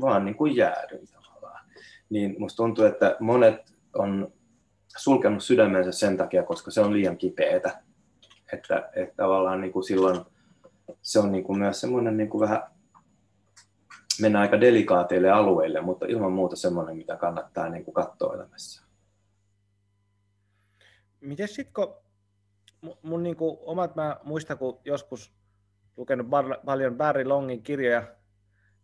[0.00, 1.64] vaan niin kuin jäädyin tavallaan.
[2.10, 4.32] Niin musta tuntuu, että monet on
[4.96, 7.78] sulkenut sydämensä sen takia, koska se on liian kipeätä.
[8.52, 10.20] Että, että tavallaan niin kuin silloin
[11.02, 12.75] se on niin kuin myös semmoinen niin kuin vähän
[14.20, 18.82] mennä aika delikaateille alueille, mutta ilman muuta semmoinen, mitä kannattaa niin kuin katsoa elämässä.
[21.20, 21.94] Miten sitten, kun
[23.02, 25.32] mun niin kuin omat, mä muistan, kun joskus
[25.96, 26.26] lukenut
[26.64, 28.02] paljon Barry Longin kirjoja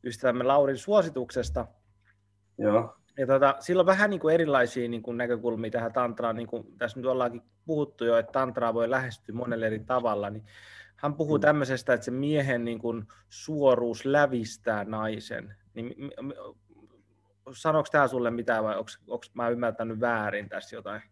[0.05, 1.67] ystävämme Laurin suosituksesta,
[2.59, 2.97] Joo.
[3.19, 6.67] ja tota, sillä on vähän niin kuin erilaisia niin kuin näkökulmia tähän tantraan, niin kuin
[6.79, 10.45] tässä nyt ollaankin puhuttu jo, että tantraa voi lähestyä monella eri tavalla, niin
[11.03, 11.41] hän puhuu mm.
[11.41, 15.55] tämmöisestä, että se miehen niin kuin suoruus lävistää naisen.
[15.75, 15.95] Niin,
[17.53, 21.03] sanoiko tämä sulle mitään vai onko mä ymmärtänyt väärin tässä jotain?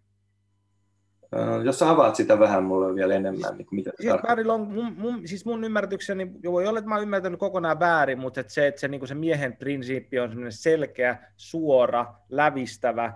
[1.64, 4.12] Jos avaat sitä vähän mulle vielä enemmän, niin mitä siis,
[4.48, 8.40] on, mun, mun, siis mun ymmärrykseni, voi olla, että mä oon ymmärtänyt kokonaan väärin, mutta
[8.40, 13.12] että se, että se, niin se miehen prinsiippi on selkeä, suora, lävistävä,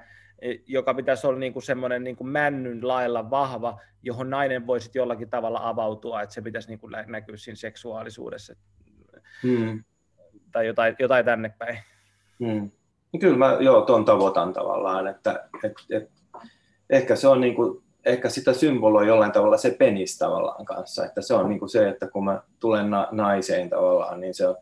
[0.67, 5.31] joka pitäisi olla niin kuin semmoinen niin kuin männyn lailla vahva, johon nainen voisi jollakin
[5.31, 8.55] tavalla avautua, että se pitäisi niin kuin näkyä siinä seksuaalisuudessa.
[9.43, 9.85] Hmm.
[10.53, 11.79] Tai jotain, jotain tänne päin.
[12.45, 12.71] Hmm.
[13.21, 16.11] Kyllä mä joo, tuon tavoitan tavallaan, että et, et,
[16.91, 21.23] ehkä se on niin kuin ehkä sitä symboloi jollain tavalla se penis tavallaan kanssa, että
[21.23, 24.57] se on niin kuin se, että kun mä tulen na- naiseen tavallaan, niin se on,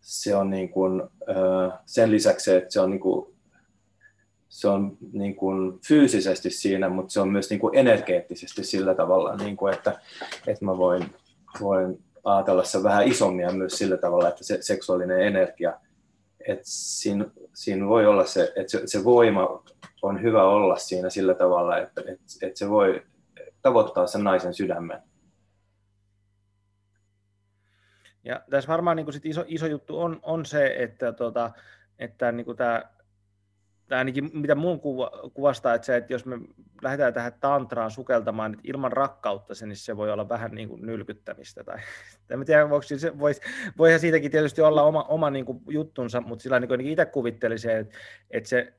[0.00, 1.02] se on niin kuin,
[1.86, 3.37] sen lisäksi, että se on, niin kuin,
[4.48, 9.36] se on niin kuin fyysisesti siinä, mutta se on myös niin kuin energeettisesti sillä tavalla,
[9.36, 10.00] niin kuin, että,
[10.46, 11.14] että mä voin,
[11.60, 15.80] voin ajatella se vähän isommin myös sillä tavalla, että se seksuaalinen energia,
[16.48, 19.62] että siinä, siinä voi olla se, että se, se voima
[20.02, 23.02] on hyvä olla siinä sillä tavalla, että, että, että se voi
[23.62, 25.02] tavoittaa sen naisen sydämen.
[28.24, 31.50] Ja tässä varmaan niin sit iso, iso juttu on, on se, että, tota,
[31.98, 32.82] että niin tämä,
[33.88, 36.38] tämä ainakin mitä mun kuva, kuvastaa, että se, että jos me
[36.82, 40.86] lähdetään tähän tantraan sukeltamaan, niin ilman rakkautta se, niin se voi olla vähän niin kuin
[40.86, 41.64] nylkyttämistä.
[41.64, 41.78] Tai,
[42.30, 43.40] en tiedä, voiko se, vois,
[43.78, 47.78] voihan siitäkin tietysti olla oma, oma niin kuin juttunsa, mutta sillä niin itse kuvitteli se,
[47.78, 47.98] että,
[48.30, 48.74] että se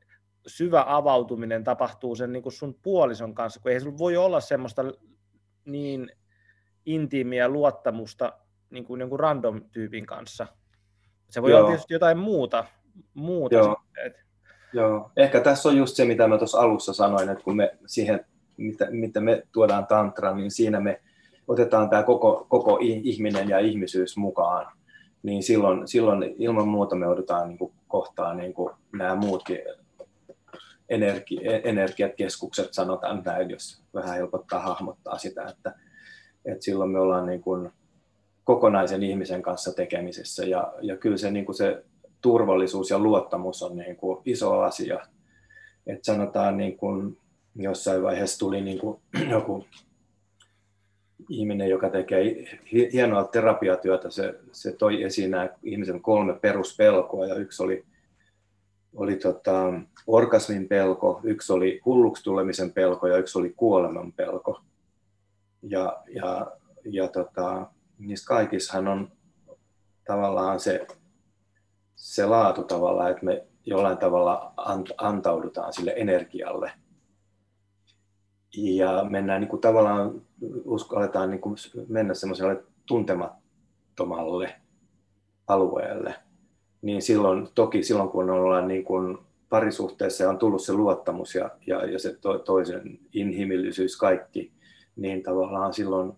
[0.48, 4.84] syvä avautuminen tapahtuu sen niin kuin sun puolison kanssa, kun ei sulla voi olla semmoista
[5.65, 6.11] niin
[6.86, 8.34] intiimiä luottamusta
[8.69, 10.48] niin kuin jonkun random-tyypin kanssa.
[11.30, 11.60] Se voi Joo.
[11.60, 12.65] olla tietysti jotain muuta.
[13.14, 13.81] muuta Joo.
[13.86, 14.28] Sitten,
[14.74, 15.12] Joo.
[15.18, 18.26] Ehkä tässä on just se, mitä mä tuossa alussa sanoin, että kun me siihen,
[18.58, 21.02] mitä, mitä me tuodaan tantraan, niin siinä me
[21.48, 24.72] otetaan tämä koko, koko ihminen ja ihmisyys mukaan,
[25.24, 28.54] niin silloin, silloin ilman muuta me odotetaan niin kuin kohtaa niin
[28.94, 29.60] nämä muutkin
[30.90, 35.76] energi, energiakeskukset, sanotaan näin, jos vähän helpottaa hahmottaa sitä, että,
[36.46, 37.72] että silloin me ollaan niin kuin
[38.44, 41.84] kokonaisen ihmisen kanssa tekemisessä ja, ja kyllä se, niin kuin se
[42.22, 45.00] turvallisuus ja luottamus on niin kuin iso asia.
[45.88, 47.18] että sanotaan niin kuin
[47.56, 49.00] jossain vaiheessa tuli niin kuin
[49.32, 49.66] joku
[51.30, 52.46] ihminen, joka tekee
[52.94, 57.86] hienoa terapiatyötä, se, se toi esiin nämä ihmisen kolme peruspelkoa ja yksi oli
[58.96, 59.74] oli tota,
[60.08, 64.62] orgasmin pelko, yksi oli hulluksi tulemisen pelko ja yksi oli kuoleman pelko.
[65.62, 66.52] Ja, ja,
[66.86, 67.68] ja tota,
[68.00, 69.12] niissä kaikissahan on
[70.06, 70.88] tavallaan se,
[72.00, 74.54] se laatu tavallaan, että me jollain tavalla
[74.98, 76.72] antaudutaan sille energialle.
[78.58, 80.22] Ja mennään niin kuin tavallaan,
[80.66, 81.56] uskalletaan niin kuin
[81.88, 84.56] mennä semmoiselle tuntemattomalle
[85.48, 86.16] alueelle–
[86.82, 89.18] niin silloin, toki silloin kun ollaan niin kuin
[89.50, 94.52] parisuhteessa on tullut se luottamus ja, ja, ja se to, toisen inhimillisyys kaikki,
[94.96, 96.14] niin tavallaan silloin,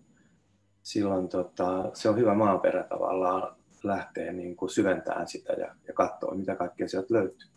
[0.82, 6.34] silloin tota, se on hyvä maaperä tavallaan lähteä niin kuin syventämään sitä ja, ja katsoa,
[6.34, 7.48] mitä kaikkea sieltä löytyy.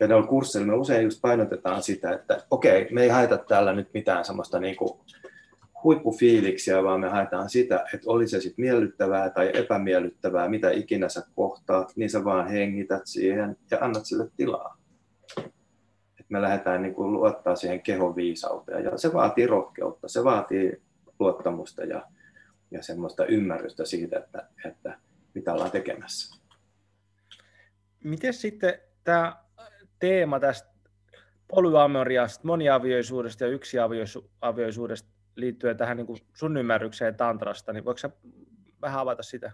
[0.00, 3.88] Ja on kursseilla me usein just painotetaan sitä, että okei, me ei haeta täällä nyt
[3.94, 5.00] mitään semmoista niin kuin
[5.84, 11.22] huippufiiliksiä, vaan me haetaan sitä, että oli se sitten miellyttävää tai epämiellyttävää, mitä ikinä sä
[11.34, 14.78] kohtaat, niin sä vaan hengität siihen ja annat sille tilaa.
[16.20, 20.82] Et me lähdetään niin kuin luottaa siihen kehon viisauteen ja se vaatii rohkeutta, se vaatii
[21.18, 22.02] luottamusta ja,
[22.70, 24.98] ja semmoista ymmärrystä siitä, että, että
[25.36, 26.36] mitä ollaan tekemässä.
[28.04, 29.36] Miten sitten tämä
[29.98, 30.68] teema tästä
[31.48, 38.10] polyamoriasta, moniavioisuudesta ja yksiavioisuudesta liittyen tähän niin kuin sun ymmärrykseen tantrasta, niin voiko sä
[38.82, 39.52] vähän avata sitä?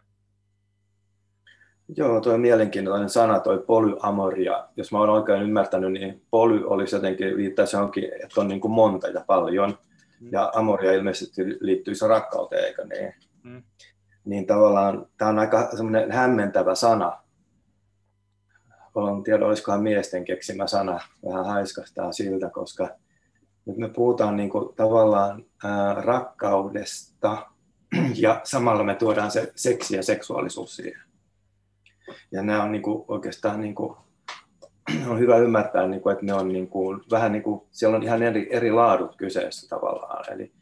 [1.96, 4.68] Joo, tuo mielenkiintoinen sana, toi polyamoria.
[4.76, 8.72] Jos mä oon oikein ymmärtänyt, niin poly olisi jotenkin, viittaisi johonkin, että on niin kuin
[8.72, 9.78] monta ja paljon.
[10.20, 10.28] Mm.
[10.32, 13.14] Ja amoria ilmeisesti liittyisi rakkauteen, eikö niin?
[13.42, 13.62] Mm.
[14.24, 17.22] Niin tavallaan tämä on aika semmoinen hämmentävä sana.
[18.94, 21.00] Olen tiedä, olisikohan miesten keksimä sana.
[21.26, 22.88] Vähän haiskastaa siltä, koska
[23.66, 27.46] nyt me puhutaan niin kuin tavallaan ää, rakkaudesta
[28.14, 31.02] ja samalla me tuodaan se seksi ja seksuaalisuus siihen.
[32.32, 33.96] Ja nämä on niin kuin oikeastaan niin kuin,
[35.10, 38.02] on hyvä ymmärtää, niin kuin, että ne on niin kuin, vähän niin kuin, siellä on
[38.02, 40.32] ihan eri, eri laadut kyseessä tavallaan.
[40.32, 40.52] Eli,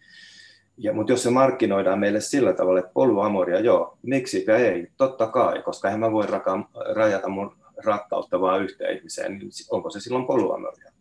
[0.82, 5.62] ja, mutta jos se markkinoidaan meille sillä tavalla, että polyamoria, joo, miksi ei, totta kai,
[5.62, 10.26] koska en mä voi raka, rajata mun rakkautta vaan yhteen ihmiseen, niin onko se silloin
[10.26, 10.92] polyamoria?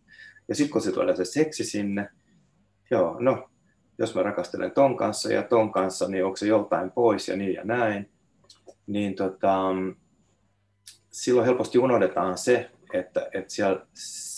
[0.47, 2.09] Ja sitten kun se tulee se seksi sinne,
[2.91, 3.49] joo, no,
[3.97, 7.53] jos mä rakastelen ton kanssa ja ton kanssa, niin onko se joltain pois ja niin
[7.53, 8.09] ja näin,
[8.87, 9.71] niin tota,
[11.11, 13.85] silloin helposti unohdetaan se, että, että siellä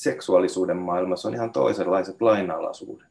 [0.02, 3.08] seksuaalisuuden maailmassa on ihan toisenlaiset lainalaisuudet.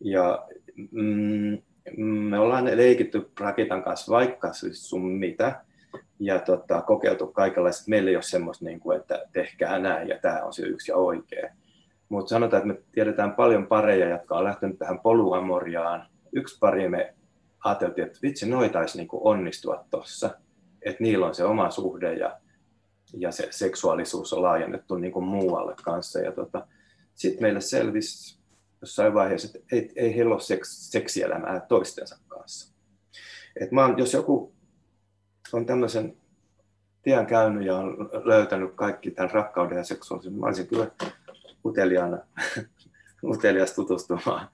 [0.00, 0.46] Ja
[0.90, 1.58] mm,
[2.28, 5.60] me ollaan leikitty Rakitan kanssa vaikka siis sun mitä,
[6.20, 7.84] ja tota, kokeiltu kaikenlaista.
[7.90, 10.96] Meillä ei ole semmoista, niin kuin, että tehkää näin ja tämä on se yksi ja
[10.96, 11.50] oikea.
[12.08, 16.06] Mutta sanotaan, että me tiedetään paljon pareja, jotka on lähtenyt tähän poluamoriaan.
[16.32, 17.14] Yksi pari me
[17.64, 20.30] ajateltiin, että vitsi, noitaisi niin onnistua tuossa,
[20.82, 22.38] että niillä on se oma suhde ja,
[23.12, 26.20] ja se seksuaalisuus on laajennettu niin kuin muualle kanssa.
[26.20, 26.66] Ja tota,
[27.14, 28.38] sitten meille selvisi
[28.84, 32.74] jossain vaiheessa, että ei, ei heillä ole seks, seksielämää toistensa kanssa.
[33.60, 34.54] Et mä oon, jos joku
[35.52, 36.16] on tämmöisen
[37.02, 40.90] tien käynyt ja on löytänyt kaikki tämän rakkauden ja seksuaalisuuden, mä olisin kyllä
[41.64, 42.18] uteliaana,
[43.34, 44.48] utelias tutustumaan.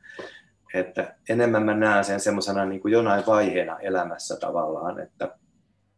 [0.75, 5.37] Että enemmän mä näen sen semmoisena niin kuin jonain vaiheena elämässä tavallaan, että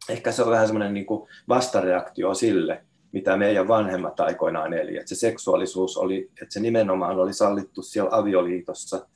[0.09, 4.97] ehkä se on vähän semmoinen niin kuin vastareaktio sille, mitä meidän vanhemmat aikoinaan eli.
[4.97, 9.07] Että se seksuaalisuus oli, että se nimenomaan oli sallittu siellä avioliitossa.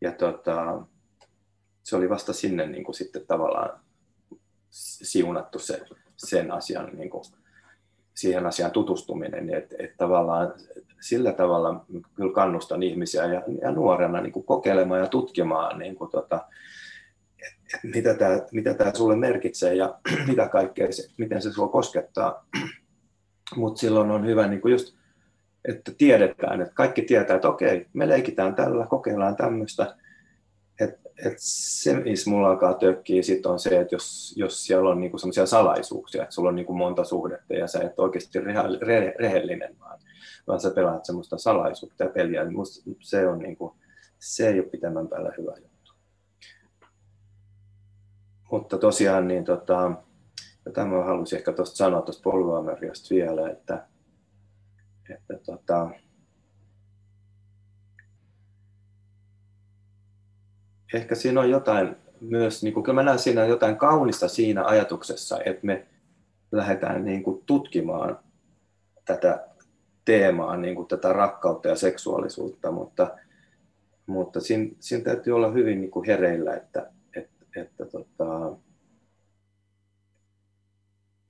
[0.00, 0.82] Ja tota,
[1.82, 3.80] se oli vasta sinne niin kuin sitten tavallaan
[4.70, 5.80] siunattu se,
[6.16, 7.24] sen asian, niin kuin,
[8.14, 9.54] siihen asiaan tutustuminen.
[9.54, 10.54] Että, että tavallaan
[11.00, 11.84] sillä tavalla
[12.14, 16.48] kyllä kannustan ihmisiä ja, ja nuorena niin kuin kokeilemaan ja tutkimaan, niin kuin tota,
[17.82, 22.46] mitä, tämä, mitä sulle merkitsee ja mitä kaikkea se, miten se sinua koskettaa
[23.56, 24.94] mutta silloin on hyvä niin kuin just,
[25.68, 29.96] että tiedetään, että kaikki tietää, että okei, me leikitään tällä, kokeillaan tämmöistä.
[30.80, 35.00] Että et se, missä mulla alkaa tökkiä, sit on se, että jos, jos siellä on
[35.00, 39.14] niinku sellaisia salaisuuksia, että sulla on niinku monta suhdetta ja sä et oikeasti re, re,
[39.18, 40.00] rehellinen, vaan,
[40.46, 43.76] vaan sä pelaat semmoista salaisuutta ja peliä, niin musta se, on niinku,
[44.18, 45.92] se ei ole pitemmän päällä hyvä juttu.
[48.50, 49.92] Mutta tosiaan niin tota,
[50.66, 53.86] ja tämä halusin ehkä tuosta sanoa tuosta polyaameriasta vielä, että,
[55.10, 55.90] että tota,
[60.94, 65.38] ehkä siinä on jotain myös, niin kuin, kyllä mä näen siinä jotain kaunista siinä ajatuksessa,
[65.44, 65.86] että me
[66.52, 68.18] lähdetään niin kuin, tutkimaan
[69.04, 69.48] tätä
[70.04, 73.18] teemaa, niin kuin, tätä rakkautta ja seksuaalisuutta, mutta,
[74.06, 78.56] mutta siinä, siinä täytyy olla hyvin niin kuin hereillä, että, että, että tota,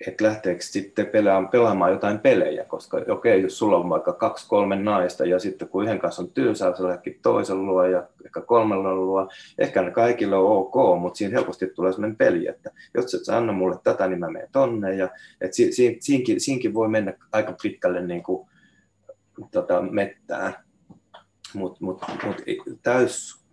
[0.06, 4.48] että lähteekö sitten pelaamaan, pelaamaan jotain pelejä, koska okei, okay, jos sulla on vaikka kaksi,
[4.48, 8.40] kolme naista ja sitten kun yhden kanssa on tylsää, sä lähdekin toisen luo ja ehkä
[8.40, 13.14] kolmella luo, ehkä ne kaikille on ok, mutta siinä helposti tulee sellainen peli, että jos
[13.14, 14.94] et sä anna mulle tätä, niin mä menen tonne.
[14.94, 15.08] Ja
[15.40, 18.48] että si, si, siinkin, siinkin voi mennä aika pitkälle niin kuin,
[19.50, 20.54] tota, mettään,
[21.54, 22.36] mutta mut, mut,
[22.82, 23.44] täys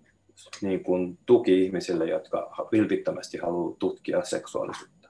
[0.62, 5.01] niin kuin, tuki ihmisille, jotka vilpittömästi haluaa tutkia seksuaalisuutta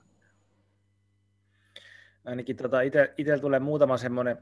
[2.25, 2.81] ainakin tota,
[3.17, 4.37] itsellä tulee muutama semmoinen,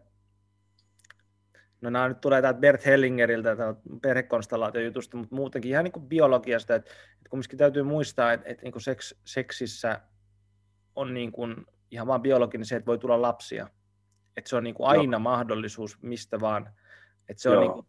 [1.82, 3.56] no nämä nyt tulee täältä Bert Hellingeriltä
[4.02, 8.72] perhekonstellaatiojutusta, mutta muutenkin ihan niin kuin biologiasta, että, että kumminkin täytyy muistaa, että, että niin
[8.72, 10.02] kuin seks, seksissä
[10.96, 13.68] on niin kuin ihan vaan biologinen se, että voi tulla lapsia.
[14.38, 15.20] Että se on niin kuin aina Joo.
[15.20, 16.74] mahdollisuus mistä vaan.
[17.30, 17.86] Että se on, niin kuin,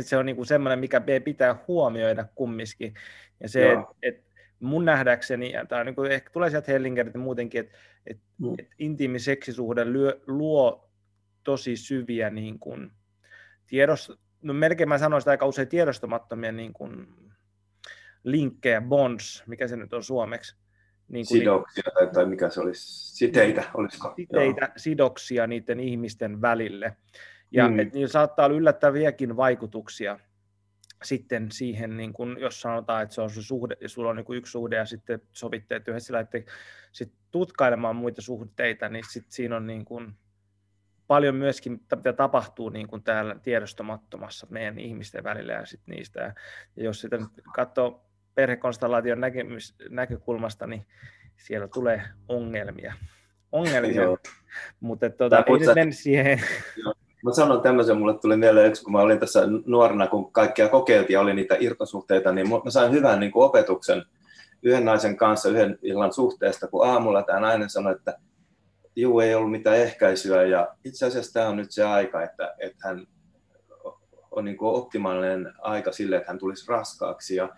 [0.08, 2.94] se on niin kuin semmoinen, mikä pitää huomioida kumminkin.
[3.40, 4.27] Ja se, että et,
[4.60, 8.54] mun nähdäkseni, ja tämä niin kuin, ehkä tulee sieltä Hellingeriltä muutenkin, että et, mm.
[8.58, 10.90] et intiimi seksisuhde lyö, luo
[11.44, 12.90] tosi syviä niin kuin,
[13.66, 17.06] tiedos, no melkein mä sanoisin aika usein tiedostamattomia niin kuin,
[18.24, 20.56] linkkejä, bonds, mikä se nyt on suomeksi.
[21.08, 24.12] Niin kuin sidoksia niin, tai, tai mikä se olisi, siteitä olisiko?
[24.16, 24.72] Siteitä, Joo.
[24.76, 26.96] sidoksia niiden ihmisten välille.
[27.50, 27.78] Ja mm.
[27.78, 30.20] et niillä saattaa olla yllättäviäkin vaikutuksia
[31.04, 34.36] sitten siihen, niin kun, jos sanotaan, että se on se suhde, ja sulla on niin
[34.36, 36.44] yksi suhde, ja sitten sovitte, että yhdessä lähdette
[36.92, 40.14] sit tutkailemaan muita suhteita, niin sit siinä on niin kun,
[41.06, 46.20] paljon myöskin, mitä tapahtuu niin kuin täällä tiedostamattomassa meidän ihmisten välillä ja sit niistä.
[46.20, 46.34] Ja,
[46.76, 48.04] ja jos sitä nyt katsoo
[48.34, 50.86] perhekonstellaation näkemys, näkökulmasta, niin
[51.36, 52.94] siellä tulee ongelmia.
[53.52, 54.02] Ongelmia,
[54.80, 56.40] mutta tuota, ei nyt mennä siihen.
[56.76, 60.68] Joo Mä sanon tämmöisen, mulle tuli mieleen yksi, kun mä olin tässä nuorena, kun kaikkia
[60.68, 64.04] kokeiltiin ja oli niitä irtosuhteita, niin mä sain hyvän niin kuin opetuksen
[64.62, 68.18] yhden naisen kanssa yhden illan suhteesta, kun aamulla tämä nainen sanoi, että
[68.96, 72.88] juu, ei ollut mitään ehkäisyä ja itse asiassa tämä on nyt se aika, että, että
[72.88, 73.06] hän
[74.30, 77.48] on niin kuin optimaalinen aika sille, että hän tulisi raskaaksi ja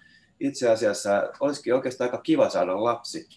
[0.41, 3.29] itse asiassa olisikin oikeastaan aika kiva saada lapsi.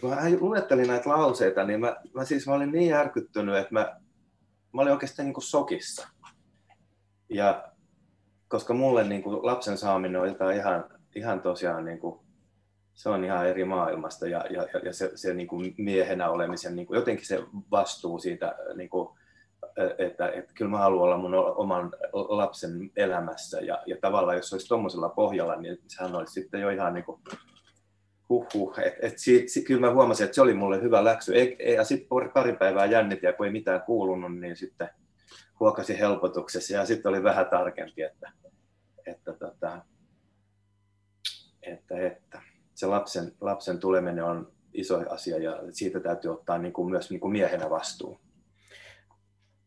[0.00, 3.96] kun hän luetteli näitä lauseita, niin mä, mä siis mä olin niin järkyttynyt, että mä,
[4.72, 6.08] mä olin oikeastaan niin kuin sokissa.
[7.28, 7.72] Ja
[8.48, 10.84] koska mulle niin kuin lapsen saaminen on jotain ihan,
[11.16, 12.20] ihan tosiaan, niin kuin,
[12.94, 16.86] se on ihan eri maailmasta ja, ja, ja se, se niin kuin miehenä olemisen, niin
[16.86, 19.08] kuin, jotenkin se vastuu siitä, niin kuin,
[19.98, 24.68] että, että kyllä mä haluan olla mun oman lapsen elämässä ja, ja tavallaan jos olisi
[24.68, 27.20] tuommoisella pohjalla, niin sehän olisi sitten jo ihan niin kuin,
[28.32, 28.78] huhhuh.
[28.78, 31.32] Et, et siitä, kyllä mä huomasin, että se oli mulle hyvä läksy.
[31.36, 34.88] E, ja sitten pari päivää jännitin ja kun ei mitään kuulunut, niin sitten
[35.60, 38.32] huokasi helpotuksessa ja sitten oli vähän tarkempi, että,
[39.06, 39.84] että, tota,
[41.62, 42.42] että, että
[42.74, 47.20] se lapsen, lapsen tuleminen on iso asia ja siitä täytyy ottaa niin kuin myös niin
[47.20, 48.20] kuin miehenä vastuu.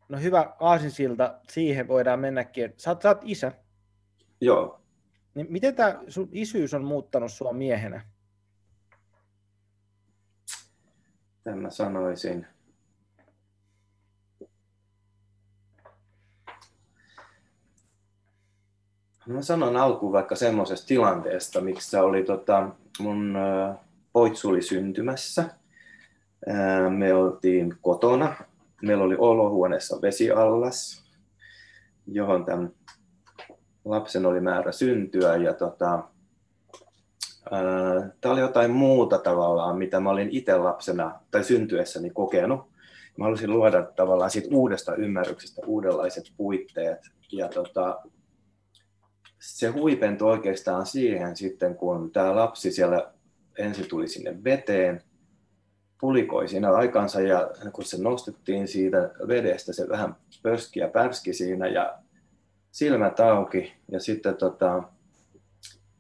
[0.10, 2.74] No hyvä aasinsilta, siihen voidaan mennäkin.
[2.78, 3.52] Sä oot, sä oot isä.
[4.42, 4.82] Joo.
[5.36, 8.15] Niin miten tämä sun isyys on muuttanut sua miehenä?
[11.46, 12.48] Tämä mä sanoisin.
[19.28, 22.70] No mä sanon alkuun vaikka semmoisesta tilanteesta, miksi oli tota,
[23.00, 23.38] mun
[24.14, 25.50] poitsu oli syntymässä.
[26.90, 28.36] Me oltiin kotona.
[28.82, 31.06] Meillä oli olohuoneessa vesiallas,
[32.08, 32.72] johon tämän
[33.86, 35.36] lapsen oli määrä syntyä.
[35.36, 36.04] Ja tota,
[38.22, 42.70] Tämä oli jotain muuta tavallaan, mitä mä olin itse lapsena tai syntyessäni kokenut.
[43.18, 47.00] Mä halusin luoda tavallaan siitä uudesta ymmärryksestä uudenlaiset puitteet.
[47.32, 48.02] Ja tota,
[49.40, 53.12] se huipentui oikeastaan siihen sitten, kun tämä lapsi siellä
[53.58, 55.02] ensin tuli sinne veteen,
[56.02, 61.68] pulikoi siinä aikansa ja kun se nostettiin siitä vedestä, se vähän pöski ja pärski siinä
[61.68, 62.00] ja
[62.72, 64.84] silmät auki ja sitten tota,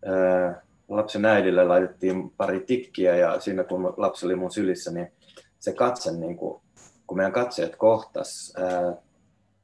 [0.06, 5.12] ää, lapsen äidille laitettiin pari tikkiä ja siinä kun lapsi oli mun sylissä, niin
[5.60, 6.62] se katse, niin kuin,
[7.08, 8.54] kun meidän katseet kohtas,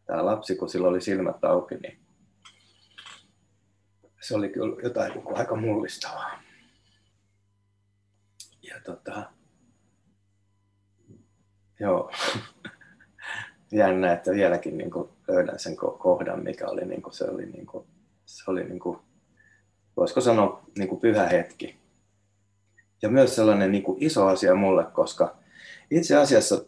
[0.05, 1.99] tämä lapsi, kun sillä oli silmät auki, niin
[4.21, 6.41] se oli kyllä jotain niin kuin aika mullistavaa.
[8.61, 9.23] Ja tota,
[11.79, 12.11] joo,
[13.71, 17.65] jännä, että vieläkin niin kuin löydän sen kohdan, mikä oli, niin kuin, se oli, niin
[17.65, 17.87] kuin,
[18.25, 18.99] se oli niin kuin,
[19.97, 21.75] voisiko sanoa niin kuin pyhä hetki.
[23.01, 25.35] Ja myös sellainen niin kuin iso asia mulle, koska
[25.91, 26.65] itse asiassa,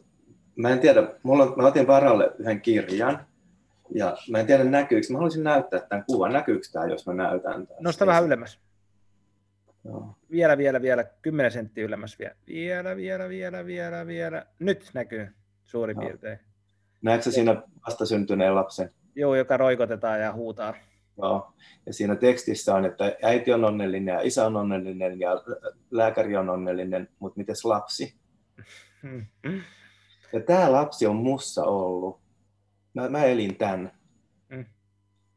[0.56, 3.26] mä en tiedä, mulla, mä otin varalle yhden kirjan,
[3.96, 7.68] ja mä en tiedä näkyykö, mä haluaisin näyttää tämän kuvan, näkyykö tämä, jos mä näytän
[7.68, 7.84] tämän.
[7.84, 8.60] Nosta vähän ylemmäs.
[9.86, 10.16] Joo.
[10.32, 12.36] Vielä, vielä, vielä, 10 senttiä ylemmäs vielä.
[12.48, 14.46] Vielä, vielä, vielä, vielä, vielä.
[14.60, 15.28] Nyt näkyy
[15.64, 16.06] suurin Joo.
[16.06, 16.40] piirtein.
[17.02, 18.92] Näetkö siinä vastasyntyneen lapsen?
[19.16, 20.74] Joo, joka roikotetaan ja huutaa.
[21.18, 21.54] Joo.
[21.86, 25.44] Ja siinä tekstissä on, että äiti on onnellinen ja isä on onnellinen ja
[25.92, 28.16] lääkäri on onnellinen, mutta mites lapsi?
[30.34, 32.20] Ja tämä lapsi on mussa ollut.
[32.94, 33.92] Mä, mä elin tämän.
[34.50, 34.66] Mm.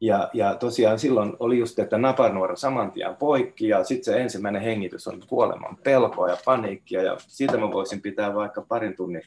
[0.01, 4.63] Ja, ja tosiaan silloin oli just, että naparnuora saman tien poikki ja sitten se ensimmäinen
[4.63, 9.23] hengitys on kuoleman pelkoa ja paniikkia ja siitä mä voisin pitää vaikka parin tunnin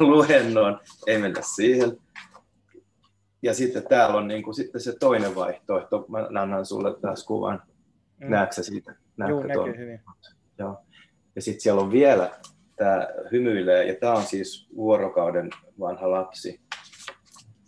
[0.00, 1.98] luennon, ei mennä siihen
[3.42, 6.06] ja sitten täällä on niin kuin, sitten se toinen vaihtoehto.
[6.08, 7.62] Mä annan sulle taas kuvan.
[8.20, 8.30] Mm.
[8.30, 8.94] Näetkö siitä?
[9.18, 9.78] Joo, näkyy tuon?
[9.78, 10.00] hyvin.
[10.58, 10.84] Joo.
[11.36, 12.30] Ja sitten siellä on vielä
[12.76, 15.50] tämä hymyilee, ja tämä on siis vuorokauden
[15.80, 16.60] vanha lapsi.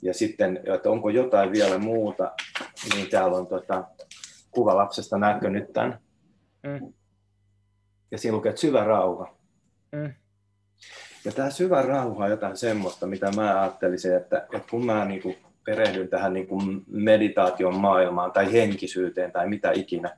[0.03, 2.33] Ja sitten, että onko jotain vielä muuta,
[2.95, 3.85] niin täällä on tota,
[4.51, 5.99] kuva lapsesta, näkö nyt tämän?
[6.63, 6.93] Mm.
[8.11, 9.35] Ja siinä lukee, että syvä rauha.
[9.93, 10.15] Mm.
[11.25, 15.23] Ja tämä syvä rauha on jotain semmoista, mitä mä ajattelisin, että, että kun mä niin
[15.71, 20.17] kuin perehdyn tähän niin kuin meditaation maailmaan tai henkisyyteen tai mitä ikinä,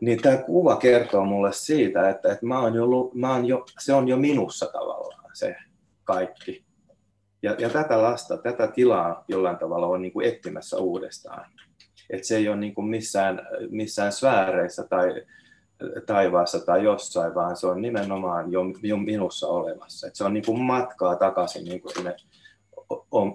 [0.00, 3.94] niin tämä kuva kertoo mulle siitä, että, että mä oon jo, mä oon jo, se
[3.94, 5.56] on jo minussa tavallaan se
[6.04, 6.64] kaikki.
[7.42, 11.50] Ja, ja tätä lasta, tätä tilaa jollain tavalla on niin kuin etsimässä uudestaan.
[12.10, 13.40] Et se ei ole niin kuin missään,
[13.70, 15.22] missään sfääreissä tai
[16.06, 20.06] taivaassa tai jossain, vaan se on nimenomaan jo, jo minussa olemassa.
[20.06, 22.16] Et se on niin kuin matkaa takaisin niin kuin sinne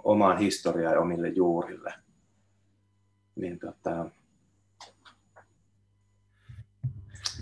[0.04, 1.94] omaan historiaan ja omille juurille.
[3.36, 4.06] Niin tota,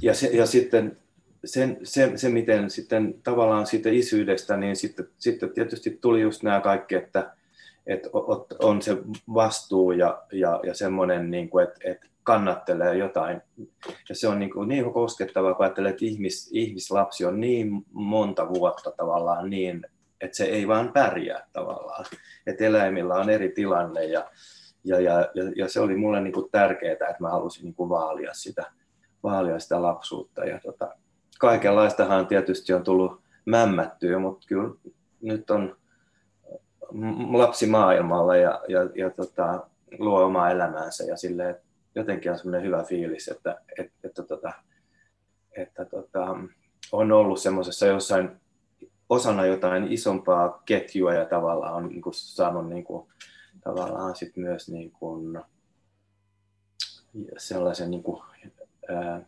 [0.02, 0.98] ja, se, ja sitten
[1.46, 6.62] sen, se, se, miten sitten tavallaan siitä isyydestä, niin sitten, sitten tietysti tuli just nämä
[6.62, 7.36] kaikki, että,
[7.88, 8.10] että
[8.60, 8.98] on se
[9.34, 13.42] vastuu ja, ja, ja semmoinen, niin kuin, että, että kannattelee jotain.
[14.10, 18.50] Ja se on niin, kuin niin koskettavaa, kun ajattelee, että ihmis, ihmislapsi on niin monta
[18.50, 19.86] vuotta tavallaan niin
[20.22, 22.06] että se ei vaan pärjää tavallaan.
[22.48, 24.32] Että eläimillä on eri tilanne ja,
[24.84, 28.34] ja, ja, ja se oli mulle niin kuin tärkeää, että mä halusin niin kuin vaalia,
[28.34, 28.66] sitä,
[29.24, 30.46] vaalia sitä lapsuutta.
[30.46, 30.96] Ja tota,
[31.40, 34.70] kaikenlaistahan tietysti on tullut mämmättyä, mutta kyllä
[35.22, 35.78] nyt on
[37.32, 39.68] lapsi maailmalla ja, ja, ja tota,
[39.98, 41.62] luo omaa elämäänsä ja sille
[41.96, 44.54] jotenkin on semmoinen hyvä fiilis, että, että, että, tota,
[45.58, 46.36] että tota,
[46.92, 48.32] on ollut semmoisessa jossain
[49.10, 53.08] osana jotain isompaa ketjua ja tavallaan on niin kuin, saanut niin kuin,
[53.64, 55.40] tavallaan sit myös niin kuin,
[57.38, 58.22] sellaisen niin kuin,
[58.90, 59.22] ää,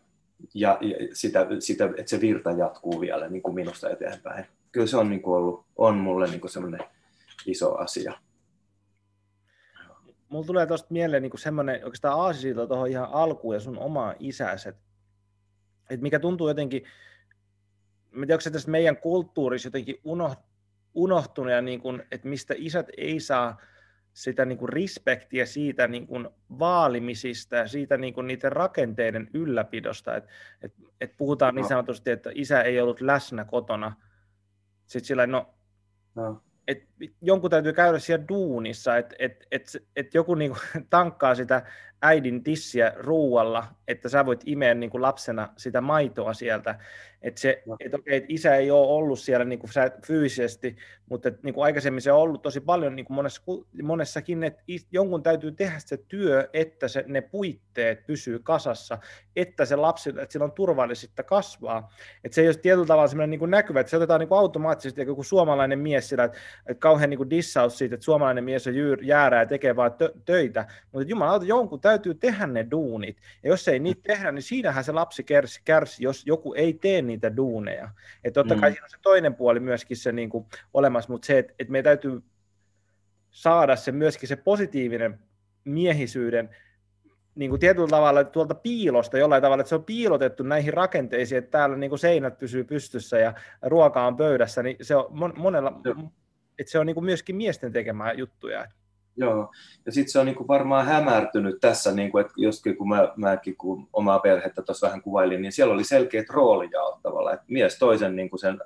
[0.53, 4.45] ja, ja sitä, sitä, että se virta jatkuu vielä niin kuin minusta eteenpäin.
[4.71, 6.81] Kyllä se on niin kuin ollut, on mulle niin kuin semmoinen
[7.45, 8.13] iso asia.
[10.29, 14.69] Mulla tulee tuosta mieleen niin semmoinen oikeastaan aasisilta tuohon ihan alkuun ja sun oma isäsi,
[14.69, 14.81] että,
[15.89, 16.83] että mikä tuntuu jotenkin,
[18.11, 20.01] mä tiedän, onko se tästä meidän kulttuurissa jotenkin
[20.93, 23.61] unohtunut, ja niin kuin, että mistä isät ei saa
[24.13, 26.29] sitä niin kuin respektiä siitä niin kuin
[26.59, 30.29] vaalimisista ja siitä niin kuin niiden rakenteiden ylläpidosta, että
[30.61, 31.63] et, et puhutaan niin no.
[31.63, 33.95] niin sanotusti, että isä ei ollut läsnä kotona.
[34.85, 35.53] Sitten sillä no,
[36.15, 36.87] no et
[37.21, 40.57] jonkun täytyy käydä siellä duunissa, että et, et, et joku niinku
[40.89, 41.65] tankkaa sitä
[42.01, 46.79] äidin tissiä ruualla, että sä voit imeä niinku lapsena sitä maitoa sieltä.
[47.21, 49.67] Että se, et okei, et isä ei ole ollut siellä niinku
[50.05, 50.75] fyysisesti,
[51.09, 53.41] mutta et niinku aikaisemmin se on ollut tosi paljon niinku monessa,
[53.83, 58.97] monessakin, että jonkun täytyy tehdä se työ, että se, ne puitteet pysyy kasassa,
[59.35, 61.93] että se lapsi, että sillä on turvallista kasvaa.
[62.23, 65.23] Että se ei ole tietyllä tavalla semmoinen niinku näkyvä, että se otetaan niinku automaattisesti joku
[65.23, 66.37] suomalainen mies sillä, että,
[66.67, 70.65] että kauhean niinku dissaus siitä, että suomalainen mies on jäärää ja tekee vaan tö- töitä,
[70.91, 74.91] mutta jumala, jonkun täytyy tehdä ne duunit, ja jos ei niitä tehdä, niin siinähän se
[74.91, 77.89] lapsi kärsi, kärsi jos joku ei tee niitä duuneja.
[78.23, 78.73] Että totta kai mm.
[78.73, 81.83] siinä on se toinen puoli myöskin se niin kuin olemassa, mutta se, että, että meidän
[81.83, 82.21] täytyy
[83.31, 85.19] saada se myöskin se positiivinen
[85.63, 86.49] miehisyyden
[87.35, 91.51] niin kuin tietyllä tavalla tuolta piilosta jollain tavalla, että se on piilotettu näihin rakenteisiin, että
[91.51, 95.81] täällä niin kuin seinät pysyy pystyssä ja ruoka on pöydässä, niin se on monella,
[96.59, 98.67] että se on niin kuin myöskin miesten tekemää juttuja.
[99.17, 99.51] Joo,
[99.85, 103.87] ja sitten se on niinku varmaan hämärtynyt tässä, niinku, että joskin kun mä, mäkin kun
[103.93, 108.37] omaa perhettä tuossa vähän kuvailin, niin siellä oli selkeät roolijaot tavallaan, että mies toisen niinku
[108.37, 108.59] sen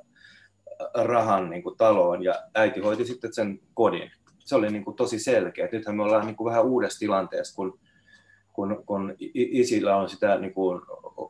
[0.94, 4.12] rahan niinku taloon ja äiti hoiti sitten sen kodin.
[4.40, 5.70] Se oli niinku tosi selkeä.
[5.72, 7.80] Nythän me ollaan niinku vähän uudessa tilanteessa, kun,
[8.54, 10.82] kun, kun isillä on sitä niinku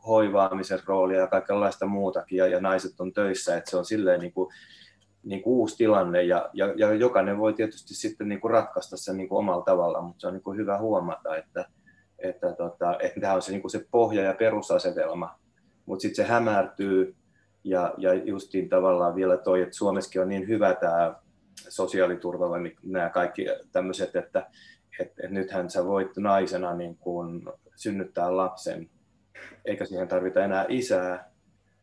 [0.06, 4.52] hoivaamisen roolia ja kaikenlaista muutakin ja, ja naiset on töissä, että se on silleen niinku,
[5.26, 9.16] niin kuin uusi tilanne ja, ja, ja jokainen voi tietysti sitten niin kuin ratkaista sen
[9.16, 11.68] niin kuin omalla tavallaan, mutta se on niin kuin hyvä huomata, että,
[12.18, 15.38] että, tota, että tämä on se, niin kuin se pohja ja perusasetelma,
[15.86, 17.16] mutta sitten se hämärtyy
[17.64, 21.14] ja, ja justiin tavallaan vielä toi, että Suomessakin on niin hyvä tämä
[21.68, 24.46] sosiaaliturva, niin nämä kaikki tämmöiset, että,
[25.00, 27.42] että, että nythän sä voit naisena niin kuin
[27.76, 28.90] synnyttää lapsen,
[29.64, 31.30] eikä siihen tarvita enää isää,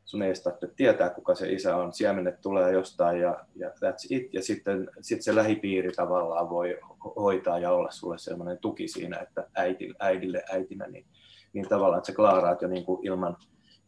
[0.05, 4.33] sun ei tarvitse tietää, kuka se isä on, siemenet tulee jostain ja, ja that's it.
[4.33, 6.79] Ja sitten sit se lähipiiri tavallaan voi
[7.15, 11.05] hoitaa ja olla sulle sellainen tuki siinä, että äiti, äidille äitinä, niin,
[11.53, 13.37] niin tavallaan, että sä klaaraat jo niin kuin ilman,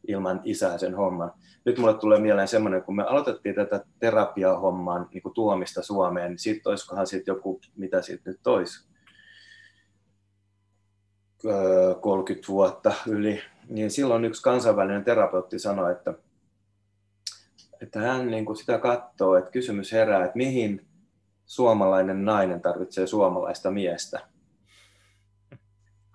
[0.07, 1.31] ilman isää sen homman.
[1.65, 6.39] Nyt mulle tulee mieleen semmoinen, kun me aloitettiin tätä terapiahommaa niin kuin tuomista Suomeen, niin
[6.39, 8.87] siitä olisikohan sitten joku, mitä siitä nyt olisi,
[12.01, 16.13] 30 vuotta yli, niin silloin yksi kansainvälinen terapeutti sanoi, että,
[17.81, 20.87] että hän niin kuin sitä katsoo, että kysymys herää, että mihin
[21.45, 24.19] suomalainen nainen tarvitsee suomalaista miestä.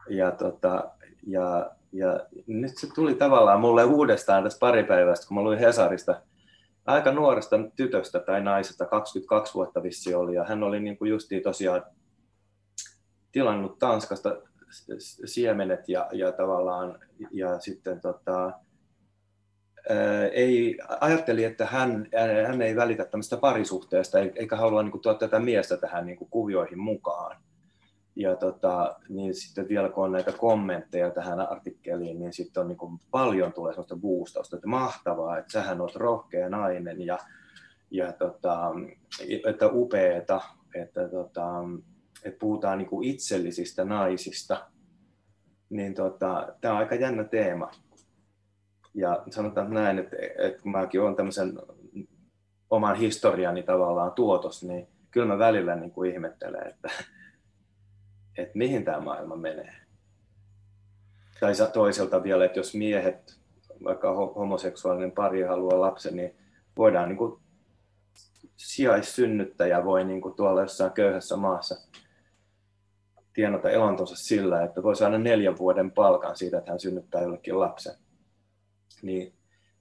[0.08, 0.90] Ja, tota,
[1.26, 6.22] ja, ja nyt se tuli tavallaan mulle uudestaan tässä pari päivästä, kun mä luin Hesarista
[6.86, 11.42] aika nuoresta tytöstä tai naisesta, 22 vuotta vissi oli, ja hän oli niin kuin justiin
[11.42, 11.82] tosiaan
[13.32, 14.36] tilannut Tanskasta
[15.24, 16.98] siemenet ja, ja tavallaan
[17.30, 18.52] ja sitten tota,
[20.32, 22.08] ei, ajatteli, että hän,
[22.46, 26.30] hän ei välitä tämmöistä parisuhteesta eikä halua niin kuin, tuoda tätä miestä tähän niin kuin,
[26.30, 27.36] kuvioihin mukaan.
[28.16, 32.78] Ja tota, niin sitten vielä kun on näitä kommentteja tähän artikkeliin, niin sitten on niin
[32.78, 37.18] kuin, paljon tulee sellaista boostausta, että mahtavaa, että sähän olet rohkea nainen ja,
[37.90, 38.70] ja tota,
[39.46, 40.40] että upeeta,
[40.74, 41.46] että tota,
[42.24, 44.66] että puhutaan niin kuin itsellisistä naisista,
[45.70, 47.70] niin tota, tämä on aika jännä teema.
[48.94, 51.52] Ja sanotaan näin, että, että kun mäkin olen tämmöisen
[52.70, 56.90] oman historiani tavallaan tuotos, niin kyllä mä välillä niin kuin ihmettelen, että,
[58.38, 59.74] että mihin tämä maailma menee.
[61.40, 63.38] Tai toiselta vielä, että jos miehet,
[63.84, 66.34] vaikka homoseksuaalinen pari haluaa lapsen, niin
[66.76, 67.40] voidaan niin kuin
[68.56, 71.76] sijaissynnyttäjä voi niin kuin tuolla jossain köyhässä maassa
[73.40, 77.94] tienata elantonsa sillä, että voi saada neljän vuoden palkan siitä, että hän synnyttää jollekin lapsen.
[79.02, 79.32] Niin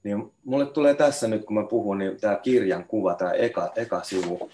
[0.04, 4.04] niin mulle tulee tässä nyt, kun mä puhun, niin tämä kirjan kuva, tämä eka, eka
[4.04, 4.52] sivu,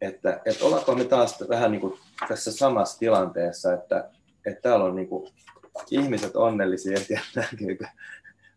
[0.00, 1.98] että, että ollaanko me taas vähän niin kuin
[2.28, 4.10] tässä samassa tilanteessa, että,
[4.46, 5.32] että täällä on niin kuin
[5.90, 7.86] ihmiset onnellisia, en tiedä näkyykö,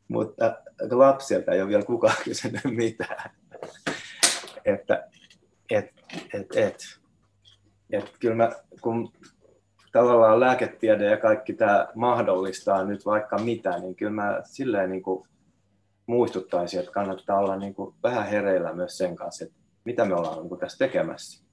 [0.08, 0.58] mutta
[0.92, 3.32] lapsilta ei ole vielä kukaan kysynyt mitään.
[4.66, 5.08] että
[5.70, 5.94] et,
[6.34, 6.84] et, et,
[7.92, 8.52] et, kyllä mä,
[8.82, 9.12] kun
[9.98, 15.28] tavallaan lääketiede ja kaikki tämä mahdollistaa nyt vaikka mitä, niin kyllä mä silleen niin kuin
[16.06, 20.38] muistuttaisin, että kannattaa olla niin kuin vähän hereillä myös sen kanssa, että mitä me ollaan
[20.38, 21.48] niin kuin tässä tekemässä.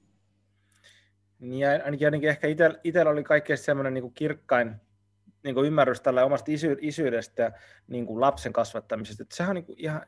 [1.39, 2.47] Niin ja ainakin, ainakin ehkä
[2.83, 4.75] itsellä oli kaikkein semmoinen niin kirkkain
[5.43, 7.51] niin kuin ymmärrys tällä omasta isy, isyydestä ja
[7.87, 9.23] niin kuin lapsen kasvattamisesta.
[9.23, 10.01] Että sehän on niin kuin ihan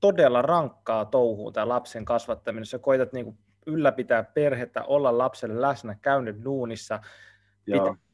[0.00, 2.66] todella rankkaa touhua tämä lapsen kasvattaminen.
[2.66, 7.00] Sä koitat niin kuin ylläpitää perhettä, olla lapselle läsnä, käynyt duunissa,
[7.72, 8.08] pitää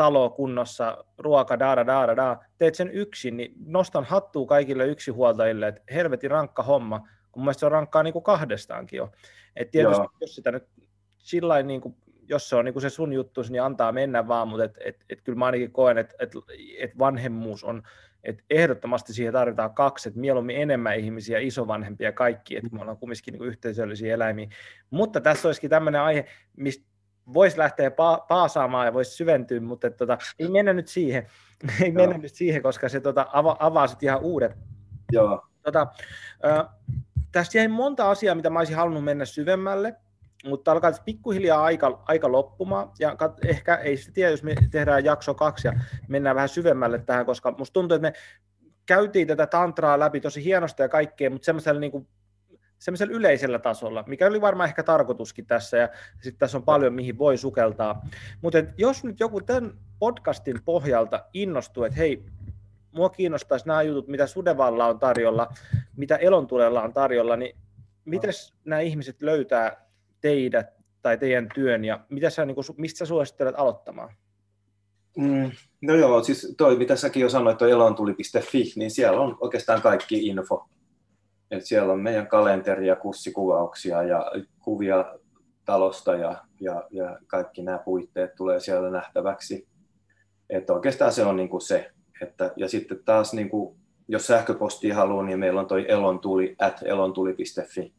[0.00, 5.68] talo kunnossa, ruoka, da, da, da, da, teet sen yksin, niin nostan hattua kaikille yksihuoltajille,
[5.68, 9.10] että helvetin rankka homma, kun mielestäni se on rankkaa niin kuin kahdestaankin jo.
[9.56, 10.10] Et tietysti Joo.
[10.20, 10.64] jos sitä nyt
[11.18, 11.96] sillä niin kuin,
[12.28, 14.96] jos se on niin kuin se sun juttu, niin antaa mennä vaan, mutta et, et,
[15.10, 16.32] et kyllä mä ainakin koen, että et,
[16.78, 17.82] et vanhemmuus on,
[18.24, 23.32] että ehdottomasti siihen tarvitaan kaksi, että mieluummin enemmän ihmisiä, isovanhempia kaikki, että me ollaan kumminkin
[23.32, 24.48] niin yhteisöllisiä eläimiä.
[24.90, 26.26] Mutta tässä olisikin tämmöinen aihe,
[26.56, 26.89] mistä
[27.34, 31.26] voisi lähteä pa- paasaamaan ja voisi syventyä, mutta et, tota, ei mennä nyt siihen,
[31.82, 34.52] ei mennä nyt siihen, koska se tota, ava- avaa sitten ihan uudet.
[35.12, 35.46] Joo.
[35.62, 35.86] Tota,
[36.44, 36.66] äh,
[37.32, 39.96] tässä jäi monta asiaa, mitä mä olisin halunnut mennä syvemmälle,
[40.44, 45.04] mutta alkaa pikkuhiljaa aika, aika loppumaan, ja kat, ehkä ei sitä tiedä, jos me tehdään
[45.04, 45.72] jakso kaksi ja
[46.08, 48.12] mennään vähän syvemmälle tähän, koska musta tuntuu, että me
[48.86, 52.08] käytiin tätä tantraa läpi tosi hienosti ja kaikkea, mutta semmoisella niin kuin
[52.80, 57.18] semmoisella yleisellä tasolla, mikä oli varmaan ehkä tarkoituskin tässä, ja sitten tässä on paljon, mihin
[57.18, 58.06] voi sukeltaa.
[58.42, 62.24] Mutta jos nyt joku tämän podcastin pohjalta innostuu, että hei,
[62.92, 65.48] mua kiinnostaisi nämä jutut, mitä Sudevalla on tarjolla,
[65.96, 67.56] mitä Elontulella on tarjolla, niin
[68.04, 68.30] miten
[68.64, 69.86] nämä ihmiset löytää
[70.20, 70.66] teidät
[71.02, 74.14] tai teidän työn, ja mitä sä, niin kuin, mistä sä suosittelet aloittamaan?
[75.16, 75.50] Mm,
[75.82, 80.26] no joo, siis toi, mitä säkin jo sanoit, toi elontuli.fi, niin siellä on oikeastaan kaikki
[80.26, 80.68] info
[81.50, 85.04] et siellä on meidän kalenteria, kurssikuvauksia ja kuvia
[85.64, 89.68] talosta ja, ja, ja kaikki nämä puitteet tulee siellä nähtäväksi.
[90.50, 91.90] Et oikeastaan se on niinku se.
[92.22, 93.76] Että, ja sitten taas, niinku,
[94.08, 97.94] jos sähköpostia haluaa, niin meillä on toi elontuli, at elontuli.fi.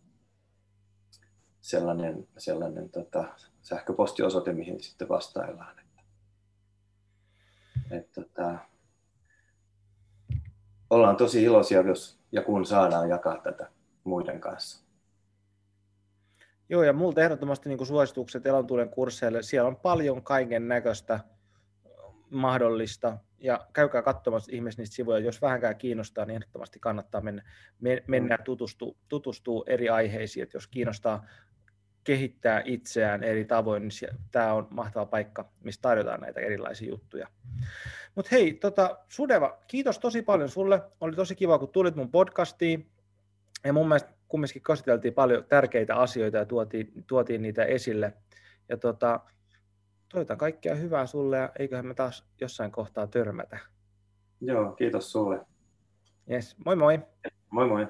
[1.62, 3.24] Sellainen, sellainen tota,
[3.62, 5.80] sähköpostiosoite, mihin sitten vastaillaan.
[5.80, 6.02] Että,
[7.92, 8.58] et, tota,
[10.90, 13.70] ollaan tosi iloisia, jos ja kun saadaan jakaa tätä
[14.04, 14.86] muiden kanssa.
[16.70, 21.20] Joo, ja multa ehdottomasti niin suositukset elontuden kursseille, siellä on paljon kaiken näköistä
[22.30, 27.44] mahdollista, ja käykää katsomassa ihmeessä niistä sivuja, jos vähänkään kiinnostaa, niin ehdottomasti kannattaa mennä,
[28.08, 31.26] mennä tutustua, tutustua eri aiheisiin, että jos kiinnostaa
[32.04, 37.28] kehittää itseään eri tavoin, niin tämä on mahtava paikka, missä tarjotaan näitä erilaisia juttuja.
[38.16, 40.82] Mutta hei, tota, Sudeva, kiitos tosi paljon sulle.
[41.02, 42.88] Oli tosi kiva, kun tulit mun podcastiin.
[43.64, 48.14] Ja mun mielestä kumminkin käsiteltiin paljon tärkeitä asioita ja tuotiin, tuotiin niitä esille.
[48.70, 49.20] Ja tota,
[50.10, 53.60] toivotan kaikkea hyvää sulle ja eiköhän me taas jossain kohtaa törmätä.
[54.42, 55.40] Joo, kiitos sulle.
[56.32, 57.00] Yes, moi moi.
[57.50, 57.88] Moi moi.